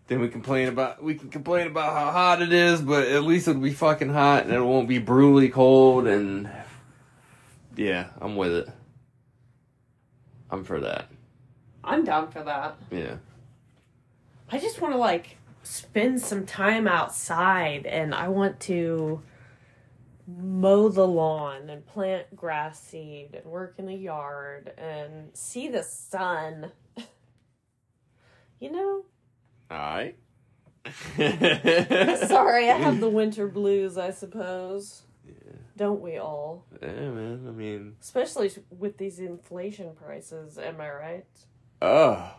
Then 0.09 0.20
we 0.20 0.28
complain 0.28 0.68
about 0.68 1.03
we 1.03 1.14
can 1.14 1.30
complain 1.30 1.66
about 1.66 1.92
how 1.92 2.11
hot 2.11 2.42
it 2.42 2.53
is, 2.53 2.82
but 2.82 3.09
at 3.09 3.22
least 3.22 3.48
it'll 3.48 3.62
be 3.62 3.72
fucking 3.72 4.11
hot 4.11 4.44
and 4.44 4.53
it 4.53 4.61
won't 4.61 4.88
be 4.88 4.98
brutally 4.98 5.48
cold 5.48 6.07
and 6.07 6.50
yeah, 7.76 8.09
I'm 8.20 8.36
with 8.36 8.53
it. 8.53 8.68
I'm 10.50 10.64
for 10.64 10.80
that. 10.80 11.09
I'm 11.82 12.05
down 12.05 12.30
for 12.30 12.42
that. 12.42 12.76
Yeah. 12.90 13.16
I 14.50 14.59
just 14.59 14.80
want 14.80 14.92
to 14.94 14.98
like 14.98 15.38
spend 15.62 16.20
some 16.20 16.44
time 16.44 16.86
outside 16.86 17.86
and 17.86 18.14
I 18.14 18.28
want 18.28 18.61
to 18.61 19.22
mow 20.26 20.88
the 20.88 21.07
lawn 21.07 21.70
and 21.70 21.86
plant 21.86 22.36
grass 22.36 22.80
seed 22.80 23.34
and 23.34 23.44
work 23.46 23.74
in 23.78 23.86
the 23.86 23.94
yard 23.94 24.72
and 24.76 25.30
see 25.32 25.68
the 25.68 25.82
sun. 25.82 26.70
you 28.61 28.70
know? 28.70 29.05
Alright. 29.72 30.16
Sorry, 32.28 32.68
I 32.70 32.76
have 32.76 33.00
the 33.00 33.08
winter 33.12 33.46
blues, 33.48 33.96
I 33.96 34.10
suppose. 34.10 35.02
Yeah. 35.26 35.32
Don't 35.76 36.02
we 36.02 36.18
all? 36.18 36.66
Yeah, 36.82 36.88
man. 37.10 37.44
I 37.48 37.50
mean, 37.52 37.96
Especially 38.00 38.50
with 38.70 38.98
these 38.98 39.18
inflation 39.18 39.94
prices, 39.94 40.58
am 40.58 40.80
I 40.80 40.90
right? 40.90 41.26
oh. 41.80 42.34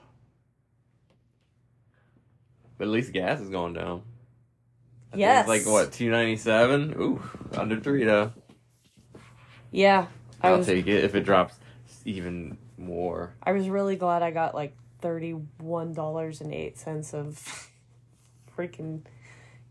But 2.77 2.85
at 2.85 2.89
least 2.91 3.13
gas 3.13 3.39
is 3.39 3.49
going 3.49 3.73
down. 3.73 4.01
I 5.13 5.17
Yes. 5.17 5.47
It's 5.47 5.65
like 5.65 5.73
what, 5.73 5.91
two 5.93 6.09
ninety 6.09 6.35
seven? 6.37 6.93
Ooh, 6.99 7.21
under 7.55 7.79
three 7.79 8.03
though. 8.03 8.33
Yeah. 9.71 10.07
I 10.41 10.49
I'll 10.49 10.57
was 10.57 10.67
take 10.67 10.87
it 10.87 11.03
if 11.03 11.15
it 11.15 11.21
drops 11.21 11.55
even 12.03 12.57
more. 12.77 13.35
I 13.43 13.51
was 13.53 13.69
really 13.69 13.95
glad 13.95 14.23
I 14.23 14.31
got 14.31 14.55
like 14.55 14.75
thirty-one 15.03 15.93
dollars 15.93 16.41
and 16.41 16.51
eight 16.51 16.79
cents 16.79 17.13
of 17.13 17.69
freaking 18.57 19.01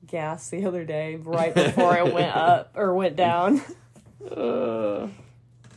gas 0.07 0.49
the 0.51 0.65
other 0.67 0.85
day, 0.85 1.17
right 1.17 1.53
before 1.55 1.97
it 1.97 2.13
went 2.15 2.37
up 2.37 2.73
or 2.77 2.95
went 2.95 3.17
down. 3.17 3.61
Uh, 4.31 5.09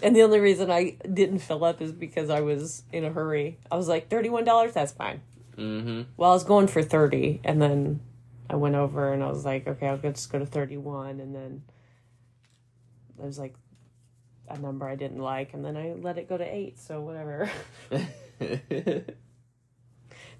And 0.03 0.16
the 0.16 0.22
only 0.22 0.39
reason 0.39 0.70
I 0.70 0.97
didn't 1.12 1.39
fill 1.39 1.64
up 1.64 1.82
is 1.82 1.91
because 1.91 2.30
I 2.30 2.41
was 2.41 2.84
in 2.91 3.03
a 3.06 3.10
hurry. 3.10 3.58
I 3.72 3.78
was 3.78 3.88
like, 3.88 4.10
thirty-one 4.10 4.43
dollars, 4.43 4.74
that's 4.74 4.91
fine. 4.91 5.22
mm-hmm. 5.58 6.01
Well, 6.18 6.30
I 6.30 6.34
was 6.34 6.43
going 6.43 6.68
for 6.68 6.84
thirty, 6.84 7.39
and 7.43 7.60
then 7.62 8.01
I 8.49 8.56
went 8.58 8.76
over 8.76 9.12
and 9.14 9.24
I 9.24 9.28
was 9.30 9.45
like, 9.45 9.68
okay, 9.68 9.88
I'll 9.88 9.97
just 9.97 10.32
go 10.32 10.38
to 10.38 10.45
thirty-one, 10.45 11.20
and 11.20 11.34
then 11.34 11.64
there 13.18 13.26
was 13.26 13.39
like 13.39 13.56
a 14.49 14.60
number 14.60 14.88
I 14.88 14.95
didn't 14.95 15.20
like, 15.22 15.53
and 15.56 15.64
then 15.66 15.76
I 15.78 15.93
let 15.93 16.18
it 16.20 16.30
go 16.30 16.38
to 16.38 16.43
eight. 16.45 16.78
So 16.78 17.01
whatever. 17.01 17.49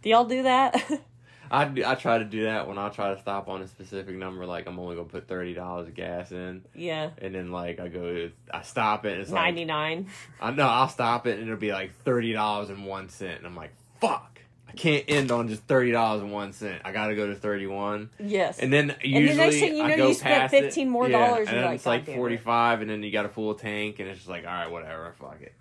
do 0.06 0.12
y'all 0.12 0.24
do 0.26 0.44
that? 0.44 0.82
I, 1.52 1.66
do- 1.66 1.84
I 1.86 1.96
try 1.96 2.18
to 2.20 2.26
do 2.26 2.44
that 2.44 2.68
when 2.68 2.78
I 2.78 2.90
try 2.90 3.14
to 3.14 3.20
stop 3.20 3.48
on 3.50 3.62
a 3.62 3.68
specific 3.68 4.16
number. 4.16 4.46
Like 4.46 4.68
I'm 4.68 4.80
only 4.80 4.96
gonna 4.96 5.08
put 5.08 5.28
thirty 5.28 5.54
dollars 5.54 5.88
of 5.88 5.96
gas 5.96 6.32
in, 6.32 6.64
yeah. 6.74 7.10
and 7.18 7.34
then 7.36 7.52
like 7.52 7.80
I 7.80 7.88
go, 7.88 8.30
I 8.54 8.62
stop 8.62 9.06
it. 9.06 9.14
And 9.14 9.22
it's 9.22 9.32
like 9.32 9.56
99 9.56 10.08
I 10.42 10.52
know 10.52 10.68
I'll 10.68 10.90
stop 10.90 11.28
it, 11.28 11.40
and 11.40 11.48
it'll 11.48 11.60
be 11.60 11.72
like 11.72 11.96
thirty 12.04 12.34
dollars 12.34 12.70
and 12.70 12.86
one 12.86 13.10
cent, 13.10 13.38
and 13.40 13.48
I'm 13.48 13.56
like, 13.56 13.74
fuck. 14.00 14.32
I 14.68 14.72
can't 14.74 15.06
end 15.08 15.32
on 15.32 15.48
just 15.48 15.64
thirty 15.64 15.92
dollars 15.92 16.22
and 16.22 16.32
one 16.32 16.52
cent. 16.54 16.82
I 16.84 16.92
gotta 16.92 17.16
go 17.16 17.28
to 17.28 17.36
thirty 17.36 17.66
one, 17.68 18.10
yes 18.20 18.60
and 18.60 18.74
then 18.74 18.88
the 18.88 19.08
usually 19.08 19.36
next 19.38 19.56
thing 19.56 19.76
you 19.78 19.84
I 19.84 19.88
know, 19.90 19.98
go 19.98 20.08
you 20.10 20.14
spent 20.16 20.42
past 20.42 20.54
it. 20.54 20.64
15 20.66 20.90
more 20.90 21.08
Yeah, 21.08 21.28
dollars, 21.28 21.48
and 21.48 21.58
then 21.58 21.66
like, 21.66 21.76
it's 21.76 21.86
like 21.86 22.02
"God 22.02 22.06
damn 22.08 22.16
it." 22.16 22.18
forty 22.18 22.38
five, 22.38 22.82
and 22.82 22.90
then 22.90 23.02
you 23.02 23.12
got 23.12 23.26
a 23.26 23.30
full 23.30 23.54
tank, 23.56 24.00
and 24.00 24.10
it's 24.10 24.18
just 24.20 24.30
like, 24.30 24.46
all 24.46 24.52
right, 24.52 24.70
whatever, 24.70 25.14
fuck 25.20 25.38
it. 25.42 25.54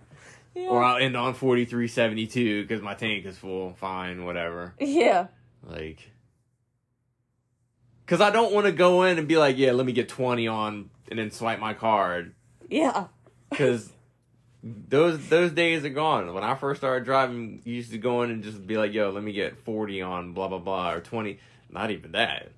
Yeah. 0.55 0.69
Or 0.69 0.83
I'll 0.83 0.97
end 0.99 1.17
on 1.17 1.35
forty 1.35 1.65
three 1.65 1.89
seventy 1.89 2.27
two 2.27 2.63
because 2.63 2.83
my 2.83 2.95
tank 2.95 3.25
is 3.27 3.37
full. 3.37 3.75
Fine, 3.75 4.25
whatever. 4.25 4.75
yeah 4.79 5.27
Like, 5.63 6.11
because 8.05 8.21
I 8.21 8.31
don't 8.31 8.53
want 8.53 8.67
to 8.67 8.73
go 8.73 9.03
in 9.05 9.19
and 9.19 9.27
be 9.27 9.37
like, 9.37 9.57
yeah, 9.57 9.73
let 9.73 9.87
me 9.87 9.93
get 9.93 10.09
20 10.09 10.47
on 10.47 10.91
and 11.11 11.19
then 11.19 11.31
swipe 11.31 11.59
my 11.59 11.75
card. 11.75 12.35
yeah 12.69 13.07
Because 13.51 13.91
those 14.63 15.29
those 15.29 15.53
days 15.53 15.85
are 15.85 15.91
gone. 15.91 16.33
When 16.33 16.45
I 16.45 16.55
first 16.55 16.81
started 16.81 17.05
driving, 17.05 17.61
you 17.65 17.75
used 17.75 17.91
to 17.91 17.99
go 17.99 18.23
in 18.23 18.31
and 18.31 18.43
just 18.43 18.67
be 18.67 18.79
like, 18.79 18.93
yo, 18.93 19.11
let 19.11 19.23
me 19.23 19.33
get 19.33 19.57
40 19.57 20.03
on 20.03 20.33
blah, 20.33 20.49
blah, 20.49 20.59
blah, 20.59 20.93
or 20.93 21.01
20. 21.01 21.39
Not 21.71 21.91
even 21.91 22.13
that. 22.13 22.51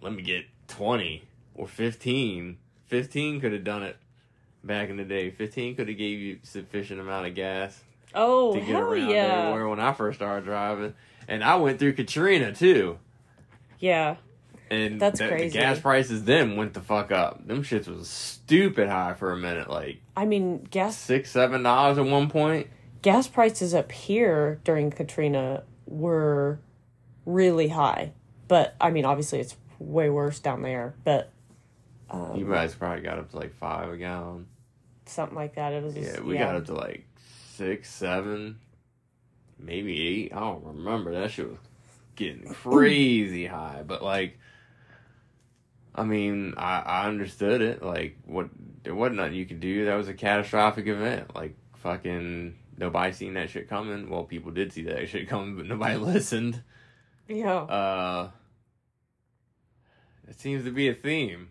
Let 0.00 0.12
me 0.14 0.22
get 0.22 0.46
20 0.68 1.24
or 1.54 1.66
15. 1.68 2.58
15 2.86 3.40
could 3.40 3.52
have 3.52 3.64
done 3.64 3.82
it 3.82 3.96
back 4.64 4.88
in 4.90 4.96
the 4.96 5.04
day. 5.04 5.30
15 5.30 5.76
could 5.76 5.88
have 5.88 5.96
gave 5.98 6.18
you 6.18 6.38
sufficient 6.42 7.00
amount 7.00 7.26
of 7.26 7.34
gas 7.34 7.80
oh 8.14 8.52
to 8.54 8.58
get 8.60 8.68
hell 8.68 8.82
around 8.82 9.08
yeah 9.10 9.42
everywhere 9.48 9.68
when 9.68 9.80
I 9.80 9.92
first 9.92 10.18
started 10.18 10.44
driving. 10.44 10.94
And 11.28 11.44
I 11.44 11.56
went 11.56 11.78
through 11.78 11.92
Katrina 11.94 12.52
too. 12.52 12.98
yeah 13.78 14.16
And 14.70 15.00
That's 15.00 15.18
the, 15.18 15.24
the 15.26 15.30
crazy. 15.30 15.58
gas 15.58 15.78
prices 15.80 16.24
then 16.24 16.56
went 16.56 16.74
the 16.74 16.80
fuck 16.80 17.10
up. 17.12 17.46
Them 17.46 17.62
shits 17.62 17.86
was 17.88 18.08
stupid 18.08 18.88
high 18.88 19.14
for 19.14 19.32
a 19.32 19.36
minute, 19.36 19.68
like 19.70 20.00
i 20.16 20.24
mean 20.24 20.66
gas 20.70 20.96
six, 20.96 21.30
seven 21.30 21.62
dollars 21.62 21.98
at 21.98 22.04
one 22.04 22.28
point. 22.28 22.66
gas 23.02 23.28
prices 23.28 23.72
up 23.74 23.90
here 23.92 24.60
during 24.64 24.90
katrina 24.90 25.62
were 25.86 26.58
really 27.24 27.68
high 27.68 28.12
but 28.48 28.74
i 28.80 28.90
mean 28.90 29.04
obviously 29.04 29.38
it's 29.40 29.56
way 29.78 30.10
worse 30.10 30.38
down 30.40 30.62
there 30.62 30.94
but 31.04 31.30
um, 32.10 32.36
You 32.36 32.46
guys 32.46 32.74
probably 32.74 33.02
got 33.02 33.18
up 33.18 33.30
to 33.30 33.36
like 33.36 33.54
five 33.54 33.90
a 33.90 33.96
gallon. 33.96 34.46
something 35.06 35.36
like 35.36 35.54
that 35.54 35.72
it 35.72 35.82
was 35.82 35.94
just, 35.94 36.14
Yeah, 36.16 36.20
we 36.22 36.36
got 36.36 36.56
up 36.56 36.66
to 36.66 36.74
like 36.74 37.06
six, 37.56 37.90
seven, 37.90 38.58
maybe 39.58 40.00
eight. 40.06 40.32
I 40.34 40.40
don't 40.40 40.64
remember. 40.64 41.12
That 41.12 41.30
shit 41.30 41.48
was 41.48 41.58
getting 42.16 42.52
crazy 42.54 43.46
high. 43.46 43.82
But 43.86 44.02
like, 44.02 44.38
I 45.94 46.04
mean, 46.04 46.54
I, 46.56 46.80
I 46.80 47.08
understood 47.08 47.60
it. 47.62 47.82
Like, 47.82 48.16
what 48.26 48.48
there 48.82 48.94
wasn't 48.94 49.16
nothing 49.16 49.34
you 49.34 49.46
could 49.46 49.60
do. 49.60 49.84
That 49.86 49.96
was 49.96 50.08
a 50.08 50.14
catastrophic 50.14 50.86
event. 50.86 51.34
Like, 51.34 51.56
fucking 51.76 52.54
nobody 52.78 53.12
seen 53.12 53.34
that 53.34 53.50
shit 53.50 53.68
coming. 53.68 54.08
Well, 54.08 54.24
people 54.24 54.52
did 54.52 54.72
see 54.72 54.84
that 54.84 55.08
shit 55.10 55.28
coming, 55.28 55.56
but 55.56 55.66
nobody 55.66 55.96
listened. 55.98 56.62
Yeah. 57.28 57.54
Uh, 57.62 58.30
it 60.28 60.38
seems 60.40 60.64
to 60.64 60.70
be 60.70 60.88
a 60.88 60.94
theme. 60.94 61.48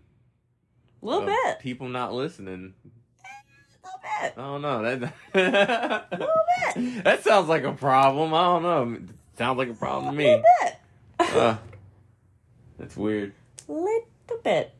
A 1.02 1.06
little 1.06 1.26
bit. 1.26 1.60
People 1.60 1.88
not 1.90 2.14
listening. 2.14 2.74
A 2.84 3.88
little 3.88 4.00
bit. 4.22 4.34
I 4.38 4.42
don't 4.42 4.62
know. 4.62 4.82
That 5.34 6.10
that 7.04 7.24
sounds 7.24 7.48
like 7.48 7.64
a 7.64 7.74
problem. 7.74 8.34
I 8.34 8.44
don't 8.44 8.64
know. 8.64 8.96
It 8.98 9.38
sounds 9.38 9.58
like 9.58 9.70
a 9.70 9.74
problem 9.74 10.16
to 10.18 10.22
A 10.22 10.26
little 10.26 10.38
me. 10.40 10.44
bit. 10.62 10.76
Uh, 11.20 11.58
that's 12.78 12.96
weird. 12.98 13.34
little 13.68 14.06
bit. 14.44 14.74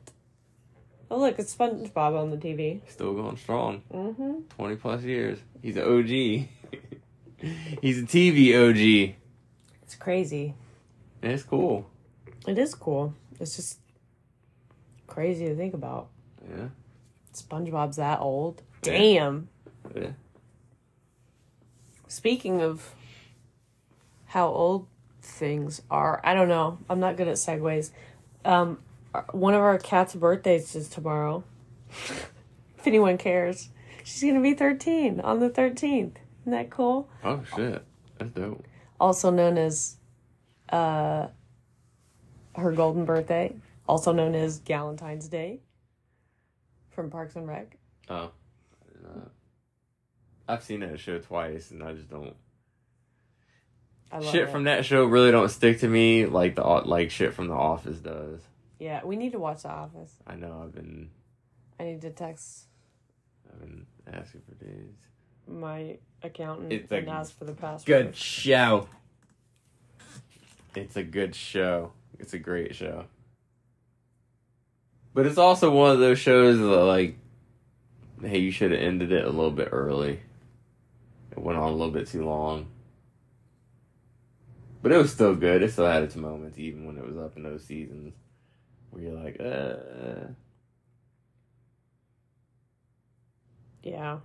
Oh 1.12 1.18
look, 1.20 1.40
it's 1.40 1.56
SpongeBob 1.56 2.20
on 2.20 2.30
the 2.30 2.38
TV. 2.38 2.82
Still 2.88 3.14
going 3.14 3.38
strong. 3.38 3.82
Mm-hmm. 3.92 4.42
20 4.56 4.76
plus 4.76 5.02
years. 5.04 5.40
He's 5.62 5.76
an 5.76 5.84
OG. 5.84 6.08
He's 7.82 8.00
a 8.00 8.04
TV 8.06 8.54
OG. 8.54 9.16
It's 9.82 9.96
crazy. 9.96 10.54
It's 11.24 11.42
cool. 11.44 11.90
It 12.48 12.58
is 12.60 12.76
cool. 12.76 13.16
It's 13.40 13.56
just 13.56 13.79
crazy 15.10 15.46
to 15.48 15.56
think 15.56 15.74
about. 15.74 16.08
Yeah. 16.50 16.68
SpongeBob's 17.34 17.98
that 17.98 18.20
old. 18.22 18.62
Damn. 18.82 19.50
yeah. 19.96 20.12
Speaking 22.08 22.62
of 22.62 22.96
how 24.28 24.48
old 24.48 24.88
things 25.22 25.82
are, 25.92 26.22
I 26.24 26.34
don't 26.34 26.48
know. 26.48 26.78
I'm 26.90 27.00
not 27.00 27.18
good 27.18 27.28
at 27.28 27.36
segues. 27.36 27.92
Um, 28.46 28.80
one 29.32 29.54
of 29.54 29.62
our 29.62 29.78
cat's 29.78 30.16
birthdays 30.16 30.76
is 30.76 30.88
tomorrow. 30.88 31.44
if 31.90 32.86
anyone 32.86 33.18
cares, 33.18 33.70
she's 34.04 34.24
gonna 34.24 34.42
be 34.42 34.54
13 34.54 35.20
on 35.20 35.40
the 35.40 35.50
13th. 35.50 36.16
Isn't 36.42 36.52
that 36.52 36.70
cool? 36.70 37.10
Oh, 37.24 37.44
shit. 37.56 37.84
That's 38.18 38.32
dope. 38.32 38.66
Also 39.00 39.30
known 39.30 39.58
as, 39.58 39.98
uh, 40.70 41.28
her 42.56 42.72
golden 42.72 43.06
birthday, 43.06 43.54
also 43.90 44.12
known 44.14 44.36
as 44.36 44.60
Galentine's 44.62 45.28
Day. 45.28 45.62
From 46.92 47.10
Parks 47.10 47.36
and 47.36 47.48
Rec. 47.48 47.76
Oh. 48.10 48.32
Uh, 49.04 49.20
I've 50.48 50.64
seen 50.64 50.82
that 50.82 51.00
show 51.00 51.18
twice, 51.20 51.72
and 51.72 51.82
I 51.84 51.94
just 51.94 52.10
don't. 52.10 52.36
I 54.12 54.20
love 54.20 54.32
Shit 54.32 54.44
it. 54.44 54.50
from 54.52 54.64
that 54.66 54.86
show 54.86 55.06
really 55.06 55.32
don't 55.32 55.50
stick 55.50 55.80
to 55.80 55.88
me 55.88 56.26
like 56.26 56.56
the 56.56 56.64
like 56.64 57.12
shit 57.12 57.34
from 57.34 57.48
The 57.48 57.54
Office 57.54 57.98
does. 58.00 58.42
Yeah, 58.80 59.04
we 59.04 59.16
need 59.16 59.32
to 59.34 59.40
watch 59.40 59.64
The 59.64 59.70
Office. 59.70 60.14
I 60.26 60.36
know 60.36 60.62
I've 60.64 60.74
been 60.74 61.10
I 61.80 61.84
need 61.86 62.02
to 62.02 62.10
text 62.10 62.66
I've 63.52 63.60
been 63.60 63.86
asking 64.12 64.42
for 64.42 64.56
days. 64.66 64.96
my 65.48 65.98
accountant 66.24 66.74
It's 66.74 66.92
and 66.92 67.08
ask 67.08 67.38
for 67.38 67.46
the 67.46 67.54
password. 67.54 67.86
Good 67.86 68.16
show. 68.16 68.88
It's 70.76 70.96
a 70.98 71.04
good 71.04 71.36
show. 71.36 71.92
It's 72.18 72.34
a 72.34 72.40
great 72.40 72.76
show. 72.76 73.06
But 75.20 75.26
it's 75.26 75.38
also 75.38 75.70
one 75.70 75.92
of 75.92 76.00
those 76.00 76.18
shows 76.18 76.60
that 76.60 76.64
like 76.64 77.18
hey, 78.22 78.38
you 78.40 78.52
should 78.52 78.72
have 78.72 78.80
ended 78.80 79.12
it 79.12 79.26
a 79.26 79.30
little 79.30 79.52
bit 79.52 79.68
early. 79.70 80.22
It 81.32 81.38
went 81.38 81.60
on 81.60 81.68
a 81.68 81.76
little 81.76 81.92
bit 81.92 82.08
too 82.08 82.24
long. 82.24 82.68
But 84.82 84.94
it 84.94 84.98
was 84.98 85.12
still 85.12 85.36
good. 85.36 85.62
It 85.62 85.74
still 85.74 85.88
had 85.88 86.04
its 86.04 86.16
moments 86.16 86.58
even 86.58 86.86
when 86.86 86.98
it 86.98 87.06
was 87.06 87.18
up 87.18 87.36
in 87.36 87.44
those 87.44 87.66
seasons 87.66 88.14
where 88.92 89.04
you're 89.04 89.22
like, 89.22 89.42
uh 89.42 90.30
Yeah. 93.84 94.20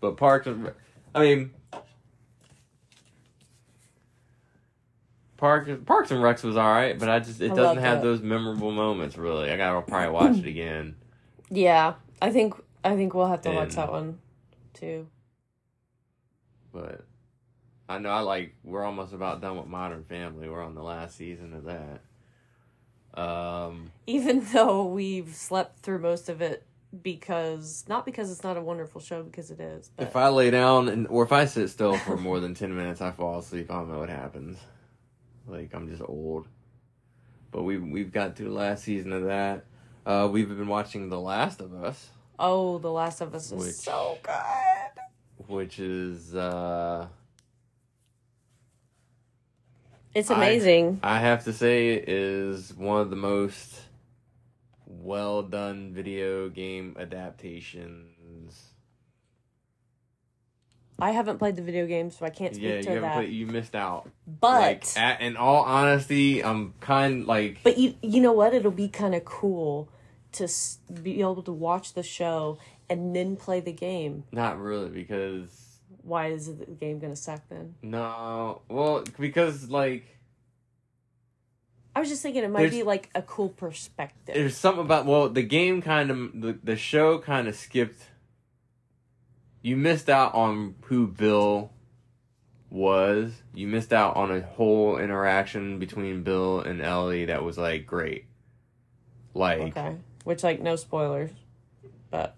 But 0.00 0.16
Parks 0.16 0.48
I 1.14 1.20
mean, 1.20 1.52
Parks 5.42 5.68
Parks 5.86 6.12
and 6.12 6.20
Recs 6.20 6.44
was 6.44 6.56
all 6.56 6.70
right, 6.70 6.96
but 6.96 7.08
I 7.08 7.18
just 7.18 7.40
it 7.40 7.50
I 7.50 7.54
doesn't 7.56 7.82
have 7.82 7.98
it. 7.98 8.02
those 8.02 8.20
memorable 8.20 8.70
moments 8.70 9.18
really. 9.18 9.50
I 9.50 9.56
gotta 9.56 9.82
probably 9.82 10.10
watch 10.10 10.38
it 10.38 10.46
again. 10.46 10.94
Yeah. 11.50 11.94
I 12.22 12.30
think 12.30 12.54
I 12.84 12.94
think 12.94 13.12
we'll 13.12 13.26
have 13.26 13.42
to 13.42 13.50
watch 13.50 13.74
that 13.74 13.90
one 13.90 14.20
too. 14.72 15.08
But 16.72 17.04
I 17.88 17.98
know 17.98 18.10
I 18.10 18.20
like 18.20 18.54
we're 18.62 18.84
almost 18.84 19.14
about 19.14 19.40
done 19.40 19.56
with 19.56 19.66
Modern 19.66 20.04
Family. 20.04 20.48
We're 20.48 20.62
on 20.62 20.76
the 20.76 20.82
last 20.84 21.16
season 21.16 21.54
of 21.54 21.64
that. 21.64 23.20
Um, 23.20 23.90
Even 24.06 24.46
though 24.52 24.84
we've 24.84 25.34
slept 25.34 25.80
through 25.80 25.98
most 25.98 26.28
of 26.28 26.40
it 26.40 26.64
because 27.02 27.84
not 27.88 28.06
because 28.06 28.30
it's 28.30 28.44
not 28.44 28.56
a 28.56 28.62
wonderful 28.62 29.00
show 29.00 29.24
because 29.24 29.50
it 29.50 29.58
is. 29.58 29.90
But 29.96 30.06
if 30.06 30.14
I 30.14 30.28
lay 30.28 30.52
down 30.52 30.88
and 30.88 31.08
or 31.08 31.24
if 31.24 31.32
I 31.32 31.46
sit 31.46 31.68
still 31.68 31.96
for 31.96 32.16
more 32.16 32.38
than 32.38 32.54
ten 32.54 32.72
minutes, 32.76 33.00
I 33.00 33.10
fall 33.10 33.40
asleep. 33.40 33.72
I 33.72 33.74
don't 33.74 33.90
know 33.90 33.98
what 33.98 34.08
happens. 34.08 34.56
Like 35.46 35.74
I'm 35.74 35.88
just 35.88 36.02
old. 36.02 36.46
But 37.50 37.62
we 37.64 37.78
we've 37.78 38.12
got 38.12 38.36
through 38.36 38.48
the 38.48 38.54
last 38.54 38.84
season 38.84 39.12
of 39.12 39.24
that. 39.24 39.64
Uh, 40.06 40.28
we've 40.30 40.48
been 40.48 40.66
watching 40.68 41.08
The 41.10 41.20
Last 41.20 41.60
of 41.60 41.72
Us, 41.74 42.10
oh, 42.38 42.78
The 42.78 42.90
Last 42.90 43.20
of 43.20 43.34
Us 43.34 43.52
is 43.52 43.64
Which- 43.66 43.74
so 43.74 44.18
good. 44.22 45.46
which 45.46 45.78
is 45.78 46.34
uh, 46.34 47.06
It's 50.14 50.30
I- 50.30 50.36
amazing. 50.36 51.00
I 51.02 51.18
have 51.20 51.44
to 51.44 51.52
say 51.52 51.94
is 51.94 52.74
one 52.74 53.00
of 53.00 53.10
the 53.10 53.16
most 53.16 53.82
well 54.86 55.42
done 55.42 55.92
video 55.94 56.48
game 56.48 56.96
adaptations. 56.98 58.08
I, 61.02 61.10
haven't 61.10 61.38
played 61.38 61.56
the 61.56 61.62
video 61.62 61.86
game, 61.86 62.10
so 62.10 62.24
I 62.24 62.30
can't 62.30 62.54
speak 62.54 62.68
Yeah, 62.68 62.76
you 62.76 62.82
to 62.82 62.88
haven't 62.90 63.02
that. 63.02 63.14
played, 63.14 63.32
you 63.32 63.46
missed 63.46 63.74
out. 63.74 64.08
but 64.40 64.60
like, 64.60 64.84
at, 64.96 65.20
in 65.20 65.36
all 65.36 65.62
honesty, 65.64 66.42
I'm 66.44 66.74
kind 66.80 67.26
like 67.26 67.58
But 67.62 67.76
you 67.78 67.94
you 68.02 68.20
know 68.20 68.32
what? 68.32 68.54
It'll 68.54 68.70
be 68.70 68.88
kind 68.88 69.14
of 69.14 69.24
cool 69.24 69.88
to 70.32 70.44
s- 70.44 70.78
be 71.02 71.20
able 71.20 71.42
to 71.42 71.52
watch 71.52 71.92
the 71.94 72.02
show 72.02 72.58
and 72.88 73.14
then 73.16 73.36
play 73.36 73.60
the 73.60 73.72
game. 73.72 74.24
not 74.32 74.58
really 74.60 74.88
because 74.90 75.80
Why 76.02 76.28
is 76.28 76.46
the 76.56 76.66
game 76.66 76.98
gonna 76.98 77.16
suck 77.16 77.42
then? 77.48 77.74
no, 77.82 78.62
well 78.68 79.04
because 79.18 79.68
like 79.68 80.04
I 81.94 82.00
was 82.00 82.08
just 82.08 82.22
thinking 82.22 82.42
it 82.42 82.48
might 82.50 82.60
There's- 82.60 82.74
be 82.74 82.82
like 82.84 83.10
a 83.14 83.20
cool 83.22 83.50
perspective. 83.50 84.34
there's 84.34 84.56
something 84.56 84.84
about 84.84 85.04
well 85.06 85.28
the 85.28 85.42
game 85.42 85.82
kind 85.82 86.10
of 86.10 86.40
the, 86.40 86.58
the 86.64 86.76
show 86.76 87.18
kind 87.18 87.48
of 87.48 87.54
skipped 87.54 88.02
you 89.62 89.76
missed 89.76 90.10
out 90.10 90.34
on 90.34 90.74
who 90.82 91.06
bill 91.06 91.72
was. 92.70 93.32
You 93.54 93.66
missed 93.66 93.92
out 93.92 94.16
on 94.16 94.30
a 94.30 94.40
whole 94.40 94.98
interaction 94.98 95.78
between 95.78 96.22
bill 96.22 96.60
and 96.60 96.82
ellie 96.82 97.26
that 97.26 97.42
was 97.42 97.58
like 97.58 97.86
great. 97.86 98.26
Like 99.34 99.60
okay, 99.60 99.96
which 100.24 100.42
like 100.42 100.60
no 100.60 100.76
spoilers, 100.76 101.30
but 102.10 102.36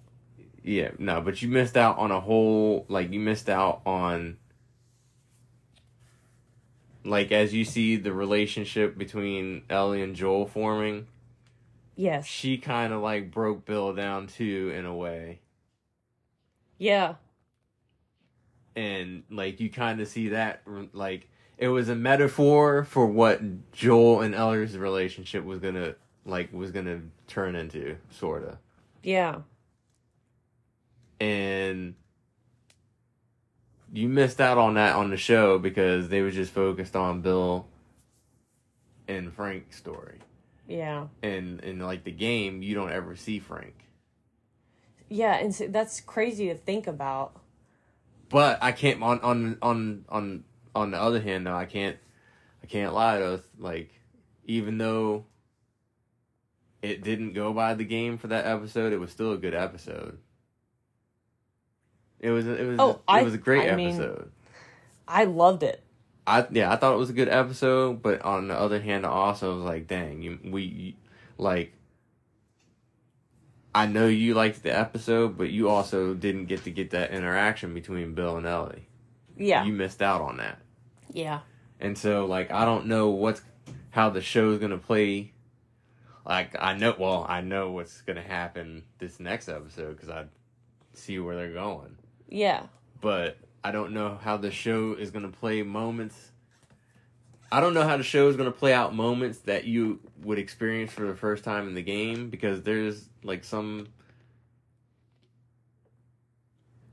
yeah 0.63 0.91
no 0.99 1.21
but 1.21 1.43
you 1.43 1.49
missed 1.49 1.77
out 1.77 1.99
on 1.99 2.11
a 2.11 2.21
whole 2.21 2.87
like 2.89 3.13
you 3.13 3.21
missed 3.21 3.51
out 3.51 3.83
on 3.85 4.39
like 7.05 7.31
as 7.33 7.53
you 7.53 7.67
see 7.67 7.97
the 7.97 8.13
relationship 8.13 8.97
between 8.97 9.63
ellie 9.69 10.01
and 10.01 10.17
joel 10.17 10.47
forming 10.47 11.07
yes, 11.97 12.27
she 12.27 12.59
kind 12.59 12.93
of 12.93 13.03
like 13.03 13.31
broke 13.31 13.65
Bill 13.65 13.95
down 13.95 14.27
too 14.27 14.73
in 14.75 14.85
a 14.85 14.95
way. 14.95 15.41
Yeah, 16.85 17.15
And 18.77 19.23
like 19.31 19.61
you 19.61 19.71
kind 19.71 20.01
of 20.01 20.09
see 20.09 20.29
that 20.29 20.63
like 20.93 21.29
it 21.57 21.69
was 21.69 21.89
a 21.89 21.95
metaphor 21.95 22.85
for 22.85 23.07
what 23.07 23.41
Joel 23.73 24.21
and 24.21 24.35
Ellie's 24.35 24.77
relationship 24.77 25.45
was 25.45 25.61
going 25.61 25.75
to 25.75 25.95
like 26.27 26.53
was 26.53 26.71
going 26.73 26.87
to 26.87 27.01
turn 27.27 27.55
into 27.55 27.97
sort 28.11 28.45
of. 28.45 28.59
yeah, 29.03 29.41
And 31.21 31.95
you 33.93 34.09
missed 34.09 34.41
out 34.41 34.59
on 34.59 34.75
that 34.75 34.97
on 34.97 35.11
the 35.11 35.17
show 35.17 35.59
because 35.59 36.09
they 36.09 36.21
were 36.23 36.33
just 36.33 36.53
focused 36.53 36.97
on 36.97 37.21
Bill 37.21 37.67
and 39.07 39.33
Frank's 39.33 39.77
story. 39.77 40.19
yeah, 40.67 41.07
And 41.23 41.61
in 41.61 41.79
like 41.79 42.03
the 42.05 42.11
game, 42.11 42.63
you 42.63 42.75
don't 42.75 42.91
ever 42.91 43.15
see 43.17 43.39
Frank. 43.39 43.84
Yeah, 45.09 45.35
and 45.37 45.55
so 45.55 45.67
that's 45.69 46.01
crazy 46.01 46.49
to 46.49 46.55
think 46.55 46.87
about. 46.87 47.37
But 48.31 48.59
I 48.63 48.73
can't 48.73 49.03
on 49.03 49.21
on 49.21 49.59
on 49.63 50.05
on 50.09 50.45
on 50.75 50.91
the 50.91 51.01
other 51.01 51.21
hand 51.21 51.47
though 51.47 51.55
I 51.55 51.67
can't 51.67 51.97
I 52.63 52.67
can't 52.67 52.93
lie 52.95 53.19
to 53.19 53.27
us 53.35 53.41
like 53.59 53.91
even 54.47 54.77
though 54.79 55.25
it 56.83 57.03
didn't 57.03 57.33
go 57.33 57.53
by 57.53 57.75
the 57.75 57.85
game 57.85 58.19
for 58.19 58.27
that 58.29 58.45
episode 58.47 58.93
it 58.93 58.99
was 58.99 59.11
still 59.13 59.33
a 59.33 59.37
good 59.37 59.55
episode. 59.55 60.19
It 62.21 62.31
was 62.31 62.47
it 62.47 62.67
was 62.67 62.77
Oh, 62.81 62.91
it 62.91 63.01
I- 63.07 63.23
was 63.23 63.35
a 63.35 63.39
great 63.39 63.71
I 63.71 63.77
mean- 63.77 63.89
episode. 63.97 64.31
I 65.07 65.25
loved 65.25 65.63
it. 65.63 65.83
I 66.27 66.47
yeah 66.51 66.73
I 66.73 66.77
thought 66.77 66.95
it 66.95 66.99
was 66.99 67.11
a 67.11 67.15
good 67.15 67.29
episode 67.29 68.01
but 68.03 68.23
on 68.23 68.49
the 68.49 68.59
other 68.59 68.81
hand 68.81 69.05
I 69.05 69.11
also 69.11 69.55
was 69.57 69.65
like 69.65 69.87
dang 69.87 70.23
you 70.23 70.39
we 70.43 70.63
you- 70.63 70.93
like 71.37 71.75
I 73.75 73.87
know 73.87 74.07
you 74.07 74.35
liked 74.35 74.63
the 74.63 74.77
episode, 74.77 75.37
but 75.37 75.51
you 75.51 75.69
also 75.69 76.15
didn't 76.15 76.47
get 76.47 76.65
to 76.65 76.71
get 76.71 76.91
that 76.91 77.11
interaction 77.11 77.75
between 77.75 78.15
Bill 78.15 78.37
and 78.37 78.47
Ellie. 78.47 78.87
Yeah. 79.37 79.65
You 79.65 79.73
missed 79.73 80.01
out 80.03 80.21
on 80.21 80.37
that. 80.39 80.59
yeah. 81.13 81.41
And 81.81 81.99
so 81.99 82.25
like 82.27 82.51
I 82.53 82.65
don't 82.65 82.87
know 82.87 83.11
what's 83.11 83.43
how 83.91 84.09
the 84.11 84.21
show's 84.23 84.59
gonna 84.61 84.79
play. 84.79 85.33
Like 86.25 86.55
I 86.59 86.75
know, 86.75 86.95
well, 86.99 87.27
I 87.29 87.41
know 87.41 87.73
what's 87.73 88.01
gonna 88.03 88.23
happen 88.23 88.85
this 88.99 89.19
next 89.21 89.49
episode 89.49 89.97
because 89.97 90.09
I 90.09 90.27
see 90.95 91.19
where 91.19 91.35
they're 91.37 91.53
going, 91.53 91.97
Yeah. 92.29 92.63
but 93.01 93.37
I 93.65 93.73
don't 93.73 93.93
know 93.93 94.19
how 94.23 94.37
the 94.37 94.51
show 94.53 94.95
is 94.95 95.11
gonna 95.11 95.29
play 95.31 95.63
moments. 95.63 96.31
I 97.53 97.61
don't 97.61 97.75
know 97.75 97.87
how 97.87 97.97
the 97.97 98.03
show 98.05 98.29
is 98.29 98.37
gonna 98.37 98.51
play 98.53 98.73
out 98.73 98.95
moments 98.95 99.39
that 99.41 99.65
you 99.65 100.01
would 100.23 100.39
experience 100.39 100.93
for 100.93 101.07
the 101.07 101.15
first 101.17 101.45
time 101.45 101.67
in 101.69 101.75
the 101.75 101.83
game 101.83 102.31
because 102.31 102.63
there's 102.63 103.09
like 103.25 103.43
some. 103.43 103.89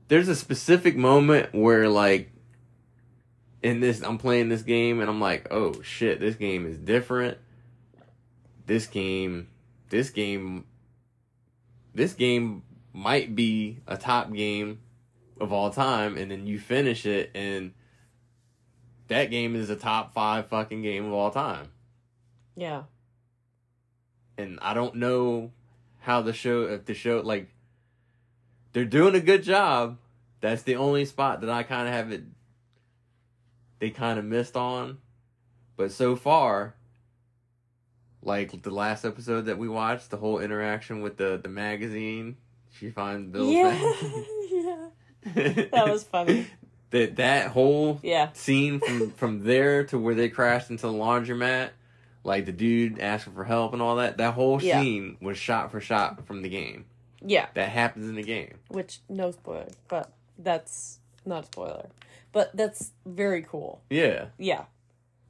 There's 0.08 0.28
a 0.28 0.36
specific 0.36 0.96
moment 0.96 1.54
where 1.54 1.88
like 1.88 2.32
in 3.62 3.80
this 3.80 4.02
I'm 4.02 4.18
playing 4.18 4.48
this 4.48 4.62
game 4.62 5.00
and 5.00 5.08
I'm 5.08 5.20
like, 5.20 5.48
"Oh 5.50 5.80
shit, 5.82 6.18
this 6.18 6.34
game 6.34 6.66
is 6.66 6.78
different." 6.78 7.38
This 8.66 8.86
game 8.86 9.48
this 9.92 10.10
game 10.10 10.64
this 11.94 12.14
game 12.14 12.62
might 12.94 13.36
be 13.36 13.78
a 13.86 13.96
top 13.96 14.32
game 14.32 14.80
of 15.38 15.52
all 15.52 15.70
time 15.70 16.16
and 16.16 16.30
then 16.30 16.46
you 16.46 16.58
finish 16.58 17.04
it 17.04 17.30
and 17.34 17.72
that 19.08 19.26
game 19.26 19.54
is 19.54 19.68
a 19.68 19.76
top 19.76 20.14
5 20.14 20.46
fucking 20.46 20.80
game 20.80 21.04
of 21.04 21.12
all 21.12 21.30
time. 21.30 21.68
Yeah. 22.56 22.84
And 24.38 24.58
I 24.62 24.72
don't 24.72 24.94
know 24.94 25.52
how 26.02 26.20
the 26.22 26.32
show 26.32 26.62
if 26.64 26.84
the 26.84 26.94
show 26.94 27.20
like 27.24 27.48
they're 28.72 28.84
doing 28.84 29.14
a 29.14 29.20
good 29.20 29.42
job. 29.42 29.98
That's 30.40 30.62
the 30.62 30.76
only 30.76 31.04
spot 31.04 31.40
that 31.42 31.50
I 31.50 31.62
kind 31.62 31.86
of 31.88 31.94
have 31.94 32.10
it 32.12 32.24
they 33.78 33.90
kind 33.90 34.18
of 34.18 34.24
missed 34.24 34.56
on. 34.56 34.98
But 35.76 35.90
so 35.92 36.14
far, 36.16 36.74
like 38.22 38.62
the 38.62 38.70
last 38.70 39.04
episode 39.04 39.42
that 39.46 39.58
we 39.58 39.68
watched, 39.68 40.10
the 40.10 40.16
whole 40.16 40.38
interaction 40.38 41.02
with 41.02 41.16
the 41.16 41.38
the 41.42 41.48
magazine, 41.48 42.36
she 42.70 42.90
finds 42.90 43.30
Bill's 43.30 43.52
yeah. 43.52 43.92
yeah. 44.50 44.86
That 45.72 45.88
was 45.88 46.04
funny. 46.04 46.46
that 46.90 47.16
that 47.16 47.48
whole 47.48 48.00
Yeah. 48.02 48.30
scene 48.32 48.80
from 48.80 49.10
from 49.12 49.44
there 49.44 49.84
to 49.86 49.98
where 49.98 50.14
they 50.14 50.28
crashed 50.28 50.70
into 50.70 50.86
the 50.86 50.92
laundromat, 50.92 51.70
like 52.24 52.44
the 52.46 52.52
dude 52.52 52.98
asking 53.00 53.32
for 53.34 53.44
help 53.44 53.72
and 53.72 53.82
all 53.82 53.96
that. 53.96 54.16
That 54.18 54.34
whole 54.34 54.62
Yeah. 54.62 54.80
scene 54.80 55.16
was 55.20 55.36
shot 55.38 55.70
for 55.70 55.80
shot 55.80 56.24
from 56.26 56.42
the 56.42 56.48
game. 56.48 56.84
Yeah. 57.24 57.46
That 57.54 57.68
happens 57.68 58.08
in 58.08 58.14
the 58.16 58.22
game. 58.22 58.58
Which 58.68 59.00
no 59.08 59.30
spoiler, 59.30 59.68
but 59.88 60.12
that's 60.38 60.98
not 61.24 61.44
a 61.44 61.46
spoiler. 61.46 61.86
But 62.32 62.56
that's 62.56 62.92
very 63.06 63.42
cool. 63.42 63.80
Yeah, 63.90 64.26
Yeah. 64.38 64.64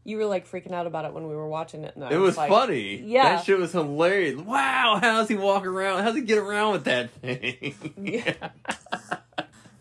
You 0.05 0.17
were 0.17 0.25
like 0.25 0.51
freaking 0.51 0.73
out 0.73 0.89
about 0.89 1.05
it 1.05 1.13
when 1.13 1.29
we 1.29 1.35
were 1.37 1.47
watching 1.47 1.85
it. 1.85 1.95
And 1.95 2.05
I 2.05 2.11
it 2.11 2.17
was 2.17 2.37
like, 2.37 2.51
funny. 2.51 2.97
yeah. 2.97 3.37
that 3.37 3.45
shit 3.45 3.57
was 3.59 3.71
hilarious. 3.71 4.35
Wow, 4.41 4.99
how 5.01 5.19
does 5.21 5.29
he 5.29 5.37
walk 5.37 5.65
around? 5.65 6.01
How 6.01 6.07
does 6.07 6.17
he 6.17 6.23
get 6.23 6.39
around 6.39 6.73
with 6.73 6.85
that 6.85 7.11
thing? 7.11 7.75
Yeah. 7.97 8.35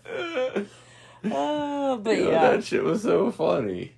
Oh, 1.23 1.97
but 1.97 2.17
yeah. 2.17 2.51
that 2.51 2.63
shit 2.63 2.83
was 2.83 3.03
so 3.03 3.31
funny. 3.31 3.93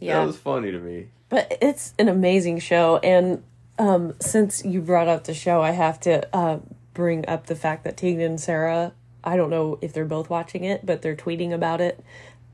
Yeah. 0.00 0.18
That 0.20 0.26
was 0.26 0.36
funny 0.36 0.72
to 0.72 0.78
me. 0.80 1.08
But 1.28 1.58
it's 1.60 1.92
an 1.98 2.08
amazing 2.08 2.60
show, 2.60 2.98
and 2.98 3.42
um, 3.78 4.14
since 4.20 4.64
you 4.64 4.80
brought 4.80 5.08
up 5.08 5.24
the 5.24 5.34
show, 5.34 5.60
I 5.60 5.72
have 5.72 5.98
to 6.00 6.34
uh, 6.34 6.60
bring 6.94 7.28
up 7.28 7.46
the 7.46 7.56
fact 7.56 7.84
that 7.84 7.96
Tegan 7.96 8.20
and 8.22 8.40
Sara. 8.40 8.92
I 9.24 9.36
don't 9.36 9.50
know 9.50 9.78
if 9.82 9.92
they're 9.92 10.04
both 10.04 10.30
watching 10.30 10.64
it, 10.64 10.86
but 10.86 11.02
they're 11.02 11.16
tweeting 11.16 11.52
about 11.52 11.80
it. 11.80 12.02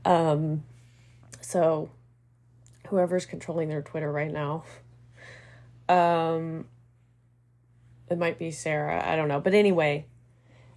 Um, 0.05 0.63
so, 1.39 1.91
whoever's 2.87 3.25
controlling 3.25 3.69
their 3.69 3.81
Twitter 3.81 4.11
right 4.11 4.31
now, 4.31 4.63
um, 5.87 6.65
it 8.09 8.17
might 8.17 8.39
be 8.39 8.51
Sara. 8.51 9.07
I 9.07 9.15
don't 9.15 9.27
know, 9.27 9.39
but 9.39 9.53
anyway, 9.53 10.07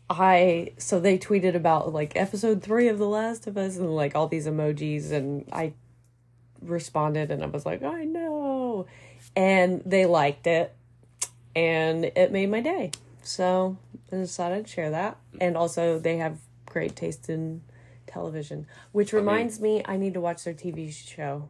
I 0.08 0.72
so 0.78 1.00
they 1.00 1.18
tweeted 1.18 1.54
about 1.54 1.92
like 1.92 2.14
episode 2.14 2.62
three 2.62 2.88
of 2.88 2.98
The 2.98 3.08
Last 3.08 3.46
of 3.46 3.56
Us 3.56 3.76
and 3.76 3.94
like 3.94 4.14
all 4.14 4.28
these 4.28 4.46
emojis, 4.46 5.10
and 5.10 5.48
I 5.52 5.72
responded 6.62 7.30
and 7.30 7.42
I 7.42 7.46
was 7.46 7.66
like, 7.66 7.82
I 7.82 8.04
know. 8.04 8.86
And 9.34 9.82
they 9.84 10.06
liked 10.06 10.46
it 10.46 10.74
and 11.54 12.04
it 12.04 12.30
made 12.32 12.50
my 12.50 12.60
day. 12.60 12.92
So 13.22 13.76
I 14.12 14.16
decided 14.16 14.66
to 14.66 14.72
share 14.72 14.90
that. 14.90 15.16
And 15.40 15.56
also, 15.56 15.98
they 15.98 16.18
have 16.18 16.38
great 16.66 16.94
taste 16.94 17.28
in 17.28 17.62
television, 18.06 18.66
which 18.92 19.12
mean- 19.12 19.20
reminds 19.20 19.60
me, 19.60 19.82
I 19.84 19.96
need 19.96 20.14
to 20.14 20.20
watch 20.20 20.44
their 20.44 20.54
TV 20.54 20.92
show, 20.92 21.48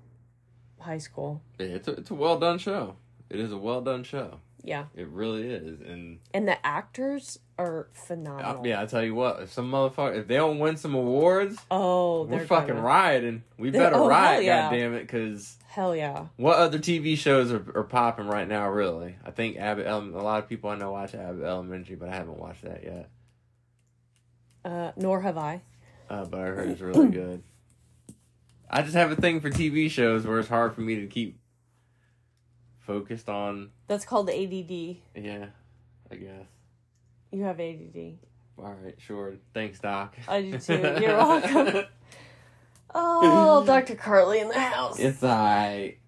High 0.81 0.99
School. 0.99 1.43
It's 1.59 1.89
a, 1.89 1.93
it's 1.93 2.11
a 2.11 2.15
well 2.15 2.39
done 2.39 2.59
show. 2.59 2.97
It 3.29 3.41
is 3.41 3.53
a 3.53 3.59
well 3.59 3.81
done 3.81 4.05
show. 4.05 4.41
Yeah. 4.67 4.87
It 4.97 5.07
really 5.09 5.49
is. 5.49 5.81
And 5.81 6.19
And 6.35 6.47
the 6.49 6.64
actors 6.67 7.39
are 7.59 7.87
phenomenal. 7.93 8.67
yeah, 8.67 8.83
I 8.83 8.87
tell 8.87 9.03
you 9.03 9.14
what, 9.14 9.41
if 9.43 9.53
some 9.53 9.71
motherfucker, 9.71 10.17
if 10.19 10.27
they 10.27 10.35
don't 10.35 10.59
win 10.59 10.77
some 10.77 10.95
awards, 10.95 11.57
Oh, 11.71 12.25
we're 12.25 12.39
they're 12.39 12.47
fucking 12.47 12.75
gonna- 12.75 12.83
rioting. 12.87 13.45
We 13.57 13.71
They're- 13.71 13.83
better 13.85 13.97
oh, 13.97 14.09
riot, 14.09 14.45
yeah. 14.45 14.62
goddamn 14.69 14.95
it, 14.95 15.03
because 15.03 15.57
Hell 15.69 15.95
yeah. 15.95 16.27
what 16.37 16.57
other 16.59 16.79
TV 16.79 17.17
shows 17.17 17.53
are, 17.53 17.64
are 17.77 17.85
popping 17.85 18.27
right 18.27 18.49
now? 18.49 18.69
Really, 18.69 19.14
I 19.25 19.31
think 19.31 19.57
Abbott. 19.57 19.87
Ele- 19.87 20.11
a 20.19 20.21
lot 20.23 20.43
of 20.43 20.49
people 20.49 20.69
I 20.71 20.77
know 20.77 20.91
watch 20.91 21.14
Abbott 21.14 21.45
Elementary, 21.45 21.97
but 21.97 22.09
I 22.09 22.14
haven't 22.17 22.39
watched 22.39 22.62
that 22.64 22.83
yet. 22.83 23.09
Uh, 24.64 24.91
nor 24.97 25.21
have 25.21 25.39
I. 25.39 25.62
Uh, 26.11 26.25
but 26.25 26.41
I 26.41 26.45
heard 26.45 26.69
it's 26.71 26.81
really 26.81 27.09
good. 27.09 27.43
I 28.69 28.83
just 28.83 28.95
have 28.95 29.12
a 29.12 29.17
thing 29.17 29.41
for 29.41 29.49
TV 29.49 29.89
shows 29.89 30.27
where 30.27 30.41
it's 30.41 30.49
hard 30.49 30.75
for 30.75 30.81
me 30.81 30.97
to 30.97 31.07
keep 31.07 31.39
focused 32.87 33.28
on. 33.28 33.70
That's 33.89 34.05
called 34.05 34.30
ADD. 34.30 34.70
Yeah, 35.14 35.47
I 36.11 36.14
guess. 36.14 36.47
You 37.32 37.43
have 37.43 37.61
ADD. 37.61 38.18
All 38.59 38.74
right, 38.82 38.95
sure. 38.99 39.34
Thanks, 39.53 39.80
Doc. 39.80 40.16
I 40.26 40.41
do 40.43 40.59
too. 40.59 40.74
You're 41.01 41.16
welcome. 41.16 41.84
Oh, 42.95 43.64
Dr. 43.66 43.95
Carly 43.95 44.41
in 44.41 44.49
the 44.49 44.59
house. 44.59 44.99
It's 44.99 45.22
alright. 45.22 45.99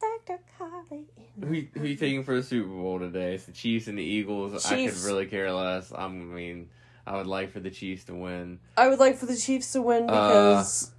Dr. 0.00 0.40
Carly. 0.58 1.06
in 1.16 1.42
Who 1.46 1.80
who 1.80 1.86
you 1.86 1.96
taking 1.96 2.24
for 2.24 2.34
the 2.34 2.42
Super 2.42 2.68
Bowl 2.68 2.98
today? 2.98 3.34
It's 3.34 3.44
the 3.44 3.52
Chiefs 3.52 3.86
and 3.86 3.98
the 3.98 4.02
Eagles. 4.02 4.66
I 4.66 4.86
could 4.86 4.96
really 4.98 5.26
care 5.26 5.52
less. 5.52 5.92
I 5.94 6.08
mean, 6.08 6.70
I 7.06 7.16
would 7.16 7.26
like 7.28 7.52
for 7.52 7.60
the 7.60 7.70
Chiefs 7.70 8.04
to 8.04 8.14
win. 8.14 8.58
I 8.76 8.88
would 8.88 8.98
like 8.98 9.16
for 9.16 9.26
the 9.26 9.36
Chiefs 9.36 9.72
to 9.72 9.82
win 9.82 10.10
uh, 10.10 10.28
because 10.28 10.90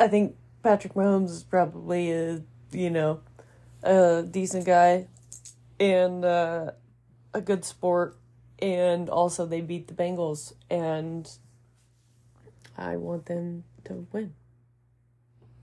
I 0.00 0.08
think 0.08 0.36
Patrick 0.62 0.94
Mahomes 0.94 1.30
is 1.30 1.44
probably 1.44 2.10
a 2.10 2.42
you 2.72 2.90
know 2.90 3.20
a 3.84 4.22
decent 4.22 4.64
guy 4.64 5.06
and 5.78 6.24
uh, 6.24 6.72
a 7.32 7.40
good 7.40 7.64
sport, 7.64 8.16
and 8.58 9.08
also 9.08 9.46
they 9.46 9.60
beat 9.60 9.88
the 9.88 9.94
Bengals, 9.94 10.54
and 10.70 11.30
I 12.76 12.96
want 12.96 13.26
them 13.26 13.64
to 13.84 14.06
win. 14.12 14.34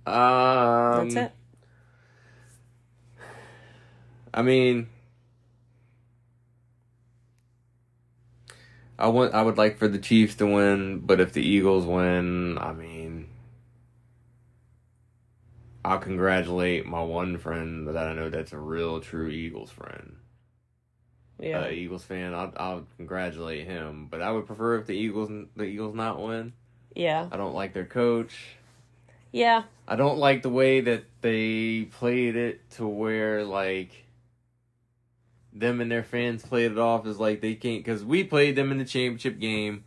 Um, 0.06 1.10
That's 1.10 1.16
it. 1.16 1.32
I 4.34 4.42
mean, 4.42 4.88
I 8.98 9.08
want. 9.08 9.34
I 9.34 9.42
would 9.42 9.58
like 9.58 9.78
for 9.78 9.88
the 9.88 10.00
Chiefs 10.00 10.36
to 10.36 10.46
win, 10.46 11.00
but 11.00 11.20
if 11.20 11.34
the 11.34 11.42
Eagles 11.42 11.86
win, 11.86 12.58
I 12.58 12.72
mean, 12.72 13.28
I'll 15.84 16.00
congratulate 16.00 16.86
my 16.86 17.02
one 17.02 17.38
friend 17.38 17.88
that 17.88 17.98
I 17.98 18.14
know 18.14 18.30
that's 18.30 18.54
a 18.54 18.60
real, 18.60 19.00
true 19.00 19.30
Eagles 19.30 19.72
friend. 19.72 20.18
Yeah. 21.40 21.62
uh, 21.62 21.70
Eagles 21.70 22.04
fan. 22.04 22.36
I'll, 22.36 22.54
I'll 22.56 22.88
congratulate 22.98 23.66
him, 23.66 24.08
but 24.12 24.22
I 24.22 24.32
would 24.32 24.46
prefer 24.46 24.76
if 24.78 24.86
the 24.86 24.94
Eagles 24.94 25.30
the 25.56 25.64
Eagles 25.64 25.96
not 25.96 26.22
win. 26.22 26.54
yeah. 26.96 27.28
I 27.32 27.38
don't 27.38 27.56
like 27.56 27.74
their 27.74 27.86
coach. 27.86 28.36
Yeah. 29.32 29.64
I 29.88 29.96
don't 29.96 30.20
like 30.20 30.44
the 30.44 30.50
way 30.50 30.82
that 30.82 31.06
they 31.22 31.88
played 31.92 32.36
it 32.36 32.70
to 32.72 32.88
where 32.88 33.44
like 33.44 34.06
them 35.54 35.82
and 35.82 35.92
their 35.92 36.04
fans 36.04 36.44
played 36.44 36.72
it 36.72 36.78
off 36.78 37.06
as 37.06 37.18
like 37.18 37.42
they 37.42 37.56
can't 37.56 37.84
because 37.84 38.04
we 38.06 38.24
played 38.24 38.56
them 38.56 38.72
in 38.72 38.78
the 38.78 38.86
championship 38.86 39.40
game. 39.40 39.84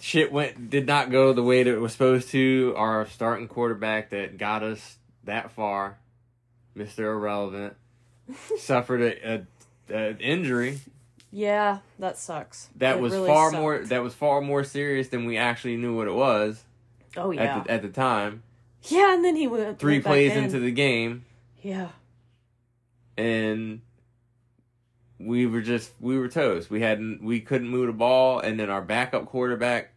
Shit 0.00 0.30
went 0.32 0.70
did 0.70 0.86
not 0.86 1.10
go 1.10 1.32
the 1.32 1.42
way 1.42 1.62
that 1.64 1.72
it 1.74 1.80
was 1.80 1.92
supposed 1.92 2.28
to. 2.30 2.72
Our 2.76 3.06
starting 3.06 3.48
quarterback 3.48 4.10
that 4.10 4.38
got 4.38 4.62
us 4.62 4.96
that 5.24 5.50
far, 5.50 5.98
Mister 6.74 7.12
Irrelevant, 7.12 7.74
suffered 8.58 9.00
a, 9.02 9.34
a, 9.34 9.42
a 9.92 10.16
injury 10.18 10.78
Yeah. 11.32 11.78
That 11.98 12.16
sucks. 12.16 12.68
that 12.76 12.96
It 12.98 13.00
was 13.02 13.12
really 13.12 13.26
far 13.28 13.50
sucked. 13.50 13.60
more 13.60 13.78
that 13.86 14.02
was 14.02 14.14
far 14.14 14.40
more 14.40 14.62
serious 14.64 15.08
than 15.08 15.24
we 15.26 15.36
actually 15.36 15.76
knew 15.76 15.96
what 15.96 16.06
it 16.06 16.14
was 16.14 16.62
Oh 17.16 17.32
yeah. 17.32 17.56
at 17.58 17.64
the 17.64 17.70
at 17.72 17.82
the 17.82 17.88
time. 17.88 18.42
yeah, 18.84 19.14
and 19.14 19.24
then 19.24 19.34
he 19.34 19.48
went 19.48 19.78
Three 19.80 19.94
went 19.94 20.04
plays 20.06 20.32
in. 20.32 20.44
into 20.44 20.60
the 20.60 20.70
game. 20.70 21.24
Yeah. 21.60 21.88
and 23.16 23.80
we 25.18 25.46
were 25.46 25.60
just 25.60 25.90
we 26.00 26.18
were 26.18 26.28
toast. 26.28 26.70
We 26.70 26.80
hadn't 26.80 27.22
we 27.22 27.40
couldn't 27.40 27.68
move 27.68 27.86
the 27.88 27.92
ball, 27.92 28.40
and 28.40 28.58
then 28.58 28.70
our 28.70 28.82
backup 28.82 29.26
quarterback 29.26 29.92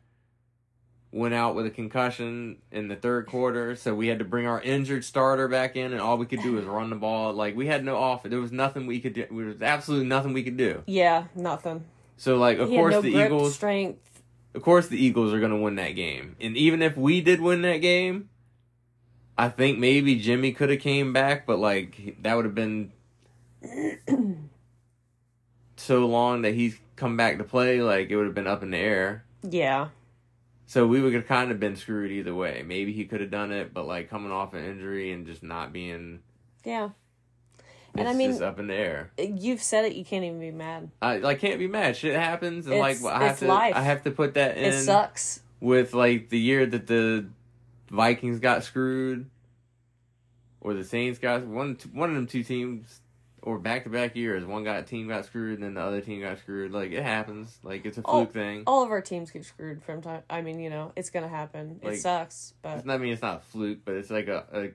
went 1.13 1.34
out 1.34 1.55
with 1.55 1.65
a 1.65 1.69
concussion 1.69 2.57
in 2.72 2.88
the 2.88 2.95
third 2.95 3.26
quarter, 3.28 3.76
so 3.76 3.93
we 3.93 4.07
had 4.07 4.17
to 4.19 4.26
bring 4.26 4.47
our 4.47 4.61
injured 4.61 5.03
starter 5.03 5.47
back 5.47 5.76
in, 5.76 5.91
and 5.91 6.01
all 6.01 6.17
we 6.17 6.26
could 6.26 6.41
do 6.41 6.53
was 6.53 6.63
run 6.65 6.89
the 6.89 6.95
ball. 6.95 7.34
Like 7.34 7.55
we 7.55 7.67
had 7.67 7.84
no 7.84 7.97
off. 7.97 8.24
There 8.24 8.39
was 8.39 8.51
nothing 8.51 8.88
we 8.88 8.99
could 8.99 9.13
do. 9.13 9.26
There 9.30 9.45
was 9.47 9.61
absolutely 9.61 10.07
nothing 10.07 10.34
we 10.34 10.43
could 10.43 10.57
do. 10.57 10.84
Yeah, 10.88 11.26
nothing. 11.36 11.84
So 12.17 12.38
like, 12.38 12.59
of 12.59 12.69
He 12.69 12.76
course 12.78 12.93
no 12.93 13.01
the 13.01 13.11
grip, 13.11 13.26
Eagles, 13.28 13.55
strength. 13.55 14.22
of 14.53 14.61
course 14.61 14.88
the 14.88 15.03
Eagles 15.03 15.34
are 15.34 15.39
gonna 15.39 15.57
win 15.59 15.76
that 15.76 15.91
game, 15.95 16.36
and 16.39 16.55
even 16.55 16.82
if 16.82 16.95
we 16.97 17.22
did 17.22 17.41
win 17.41 17.61
that 17.63 17.78
game. 17.78 18.30
I 19.38 19.49
think 19.49 19.80
maybe 19.80 20.17
Jimmy 20.17 20.51
could 20.51 20.69
have 20.69 20.82
came 20.82 21.13
back, 21.13 21.47
but 21.47 21.57
like 21.57 22.17
that 22.22 22.36
would 22.36 22.45
have 22.45 22.53
been 22.53 22.91
so 25.82 26.05
long 26.05 26.43
that 26.43 26.53
he's 26.53 26.77
come 26.95 27.17
back 27.17 27.38
to 27.39 27.43
play. 27.43 27.82
Like 27.82 28.09
it 28.09 28.15
would 28.15 28.25
have 28.25 28.36
been 28.36 28.47
up 28.47 28.63
in 28.63 28.71
the 28.71 28.77
air. 28.77 29.23
Yeah. 29.43 29.89
So 30.67 30.88
we 30.88 31.01
would 31.01 31.13
have 31.13 31.27
kind 31.27 31.51
of 31.51 31.59
been 31.59 31.75
screwed 31.75 32.11
either 32.11 32.34
way. 32.34 32.63
Maybe 32.65 32.93
he 32.93 33.03
could 33.05 33.19
have 33.21 33.32
done 33.32 33.51
it, 33.51 33.73
but 33.73 33.86
like 33.88 34.09
coming 34.09 34.32
off 34.32 34.53
an 34.53 34.63
injury 34.63 35.11
and 35.11 35.25
just 35.25 35.43
not 35.43 35.73
being, 35.73 36.19
Yeah. 36.63 36.91
it's 37.57 37.63
And 37.95 38.07
I 38.07 38.13
mean- 38.13 38.29
just 38.32 38.41
up 38.41 38.57
in 38.57 38.67
the 38.67 38.73
air. 38.75 39.11
Uh, 39.19 39.23
you've 39.23 39.61
said 39.61 39.84
it, 39.84 39.95
you 39.95 40.05
can't 40.05 40.23
even 40.23 40.39
be 40.39 40.51
mad. 40.51 40.89
I 41.01 41.17
like 41.17 41.39
can't 41.39 41.59
be 41.59 41.67
mad. 41.67 41.97
Shit 41.97 42.15
happens, 42.15 42.67
and 42.67 42.79
like 42.79 43.03
I 43.03 43.25
have 43.25 43.39
to, 43.39 43.47
life. 43.47 43.75
I 43.75 43.82
have 43.82 44.03
to 44.03 44.11
put 44.11 44.36
that 44.36 44.57
in 44.57 44.63
It 44.73 44.79
sucks. 44.84 45.41
with 45.59 45.93
like 45.93 46.29
the 46.29 46.39
year 46.39 46.65
that 46.65 46.88
the 46.88 47.25
Vikings 47.89 48.39
got 48.39 48.63
screwed, 48.63 49.29
or 50.61 50.73
the 50.73 50.86
Saints 50.86 51.19
got 51.19 51.43
one. 51.45 51.77
One 51.91 52.07
of 52.09 52.15
them 52.15 52.27
two 52.27 52.43
teams, 52.43 53.01
or 53.43 53.57
back 53.57 53.83
to 53.85 53.89
back 53.89 54.15
years, 54.15 54.45
one 54.45 54.63
got 54.63 54.85
team 54.87 55.07
got 55.07 55.25
screwed, 55.25 55.55
and 55.55 55.63
then 55.63 55.73
the 55.75 55.81
other 55.81 56.01
team 56.01 56.21
got 56.21 56.37
screwed. 56.39 56.71
Like 56.71 56.91
it 56.91 57.01
happens. 57.03 57.57
Like 57.63 57.85
it's 57.85 57.97
a 57.97 58.01
Oh, 58.05 58.19
fluke 58.25 58.33
thing. 58.33 58.63
All 58.67 58.83
of 58.83 58.91
our 58.91 59.01
teams 59.01 59.31
get 59.31 59.45
screwed 59.45 59.83
from 59.83 60.01
time. 60.01 60.21
I 60.29 60.41
mean, 60.41 60.59
you 60.59 60.69
know, 60.69 60.91
it's 60.95 61.09
gonna 61.09 61.27
happen. 61.27 61.79
Like- 61.83 61.95
it 61.95 62.01
sucks, 62.01 62.53
but 62.61 62.77
It's 62.77 62.85
not, 62.85 62.95
I 62.95 62.97
mean, 62.99 63.13
it's 63.13 63.21
not 63.21 63.37
a 63.37 63.41
fluke, 63.41 63.79
but 63.83 63.95
it's 63.95 64.09
like 64.11 64.27
a, 64.27 64.45
a 64.53 64.69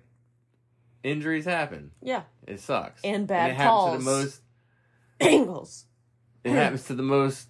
injuries 1.08 1.44
happen. 1.44 1.92
yeah, 2.02 2.22
It 2.46 2.60
sucks. 2.60 3.00
And 3.04 3.26
bad 3.26 3.50
and 3.50 3.52
it 3.52 3.62
happens 3.62 3.92
to 3.92 3.98
the 3.98 4.10
most. 4.10 4.40
angles. 5.20 5.84
It 6.44 6.50
happens 6.52 6.84
to 6.86 6.94
the 6.94 7.02
most. 7.02 7.48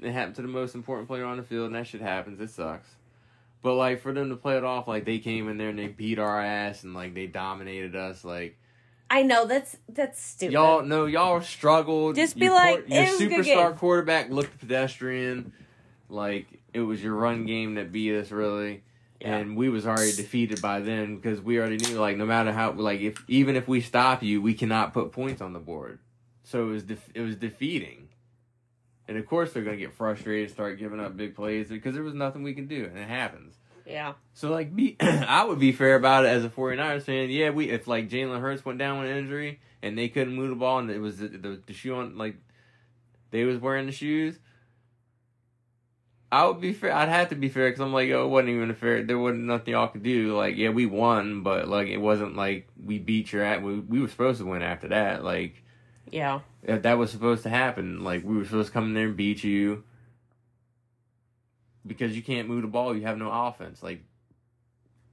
It 0.00 0.10
happened 0.12 0.36
to 0.36 0.42
the 0.42 0.48
most 0.48 0.74
important 0.74 1.08
player 1.08 1.24
on 1.24 1.36
the 1.36 1.42
field, 1.42 1.66
and 1.66 1.74
that 1.74 1.86
shit 1.86 2.00
happens. 2.00 2.40
It 2.40 2.50
sucks. 2.50 2.88
But 3.62 3.74
like 3.76 4.00
for 4.02 4.12
them 4.12 4.28
to 4.28 4.36
play 4.36 4.58
it 4.58 4.64
off 4.64 4.86
like 4.88 5.04
they 5.06 5.18
came 5.18 5.48
in 5.48 5.56
there 5.56 5.70
and 5.70 5.78
they 5.78 5.86
beat 5.88 6.18
our 6.18 6.38
ass 6.42 6.82
and 6.84 6.92
like 6.92 7.14
they 7.14 7.26
dominated 7.26 7.96
us, 7.96 8.22
like 8.24 8.58
I 9.14 9.22
know 9.22 9.46
that's 9.46 9.76
that's 9.88 10.20
stupid. 10.20 10.54
y'all 10.54 10.82
no 10.82 11.06
y'all 11.06 11.40
struggled. 11.40 12.16
Just 12.16 12.34
be 12.34 12.46
Your 12.46 12.54
like, 12.54 12.88
your 12.88 13.02
"It 13.04 13.10
was 13.12 13.20
a 13.20 13.26
good 13.28 13.44
superstar 13.44 13.68
game." 13.68 13.78
quarterback 13.78 14.28
looked 14.28 14.58
pedestrian. 14.58 15.52
Like 16.08 16.48
it 16.72 16.80
was 16.80 17.00
your 17.00 17.14
run 17.14 17.46
game 17.46 17.76
that 17.76 17.92
beat 17.92 18.16
us 18.16 18.32
really. 18.32 18.82
Yeah. 19.20 19.36
And 19.36 19.56
we 19.56 19.68
was 19.68 19.86
already 19.86 20.10
defeated 20.10 20.60
by 20.60 20.80
then 20.80 21.14
because 21.14 21.40
we 21.40 21.60
already 21.60 21.76
knew 21.76 21.96
like 22.00 22.16
no 22.16 22.26
matter 22.26 22.52
how 22.52 22.72
like 22.72 23.02
if 23.02 23.22
even 23.28 23.54
if 23.54 23.68
we 23.68 23.80
stop 23.80 24.24
you 24.24 24.42
we 24.42 24.52
cannot 24.52 24.92
put 24.92 25.12
points 25.12 25.40
on 25.40 25.52
the 25.52 25.60
board, 25.60 26.00
so 26.42 26.64
it 26.64 26.70
was 26.72 26.82
def- 26.82 27.10
it 27.14 27.20
was 27.20 27.36
defeating, 27.36 28.08
and 29.06 29.16
of 29.16 29.26
course 29.26 29.52
they're 29.52 29.62
gonna 29.62 29.76
get 29.76 29.92
frustrated, 29.92 30.50
start 30.50 30.76
giving 30.76 30.98
up 30.98 31.16
big 31.16 31.36
plays 31.36 31.68
because 31.68 31.94
there 31.94 32.02
was 32.02 32.14
nothing 32.14 32.42
we 32.42 32.52
can 32.52 32.66
do 32.66 32.86
and 32.86 32.98
it 32.98 33.08
happens. 33.08 33.54
Yeah, 33.86 34.14
So 34.32 34.50
like 34.50 34.74
be 34.74 34.96
I 35.00 35.44
would 35.44 35.58
be 35.58 35.72
fair 35.72 35.94
about 35.94 36.24
it 36.24 36.28
as 36.28 36.44
a 36.44 36.48
49ers 36.48 37.02
fan. 37.02 37.30
Yeah, 37.30 37.50
we 37.50 37.70
if 37.70 37.86
like 37.86 38.08
Jalen 38.08 38.40
Hurts 38.40 38.64
went 38.64 38.78
down 38.78 39.00
with 39.00 39.10
an 39.10 39.16
injury 39.16 39.60
and 39.82 39.98
they 39.98 40.08
couldn't 40.08 40.34
move 40.34 40.50
the 40.50 40.56
ball 40.56 40.78
and 40.78 40.90
it 40.90 41.00
was 41.00 41.18
the, 41.18 41.28
the, 41.28 41.60
the 41.66 41.72
shoe 41.72 41.94
on 41.94 42.16
like 42.16 42.36
they 43.30 43.44
was 43.44 43.58
wearing 43.58 43.86
the 43.86 43.92
shoes. 43.92 44.38
I 46.32 46.46
would 46.46 46.60
be 46.60 46.72
fair. 46.72 46.92
I'd 46.92 47.08
have 47.08 47.28
to 47.28 47.36
be 47.36 47.48
fair 47.48 47.68
because 47.68 47.80
I'm 47.80 47.92
like, 47.92 48.10
oh, 48.10 48.24
it 48.24 48.28
wasn't 48.28 48.50
even 48.50 48.70
a 48.70 48.74
fair. 48.74 49.04
There 49.04 49.18
wasn't 49.18 49.44
nothing 49.44 49.72
y'all 49.72 49.86
could 49.86 50.02
do. 50.02 50.36
Like, 50.36 50.56
yeah, 50.56 50.70
we 50.70 50.84
won, 50.84 51.42
but 51.42 51.68
like, 51.68 51.86
it 51.86 51.98
wasn't 51.98 52.34
like 52.34 52.66
we 52.82 52.98
beat 52.98 53.32
your 53.32 53.44
at. 53.44 53.62
We, 53.62 53.78
we 53.78 54.00
were 54.00 54.08
supposed 54.08 54.40
to 54.40 54.46
win 54.46 54.62
after 54.62 54.88
that. 54.88 55.22
Like, 55.22 55.62
yeah, 56.10 56.40
that 56.64 56.82
that 56.82 56.98
was 56.98 57.12
supposed 57.12 57.44
to 57.44 57.50
happen. 57.50 58.02
Like, 58.02 58.24
we 58.24 58.36
were 58.36 58.44
supposed 58.44 58.68
to 58.68 58.72
come 58.72 58.86
in 58.86 58.94
there 58.94 59.06
and 59.06 59.16
beat 59.16 59.44
you 59.44 59.84
because 61.86 62.16
you 62.16 62.22
can't 62.22 62.48
move 62.48 62.62
the 62.62 62.68
ball. 62.68 62.96
You 62.96 63.02
have 63.02 63.18
no 63.18 63.30
offense. 63.30 63.82
Like, 63.82 64.02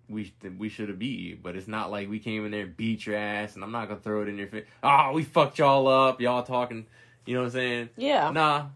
we 0.09 0.33
we 0.57 0.69
should 0.69 0.89
have 0.89 0.99
beat 0.99 1.19
you, 1.19 1.37
but 1.41 1.55
it's 1.55 1.67
not 1.67 1.89
like 1.89 2.09
we 2.09 2.19
came 2.19 2.45
in 2.45 2.51
there 2.51 2.63
and 2.63 2.75
beat 2.77 3.05
your 3.05 3.15
ass. 3.15 3.55
And 3.55 3.63
I'm 3.63 3.71
not 3.71 3.87
gonna 3.87 3.99
throw 3.99 4.21
it 4.21 4.27
in 4.27 4.37
your 4.37 4.47
face. 4.47 4.65
Oh, 4.83 5.11
we 5.13 5.23
fucked 5.23 5.59
y'all 5.59 5.87
up. 5.87 6.19
Y'all 6.19 6.43
talking. 6.43 6.85
You 7.25 7.35
know 7.35 7.41
what 7.41 7.47
I'm 7.47 7.51
saying? 7.51 7.89
yeah. 7.97 8.31
Nah, 8.31 8.67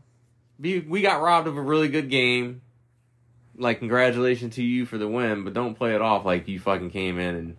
we 0.59 0.79
we 0.79 1.01
got 1.01 1.21
robbed 1.21 1.47
of 1.47 1.57
a 1.57 1.61
really 1.61 1.89
good 1.89 2.09
game. 2.09 2.61
Like 3.57 3.79
congratulations 3.79 4.55
to 4.55 4.63
you 4.63 4.85
for 4.85 4.97
the 4.97 5.07
win, 5.07 5.43
but 5.43 5.53
don't 5.53 5.75
play 5.75 5.95
it 5.95 6.01
off 6.01 6.25
like 6.25 6.47
you 6.47 6.59
fucking 6.59 6.91
came 6.91 7.19
in 7.19 7.35
and 7.35 7.57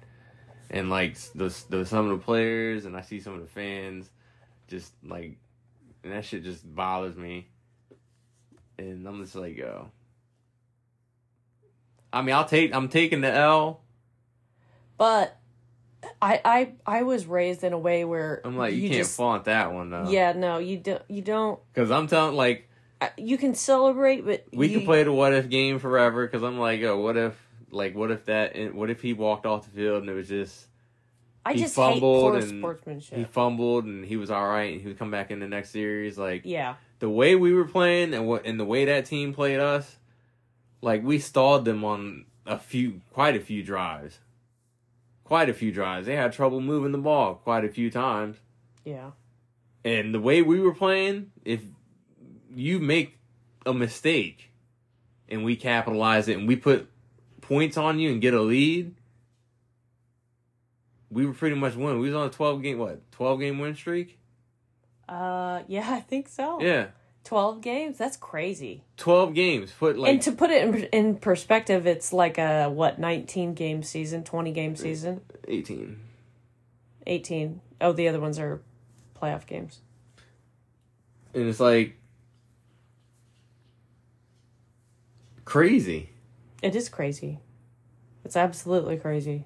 and 0.71 0.91
like 0.91 1.17
the 1.35 1.55
the 1.69 1.85
some 1.85 2.11
of 2.11 2.19
the 2.19 2.25
players 2.25 2.85
and 2.85 2.97
I 2.97 3.01
see 3.03 3.21
some 3.21 3.35
of 3.35 3.41
the 3.41 3.47
fans 3.47 4.11
just 4.69 4.93
like 5.05 5.37
and 6.03 6.13
that 6.13 6.25
shit 6.25 6.45
just 6.45 6.75
bothers 6.75 7.17
me. 7.17 7.49
And 8.79 9.07
I'm 9.07 9.23
just 9.23 9.35
like, 9.35 9.57
yo. 9.57 9.91
I 12.13 12.23
mean, 12.23 12.35
I'll 12.35 12.45
take 12.45 12.75
I'm 12.75 12.89
taking 12.89 13.21
the 13.21 13.33
L. 13.33 13.81
But 14.99 15.37
I 16.23 16.41
I 16.45 16.73
I 16.87 17.03
was 17.03 17.27
raised 17.27 17.65
in 17.65 17.73
a 17.73 17.79
way 17.79 18.05
where 18.05 18.41
I'm 18.45 18.57
like, 18.57 18.75
you, 18.75 18.89
can't 18.89 19.03
just 19.03 19.17
flaunt 19.17 19.45
that 19.45 19.73
one 19.73 19.91
though. 19.91 20.09
yeah 20.09 20.33
no 20.33 20.59
you 20.59 20.77
don't 20.79 21.03
you 21.09 21.23
don't 21.23 21.59
Because 21.73 21.91
I'm 21.91 22.07
telling 22.07 22.37
like 22.37 22.69
you 23.19 23.37
can 23.37 23.55
celebrate 23.55 24.25
but 24.25 24.45
We 24.53 24.69
you, 24.69 24.79
can 24.79 24.87
play 24.87 25.03
the 25.03 25.13
what 25.13 25.35
if 25.35 25.49
game 25.49 25.79
forever 25.79 26.27
because 26.27 26.43
I'm 26.43 26.59
like, 26.59 26.81
yo, 26.81 26.99
what 26.99 27.17
if, 27.17 27.35
like, 27.71 27.95
what 27.95 28.11
if 28.11 28.25
that, 28.25 28.75
what 28.75 28.89
if 28.89 29.03
he 29.03 29.13
walked 29.13 29.45
off 29.45 29.65
the 29.65 29.71
field 29.71 30.03
and 30.03 30.11
it 30.11 30.15
was 30.15 30.29
just 30.29 30.69
I 31.45 31.53
he 31.53 31.61
just 31.61 31.77
hate 31.77 31.83
fumbled 31.83 32.33
poor 32.33 32.37
and 32.41 32.59
sportsmanship. 32.61 33.19
he 33.19 33.25
fumbled 33.25 33.85
and 33.85 34.05
he 34.05 34.17
was 34.17 34.31
all 34.31 34.49
right 34.49 34.73
and 34.73 34.81
he 34.81 34.89
would 34.89 34.99
come 34.99 35.11
back 35.11 35.31
in 35.31 35.41
the 35.41 35.47
next 35.47 35.71
series. 35.71 36.17
Like 36.17 36.43
yeah, 36.45 36.77
the 36.99 37.11
way 37.11 37.37
we 37.37 37.53
were 37.53 37.67
playing 37.67 38.15
and 38.15 38.27
what 38.27 38.47
and 38.47 38.59
the 38.59 38.65
way 38.65 38.87
that 38.87 39.05
team 39.05 39.35
played 39.35 39.61
us, 39.61 39.97
like 40.83 41.03
we 41.03 41.19
stalled 41.19 41.65
them 41.65 41.85
on 41.85 42.27
a 42.47 42.59
few, 42.59 43.01
quite 43.13 43.35
a 43.37 43.41
few 43.41 43.63
drives, 43.63 44.21
quite 45.25 45.49
a 45.49 45.55
few 45.55 45.73
drives. 45.73 46.07
They 46.07 46.17
had 46.17 46.33
trouble 46.33 46.61
moving 46.61 46.93
the 46.93 46.99
ball 46.99 47.35
quite 47.37 47.65
a 47.65 47.69
few 47.69 47.91
times. 47.91 48.37
yeah, 48.85 49.11
And 49.85 50.15
the 50.15 50.21
way 50.21 50.43
we 50.43 50.61
were 50.61 50.75
playing, 50.75 51.33
if 51.45 51.61
you 52.55 52.79
make 52.79 53.19
a 53.65 53.75
mistake 53.75 54.51
and 55.29 55.45
we 55.45 55.57
capitalize 55.57 56.29
it 56.29 56.39
and 56.39 56.47
we 56.47 56.57
put 56.57 56.89
points 57.41 57.77
on 57.77 57.99
you 57.99 58.11
and 58.11 58.21
get 58.21 58.35
a 58.35 58.41
lead, 58.41 58.95
we 61.11 61.27
were 61.27 61.33
pretty 61.33 61.57
much 61.57 61.75
winning. 61.75 62.01
We 62.01 62.09
was 62.09 62.17
on 62.17 62.27
a 62.27 62.31
12 62.31 62.63
game, 62.63 62.79
what, 62.79 63.11
12 63.13 63.41
game 63.41 63.59
win 63.59 63.75
streak? 63.75 64.19
uh, 65.09 65.63
yeah, 65.69 65.93
I 65.93 66.01
think 66.01 66.29
so. 66.29 66.61
Yeah. 66.61 66.87
Twelve 67.27 67.61
games. 67.61 67.99
That's 67.99 68.17
crazy. 68.17 68.85
12 68.97 69.35
games. 69.35 69.73
Put 69.73 69.99
like, 69.99 70.13
and 70.13 70.23
to 70.23 70.33
put 70.33 70.51
it 70.51 70.63
in, 70.63 70.75
in 70.85 71.17
perspective, 71.17 71.87
it's 71.87 72.13
like 72.13 72.39
a 72.39 72.69
what 72.69 72.99
nineteen 72.99 73.53
game 73.53 73.83
season, 73.83 74.25
twenty 74.25 74.53
game 74.53 74.77
season, 74.77 75.21
18. 75.47 76.01
eighteen. 77.07 77.61
Oh, 77.81 77.93
the 77.93 78.09
other 78.09 78.21
ones 78.21 78.39
are 78.39 78.63
playoff 79.21 79.47
games. 79.47 79.81
And 81.35 81.49
it's 81.49 81.61
like 81.61 81.99
crazy. 85.45 86.11
It 86.63 86.75
is 86.75 86.89
crazy. 86.89 87.41
It's 88.25 88.37
absolutely 88.37 88.97
crazy. 88.97 89.45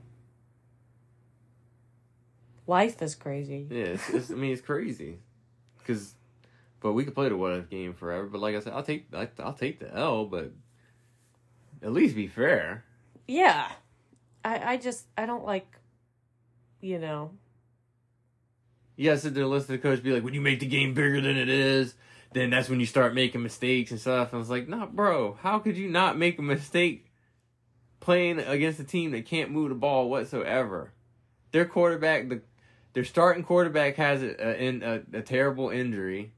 Life 2.67 3.03
is 3.03 3.15
crazy. 3.17 3.67
Yeah, 3.69 3.85
it's, 3.85 4.09
it's, 4.11 4.31
I 4.31 4.35
mean, 4.35 4.53
it's 4.53 4.63
crazy. 4.63 5.19
Cause, 5.85 6.15
but 6.81 6.93
we 6.93 7.05
could 7.05 7.15
play 7.15 7.29
the 7.29 7.37
what 7.37 7.53
if 7.53 7.71
game 7.71 7.95
forever. 7.95 8.27
But 8.27 8.41
like 8.41 8.57
I 8.57 8.61
said, 8.61 8.73
I'll 8.73 8.83
take 8.83 9.07
I, 9.15 9.29
I'll 9.39 9.53
take 9.53 9.81
the 9.81 9.95
L, 9.95 10.25
but 10.25 10.53
at 11.83 11.93
least 11.93 12.17
be 12.17 12.27
fair. 12.27 12.85
Yeah. 13.29 13.69
I 14.45 14.73
I 14.73 14.77
just 14.77 15.07
I 15.17 15.27
don't 15.27 15.45
like 15.45 15.67
you 16.81 16.99
know. 16.99 17.33
Gotta 19.03 19.19
sit 19.19 19.35
there 19.35 19.47
listen 19.47 19.69
to 19.69 19.73
the 19.73 19.79
coach 19.79 20.03
be 20.03 20.13
like, 20.13 20.25
when 20.25 20.35
you 20.35 20.43
make 20.43 20.61
the 20.61 20.67
game 20.67 20.93
bigger 20.93 21.21
than 21.23 21.37
it 21.37 21.49
is, 21.49 21.95
then 22.35 22.51
that's 22.51 22.69
when 22.69 22.81
you 22.81 22.87
start 22.87 23.15
making 23.15 23.43
mistakes 23.43 23.91
and 23.91 24.01
stuff. 24.01 24.29
And 24.29 24.37
I 24.37 24.39
was 24.39 24.51
like, 24.51 24.69
nah, 24.69 24.87
bro, 24.87 25.39
how 25.41 25.59
could 25.59 25.77
you 25.77 25.89
not 25.89 26.19
make 26.19 26.39
a 26.39 26.43
mistake 26.43 27.07
playing 28.01 28.41
against 28.41 28.79
a 28.79 28.85
team 28.85 29.13
that 29.13 29.25
can't 29.25 29.51
move 29.51 29.71
the 29.71 29.75
ball 29.75 30.11
whatsoever? 30.11 30.93
Their 31.53 31.65
quarterback, 31.65 32.29
the 32.29 32.43
their 32.93 33.05
starting 33.05 33.45
quarterback 33.45 33.97
has 33.97 34.23
a, 34.23 34.65
a, 34.65 34.81
a, 34.81 35.19
a 35.19 35.23
terrible 35.23 35.71
injury. 35.71 36.33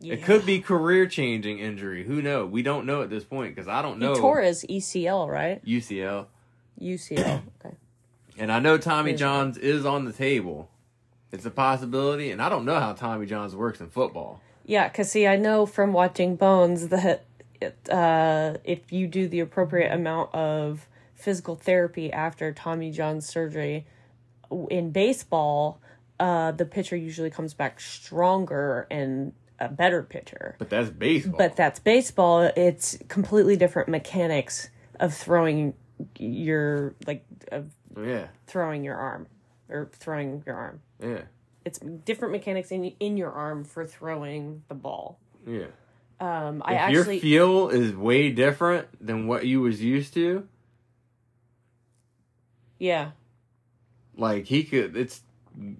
It 0.00 0.22
could 0.22 0.46
be 0.46 0.60
career 0.60 1.06
changing 1.06 1.58
injury. 1.58 2.04
Who 2.04 2.22
knows? 2.22 2.50
We 2.50 2.62
don't 2.62 2.86
know 2.86 3.02
at 3.02 3.10
this 3.10 3.24
point 3.24 3.54
because 3.54 3.68
I 3.68 3.82
don't 3.82 3.98
know. 3.98 4.10
He 4.10 4.14
know 4.14 4.20
tore 4.20 4.40
his 4.42 4.64
ECL, 4.68 5.28
right? 5.28 5.64
UCL. 5.64 6.26
UCL. 6.80 7.42
Okay. 7.64 7.74
And 8.40 8.52
I 8.52 8.60
know 8.60 8.78
Tommy. 8.78 9.14
Johns 9.14 9.58
is 9.58 9.84
on 9.84 10.04
the 10.04 10.12
table. 10.12 10.70
It's 11.32 11.44
a 11.44 11.50
possibility, 11.50 12.30
and 12.30 12.40
I 12.40 12.48
don't 12.48 12.64
know 12.64 12.78
how 12.78 12.92
Tommy 12.92 13.26
Johns 13.26 13.56
works 13.56 13.80
in 13.80 13.90
football. 13.90 14.40
Yeah, 14.64 14.86
because 14.86 15.10
see, 15.10 15.26
I 15.26 15.34
know 15.34 15.66
from 15.66 15.92
watching 15.92 16.36
Bones 16.36 16.86
that 16.88 17.24
uh, 17.90 18.58
if 18.64 18.92
you 18.92 19.08
do 19.08 19.26
the 19.26 19.40
appropriate 19.40 19.92
amount 19.92 20.32
of 20.34 20.86
physical 21.14 21.56
therapy 21.56 22.12
after 22.12 22.52
Tommy 22.52 22.92
John's 22.92 23.26
surgery 23.26 23.86
in 24.70 24.90
baseball, 24.90 25.80
uh, 26.20 26.52
the 26.52 26.64
pitcher 26.64 26.96
usually 26.96 27.30
comes 27.30 27.54
back 27.54 27.80
stronger 27.80 28.86
and 28.90 29.32
a 29.58 29.68
better 29.68 30.02
pitcher. 30.02 30.56
But 30.58 30.70
that's 30.70 30.90
baseball. 30.90 31.36
But 31.38 31.56
that's 31.56 31.80
baseball. 31.80 32.50
It's 32.56 32.98
completely 33.08 33.56
different 33.56 33.88
mechanics 33.88 34.70
of 35.00 35.14
throwing 35.14 35.74
your 36.18 36.94
like 37.06 37.24
of 37.50 37.70
yeah, 37.96 38.28
throwing 38.46 38.84
your 38.84 38.96
arm 38.96 39.26
or 39.68 39.90
throwing 39.94 40.42
your 40.46 40.54
arm. 40.56 40.80
yeah, 41.02 41.22
It's 41.64 41.78
different 41.78 42.32
mechanics 42.32 42.70
in 42.70 42.84
in 43.00 43.16
your 43.16 43.32
arm 43.32 43.64
for 43.64 43.84
throwing 43.86 44.62
the 44.68 44.74
ball. 44.74 45.18
yeah. 45.46 45.66
Um, 46.20 46.62
I 46.64 46.74
if 46.74 46.80
actually 46.80 47.14
your 47.14 47.22
feel 47.22 47.68
is 47.68 47.94
way 47.94 48.30
different 48.30 48.88
than 49.04 49.28
what 49.28 49.46
you 49.46 49.60
was 49.60 49.80
used 49.82 50.14
to, 50.14 50.48
yeah, 52.78 53.10
like 54.16 54.46
he 54.46 54.64
could. 54.64 54.96
It's 54.96 55.22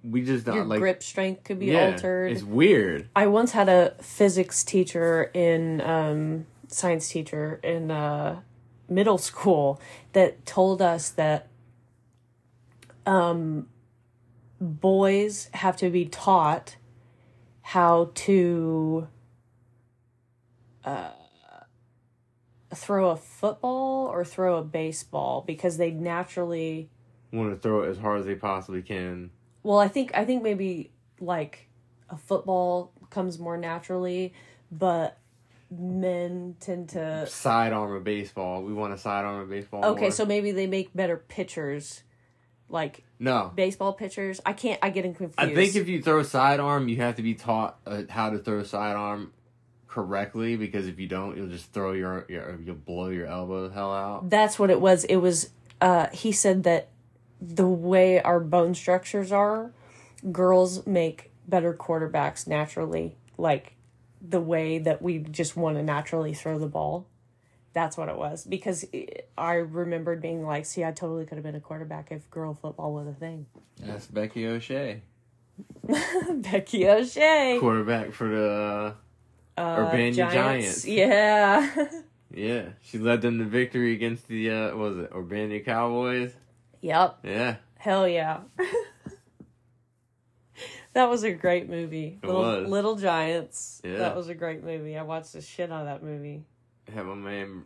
we 0.02 0.22
just 0.22 0.44
don't 0.44 0.56
your 0.56 0.64
like 0.64 0.80
grip 0.80 1.02
strength 1.02 1.44
could 1.44 1.58
be 1.58 1.66
yeah, 1.66 1.92
altered. 1.92 2.32
It's 2.32 2.42
weird. 2.42 3.08
I 3.14 3.26
once 3.26 3.52
had 3.52 3.68
a 3.68 3.94
physics 4.00 4.64
teacher 4.64 5.30
in 5.34 5.80
um, 5.80 6.46
science 6.68 7.08
teacher 7.08 7.60
in 7.62 7.90
uh, 7.90 8.40
middle 8.88 9.18
school 9.18 9.80
that 10.12 10.44
told 10.46 10.82
us 10.82 11.10
that 11.10 11.48
um, 13.06 13.68
boys 14.60 15.48
have 15.54 15.76
to 15.78 15.90
be 15.90 16.06
taught 16.06 16.76
how 17.62 18.10
to 18.14 19.08
uh, 20.84 21.10
throw 22.74 23.10
a 23.10 23.16
football 23.16 24.06
or 24.06 24.24
throw 24.24 24.56
a 24.56 24.62
baseball 24.62 25.44
because 25.46 25.76
they 25.76 25.90
naturally 25.90 26.90
Want 27.32 27.54
to 27.54 27.60
throw 27.60 27.82
it 27.82 27.90
as 27.90 27.98
hard 27.98 28.20
as 28.20 28.26
they 28.26 28.34
possibly 28.34 28.80
can. 28.80 29.30
Well, 29.62 29.78
I 29.78 29.88
think 29.88 30.12
I 30.14 30.24
think 30.24 30.42
maybe 30.42 30.90
like 31.20 31.68
a 32.08 32.16
football 32.16 32.92
comes 33.10 33.38
more 33.38 33.56
naturally, 33.56 34.32
but 34.70 35.18
men 35.70 36.56
tend 36.60 36.90
to 36.90 37.26
Sidearm 37.26 37.94
a 37.94 38.00
baseball. 38.00 38.62
We 38.62 38.72
want 38.72 38.94
to 38.94 38.98
sidearm 38.98 39.42
a 39.42 39.46
baseball. 39.46 39.84
Okay, 39.84 40.02
more. 40.02 40.10
so 40.10 40.24
maybe 40.24 40.52
they 40.52 40.66
make 40.66 40.94
better 40.94 41.16
pitchers 41.16 42.02
like 42.68 43.04
no. 43.18 43.52
baseball 43.54 43.92
pitchers. 43.92 44.40
I 44.44 44.52
can't 44.52 44.78
I 44.82 44.90
get 44.90 45.02
confused. 45.02 45.34
I 45.38 45.54
think 45.54 45.76
if 45.76 45.88
you 45.88 46.02
throw 46.02 46.22
sidearm, 46.22 46.88
you 46.88 46.96
have 46.96 47.16
to 47.16 47.22
be 47.22 47.34
taught 47.34 47.78
uh, 47.86 48.02
how 48.08 48.30
to 48.30 48.38
throw 48.38 48.62
sidearm 48.62 49.32
correctly 49.86 50.56
because 50.56 50.86
if 50.86 50.98
you 50.98 51.06
don't, 51.06 51.36
you'll 51.36 51.48
just 51.48 51.72
throw 51.72 51.92
your, 51.92 52.26
your 52.28 52.58
you'll 52.62 52.76
blow 52.76 53.08
your 53.08 53.26
elbow 53.26 53.68
the 53.68 53.74
hell 53.74 53.92
out. 53.92 54.30
that's 54.30 54.58
what 54.58 54.70
it 54.70 54.80
was. 54.80 55.04
It 55.04 55.16
was 55.16 55.50
uh 55.80 56.08
he 56.12 56.32
said 56.32 56.64
that 56.64 56.88
the 57.40 57.68
way 57.68 58.20
our 58.20 58.40
bone 58.40 58.74
structures 58.74 59.32
are, 59.32 59.72
girls 60.32 60.86
make 60.86 61.30
better 61.46 61.72
quarterbacks 61.72 62.46
naturally. 62.46 63.16
Like 63.36 63.74
the 64.20 64.40
way 64.40 64.78
that 64.78 65.00
we 65.02 65.18
just 65.18 65.56
want 65.56 65.76
to 65.76 65.82
naturally 65.82 66.34
throw 66.34 66.58
the 66.58 66.66
ball. 66.66 67.06
That's 67.72 67.96
what 67.96 68.08
it 68.08 68.16
was 68.16 68.44
because 68.44 68.84
I 69.36 69.54
remembered 69.54 70.20
being 70.20 70.44
like, 70.44 70.66
"See, 70.66 70.84
I 70.84 70.90
totally 70.90 71.26
could 71.26 71.36
have 71.36 71.44
been 71.44 71.54
a 71.54 71.60
quarterback 71.60 72.10
if 72.10 72.28
girl 72.30 72.54
football 72.60 72.92
was 72.92 73.06
a 73.06 73.12
thing." 73.12 73.46
That's 73.80 74.06
Becky 74.06 74.46
O'Shea, 74.46 75.02
Becky 76.34 76.88
O'Shea, 76.88 77.58
quarterback 77.60 78.12
for 78.12 78.28
the 78.28 78.94
uh, 79.56 79.76
Urbana 79.78 80.12
Giants. 80.12 80.86
Yeah, 80.86 81.86
yeah. 82.34 82.70
She 82.80 82.98
led 82.98 83.22
them 83.22 83.38
to 83.38 83.44
victory 83.44 83.92
against 83.92 84.26
the 84.26 84.50
uh, 84.50 84.66
what 84.68 84.76
was 84.76 84.98
it 84.98 85.12
Urbana 85.14 85.60
Cowboys? 85.60 86.32
Yep, 86.80 87.18
Yeah, 87.22 87.56
hell 87.76 88.08
yeah. 88.08 88.40
that 90.94 91.08
was 91.08 91.22
a 91.22 91.32
great 91.32 91.68
movie. 91.68 92.18
It 92.22 92.26
Little, 92.26 92.42
was. 92.42 92.68
Little 92.68 92.96
Giants. 92.96 93.80
Yeah. 93.84 93.98
That 93.98 94.16
was 94.16 94.28
a 94.28 94.34
great 94.34 94.64
movie. 94.64 94.96
I 94.96 95.02
watched 95.02 95.32
the 95.32 95.40
shit 95.40 95.70
out 95.70 95.80
of 95.82 95.86
that 95.86 96.02
movie. 96.02 96.44
had 96.92 97.04
my 97.06 97.14
man 97.14 97.64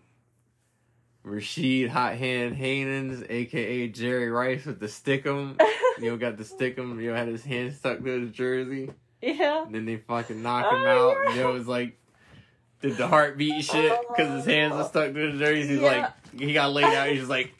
Rashid 1.24 1.88
Hot 1.90 2.14
Hand 2.16 2.56
Hanens, 2.56 3.24
aka 3.30 3.88
Jerry 3.88 4.30
Rice, 4.30 4.66
with 4.66 4.80
the 4.80 4.86
stickum. 4.86 5.60
you 5.98 6.10
know, 6.10 6.16
got 6.16 6.36
the 6.36 6.44
stickum. 6.44 7.00
You 7.00 7.10
know, 7.10 7.16
had 7.16 7.28
his 7.28 7.44
hand 7.44 7.74
stuck 7.74 8.02
to 8.02 8.20
his 8.20 8.30
jersey. 8.32 8.90
Yeah. 9.20 9.64
And 9.64 9.74
then 9.74 9.86
they 9.86 9.96
fucking 9.96 10.42
knocked 10.42 10.68
oh, 10.72 10.76
him 10.76 10.82
Oh, 10.84 10.88
out. 10.88 11.14
you're 11.14 11.26
And 11.30 11.40
it 11.40 11.46
was 11.46 11.68
like 11.68 11.98
did 12.80 12.96
the 12.96 13.06
heartbeat 13.06 13.64
shit 13.64 13.92
because 14.08 14.32
his 14.38 14.44
hands 14.44 14.74
were 14.74 14.80
oh. 14.80 14.86
stuck 14.88 15.14
to 15.14 15.30
his 15.30 15.38
jersey. 15.38 15.68
He's 15.68 15.80
Yeah. 15.80 16.10
like 16.32 16.40
he 16.40 16.52
got 16.52 16.72
laid 16.72 16.84
out. 16.84 17.08
He's 17.08 17.20
just 17.20 17.30
like. 17.30 17.54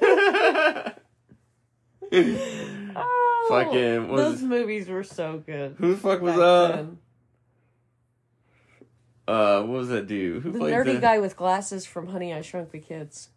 Oh, 2.94 3.46
Fucking- 3.48 4.14
those 4.16 4.42
movies 4.42 4.88
were 4.88 5.02
so 5.04 5.42
good. 5.44 5.76
Who 5.78 5.92
the 5.92 5.96
fuck 5.96 6.20
was 6.20 6.34
back 6.36 6.86
uh 9.28 9.30
uh 9.30 9.62
what 9.62 9.78
was 9.78 9.88
that 9.88 10.06
dude? 10.06 10.42
Who 10.42 10.52
the 10.52 10.58
nerdy 10.58 11.00
guy 11.00 11.18
with 11.18 11.36
glasses 11.36 11.86
from 11.86 12.08
Honey 12.08 12.34
I 12.34 12.42
Shrunk 12.42 12.70
the 12.70 12.78
Kids? 12.80 13.30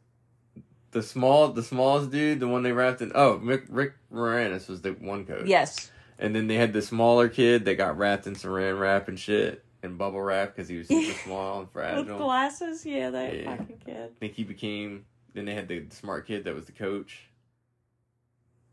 the 0.91 1.01
small 1.03 1.49
the 1.49 1.63
smallest 1.63 2.11
dude, 2.11 2.39
the 2.39 2.47
one 2.47 2.63
they 2.63 2.71
wrapped 2.71 3.01
in? 3.01 3.11
Oh, 3.15 3.35
Rick, 3.35 3.65
Rick 3.69 3.93
Moranis 4.13 4.67
was 4.69 4.81
the 4.81 4.91
one 4.91 5.25
coach. 5.25 5.45
Yes. 5.45 5.91
And 6.17 6.33
then 6.35 6.47
they 6.47 6.55
had 6.55 6.71
the 6.73 6.81
smaller 6.81 7.27
kid 7.29 7.65
that 7.65 7.75
got 7.75 7.97
wrapped 7.97 8.27
in 8.27 8.35
saran 8.35 8.79
wrap 8.79 9.07
and 9.09 9.19
shit 9.19 9.63
and 9.83 9.97
bubble 9.97 10.21
wrap 10.21 10.55
because 10.55 10.67
he 10.69 10.77
was 10.77 10.87
super 10.87 11.17
small 11.25 11.59
and 11.61 11.69
fragile. 11.71 12.05
With 12.05 12.17
glasses, 12.17 12.85
yeah, 12.85 13.09
that 13.09 13.33
Yeah. 13.35 13.55
fucking 13.57 13.81
kid. 13.85 14.11
I 14.15 14.19
think 14.19 14.33
he 14.33 14.43
became. 14.43 15.05
Then 15.35 15.45
they 15.45 15.53
had 15.53 15.67
the 15.67 15.85
smart 15.91 16.25
kid 16.25 16.45
that 16.45 16.55
was 16.55 16.65
the 16.65 16.71
coach. 16.71 17.29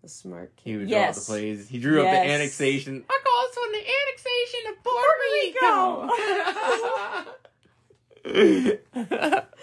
The 0.03 0.09
smart 0.09 0.57
kid. 0.57 0.71
He 0.71 0.79
would 0.79 0.89
draw 0.89 0.99
yes. 0.99 1.19
out 1.19 1.23
the 1.23 1.27
plays. 1.33 1.69
He 1.69 1.79
drew 1.79 2.01
up 2.01 2.07
the 2.07 2.19
annexation. 2.19 3.05
I 3.11 3.21
call 3.25 3.47
this 3.49 3.59
one 3.59 3.73
the 3.73 3.85
annexation 4.01 4.61
of 4.71 4.83
Puerto 4.83 5.17
Rico. 5.43 6.09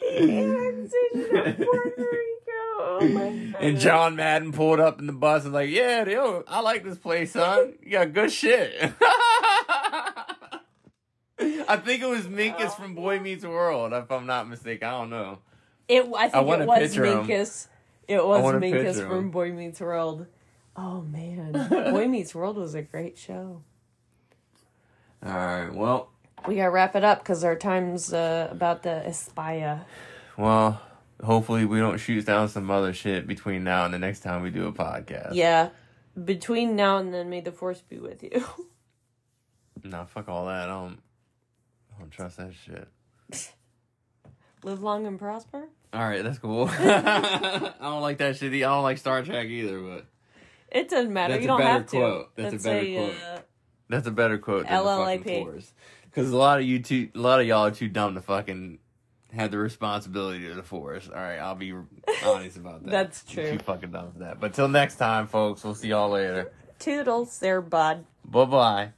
The 0.00 0.22
annexation 0.22 1.36
of 1.36 1.56
Puerto 1.56 1.90
Rico. 1.98 2.18
Oh 2.80 3.08
my 3.12 3.50
god. 3.52 3.62
and 3.62 3.78
John 3.78 4.16
Madden 4.16 4.52
pulled 4.52 4.80
up 4.80 5.00
in 5.00 5.06
the 5.06 5.12
bus 5.12 5.44
and 5.44 5.52
was 5.52 5.60
like, 5.60 5.70
"Yeah, 5.70 6.08
yo, 6.08 6.44
I 6.46 6.60
like 6.60 6.84
this 6.84 6.98
place, 6.98 7.32
son. 7.32 7.74
You 7.82 7.92
got 7.92 8.12
good 8.12 8.30
shit." 8.30 8.92
I 11.40 11.76
think 11.84 12.02
it 12.02 12.08
was 12.08 12.26
Minkus 12.26 12.56
oh. 12.60 12.70
from 12.70 12.94
Boy 12.94 13.20
Meets 13.20 13.44
World, 13.44 13.92
if 13.92 14.10
I'm 14.10 14.26
not 14.26 14.48
mistaken. 14.48 14.88
I 14.88 14.92
don't 14.92 15.10
know. 15.10 15.38
It, 15.88 16.04
I 16.16 16.28
think 16.28 16.46
wanna 16.46 16.64
it 16.64 16.66
was 16.66 16.78
picture 16.80 17.04
him. 17.06 17.26
Minkus. 17.26 17.66
It 18.06 18.24
was 18.24 18.42
Minkus 18.54 19.06
from. 19.08 19.30
Boy 19.30 19.52
Meets 19.52 19.80
World. 19.80 20.26
Oh 20.76 21.00
man, 21.02 21.52
Boy 21.90 22.06
Meets 22.06 22.34
World 22.34 22.56
was 22.56 22.74
a 22.74 22.82
great 22.82 23.18
show. 23.18 23.62
All 25.24 25.32
right, 25.32 25.74
well, 25.74 26.10
We 26.46 26.56
gotta 26.56 26.70
wrap 26.70 26.94
it 26.94 27.02
up 27.04 27.18
because 27.20 27.42
our 27.42 27.56
time's 27.56 28.12
uh, 28.12 28.48
about 28.50 28.84
to 28.84 29.08
expire. 29.08 29.84
well, 30.36 30.80
hopefully 31.24 31.64
we 31.64 31.78
don't 31.80 31.98
shoot 31.98 32.24
down 32.24 32.48
some 32.48 32.70
other 32.70 32.92
shit 32.92 33.26
between 33.26 33.64
now 33.64 33.84
and 33.84 33.92
the 33.92 33.98
next 33.98 34.20
time 34.20 34.42
we 34.42 34.50
do 34.50 34.66
a 34.68 34.72
podcast. 34.72 35.34
Yeah. 35.34 35.70
Between 36.22 36.76
now 36.76 36.98
and 36.98 37.12
then, 37.12 37.28
may 37.30 37.40
the 37.40 37.52
force 37.52 37.80
be 37.80 37.98
with 37.98 38.22
you. 38.22 38.44
No, 39.84 40.04
fuck 40.06 40.28
all 40.28 40.46
that. 40.46 40.64
I 40.64 40.66
don't. 40.66 40.98
I 41.94 42.00
don't 42.00 42.10
trust 42.10 42.36
that 42.38 42.52
shit. 42.52 42.88
Live 44.62 44.82
long 44.82 45.06
and 45.06 45.18
prosper. 45.18 45.68
All 45.92 46.00
right, 46.00 46.22
that's 46.22 46.38
cool. 46.38 46.68
I 46.78 47.72
don't 47.80 48.02
like 48.02 48.18
that 48.18 48.36
shit. 48.36 48.52
I 48.52 48.58
don't 48.60 48.82
like 48.82 48.98
Star 48.98 49.22
Trek 49.22 49.46
either, 49.46 49.80
but 49.80 50.06
It 50.70 50.88
doesn't 50.90 51.12
matter. 51.12 51.34
That's 51.34 51.42
you 51.42 51.48
don't 51.48 51.62
have 51.62 51.86
to. 51.86 51.96
quote. 51.96 52.36
That's 52.36 52.54
a 52.54 52.68
better 52.68 52.86
quote. 52.86 53.14
Uh, 53.14 53.38
that's 53.88 54.06
a 54.06 54.10
better 54.10 54.38
quote 54.38 54.66
than 54.66 54.84
the 54.84 54.90
LLAP. 54.90 55.18
fucking 55.18 55.44
force. 55.44 55.72
Because 56.04 56.30
a 56.30 56.36
lot 56.36 56.58
of 56.58 56.66
you 56.66 56.80
two, 56.82 57.08
a 57.14 57.18
lot 57.18 57.40
of 57.40 57.46
y'all 57.46 57.66
are 57.66 57.70
too 57.70 57.88
dumb 57.88 58.14
to 58.14 58.20
fucking 58.20 58.78
have 59.32 59.50
the 59.50 59.58
responsibility 59.58 60.48
of 60.50 60.56
the 60.56 60.62
force. 60.62 61.08
All 61.08 61.14
right, 61.14 61.38
I'll 61.38 61.54
be 61.54 61.72
honest 62.24 62.56
about 62.56 62.82
that. 62.84 62.90
That's 62.90 63.24
true. 63.24 63.44
You're. 63.44 63.52
Too 63.52 63.58
fucking 63.60 63.90
dumb 63.90 64.12
for 64.12 64.18
that. 64.20 64.40
But 64.40 64.54
till 64.54 64.68
next 64.68 64.96
time, 64.96 65.26
folks. 65.26 65.64
We'll 65.64 65.74
see 65.74 65.88
y'all 65.88 66.10
later. 66.10 66.52
toodles, 66.78 67.38
there, 67.38 67.60
bud. 67.62 68.04
Bye 68.24 68.44
bye. 68.44 68.92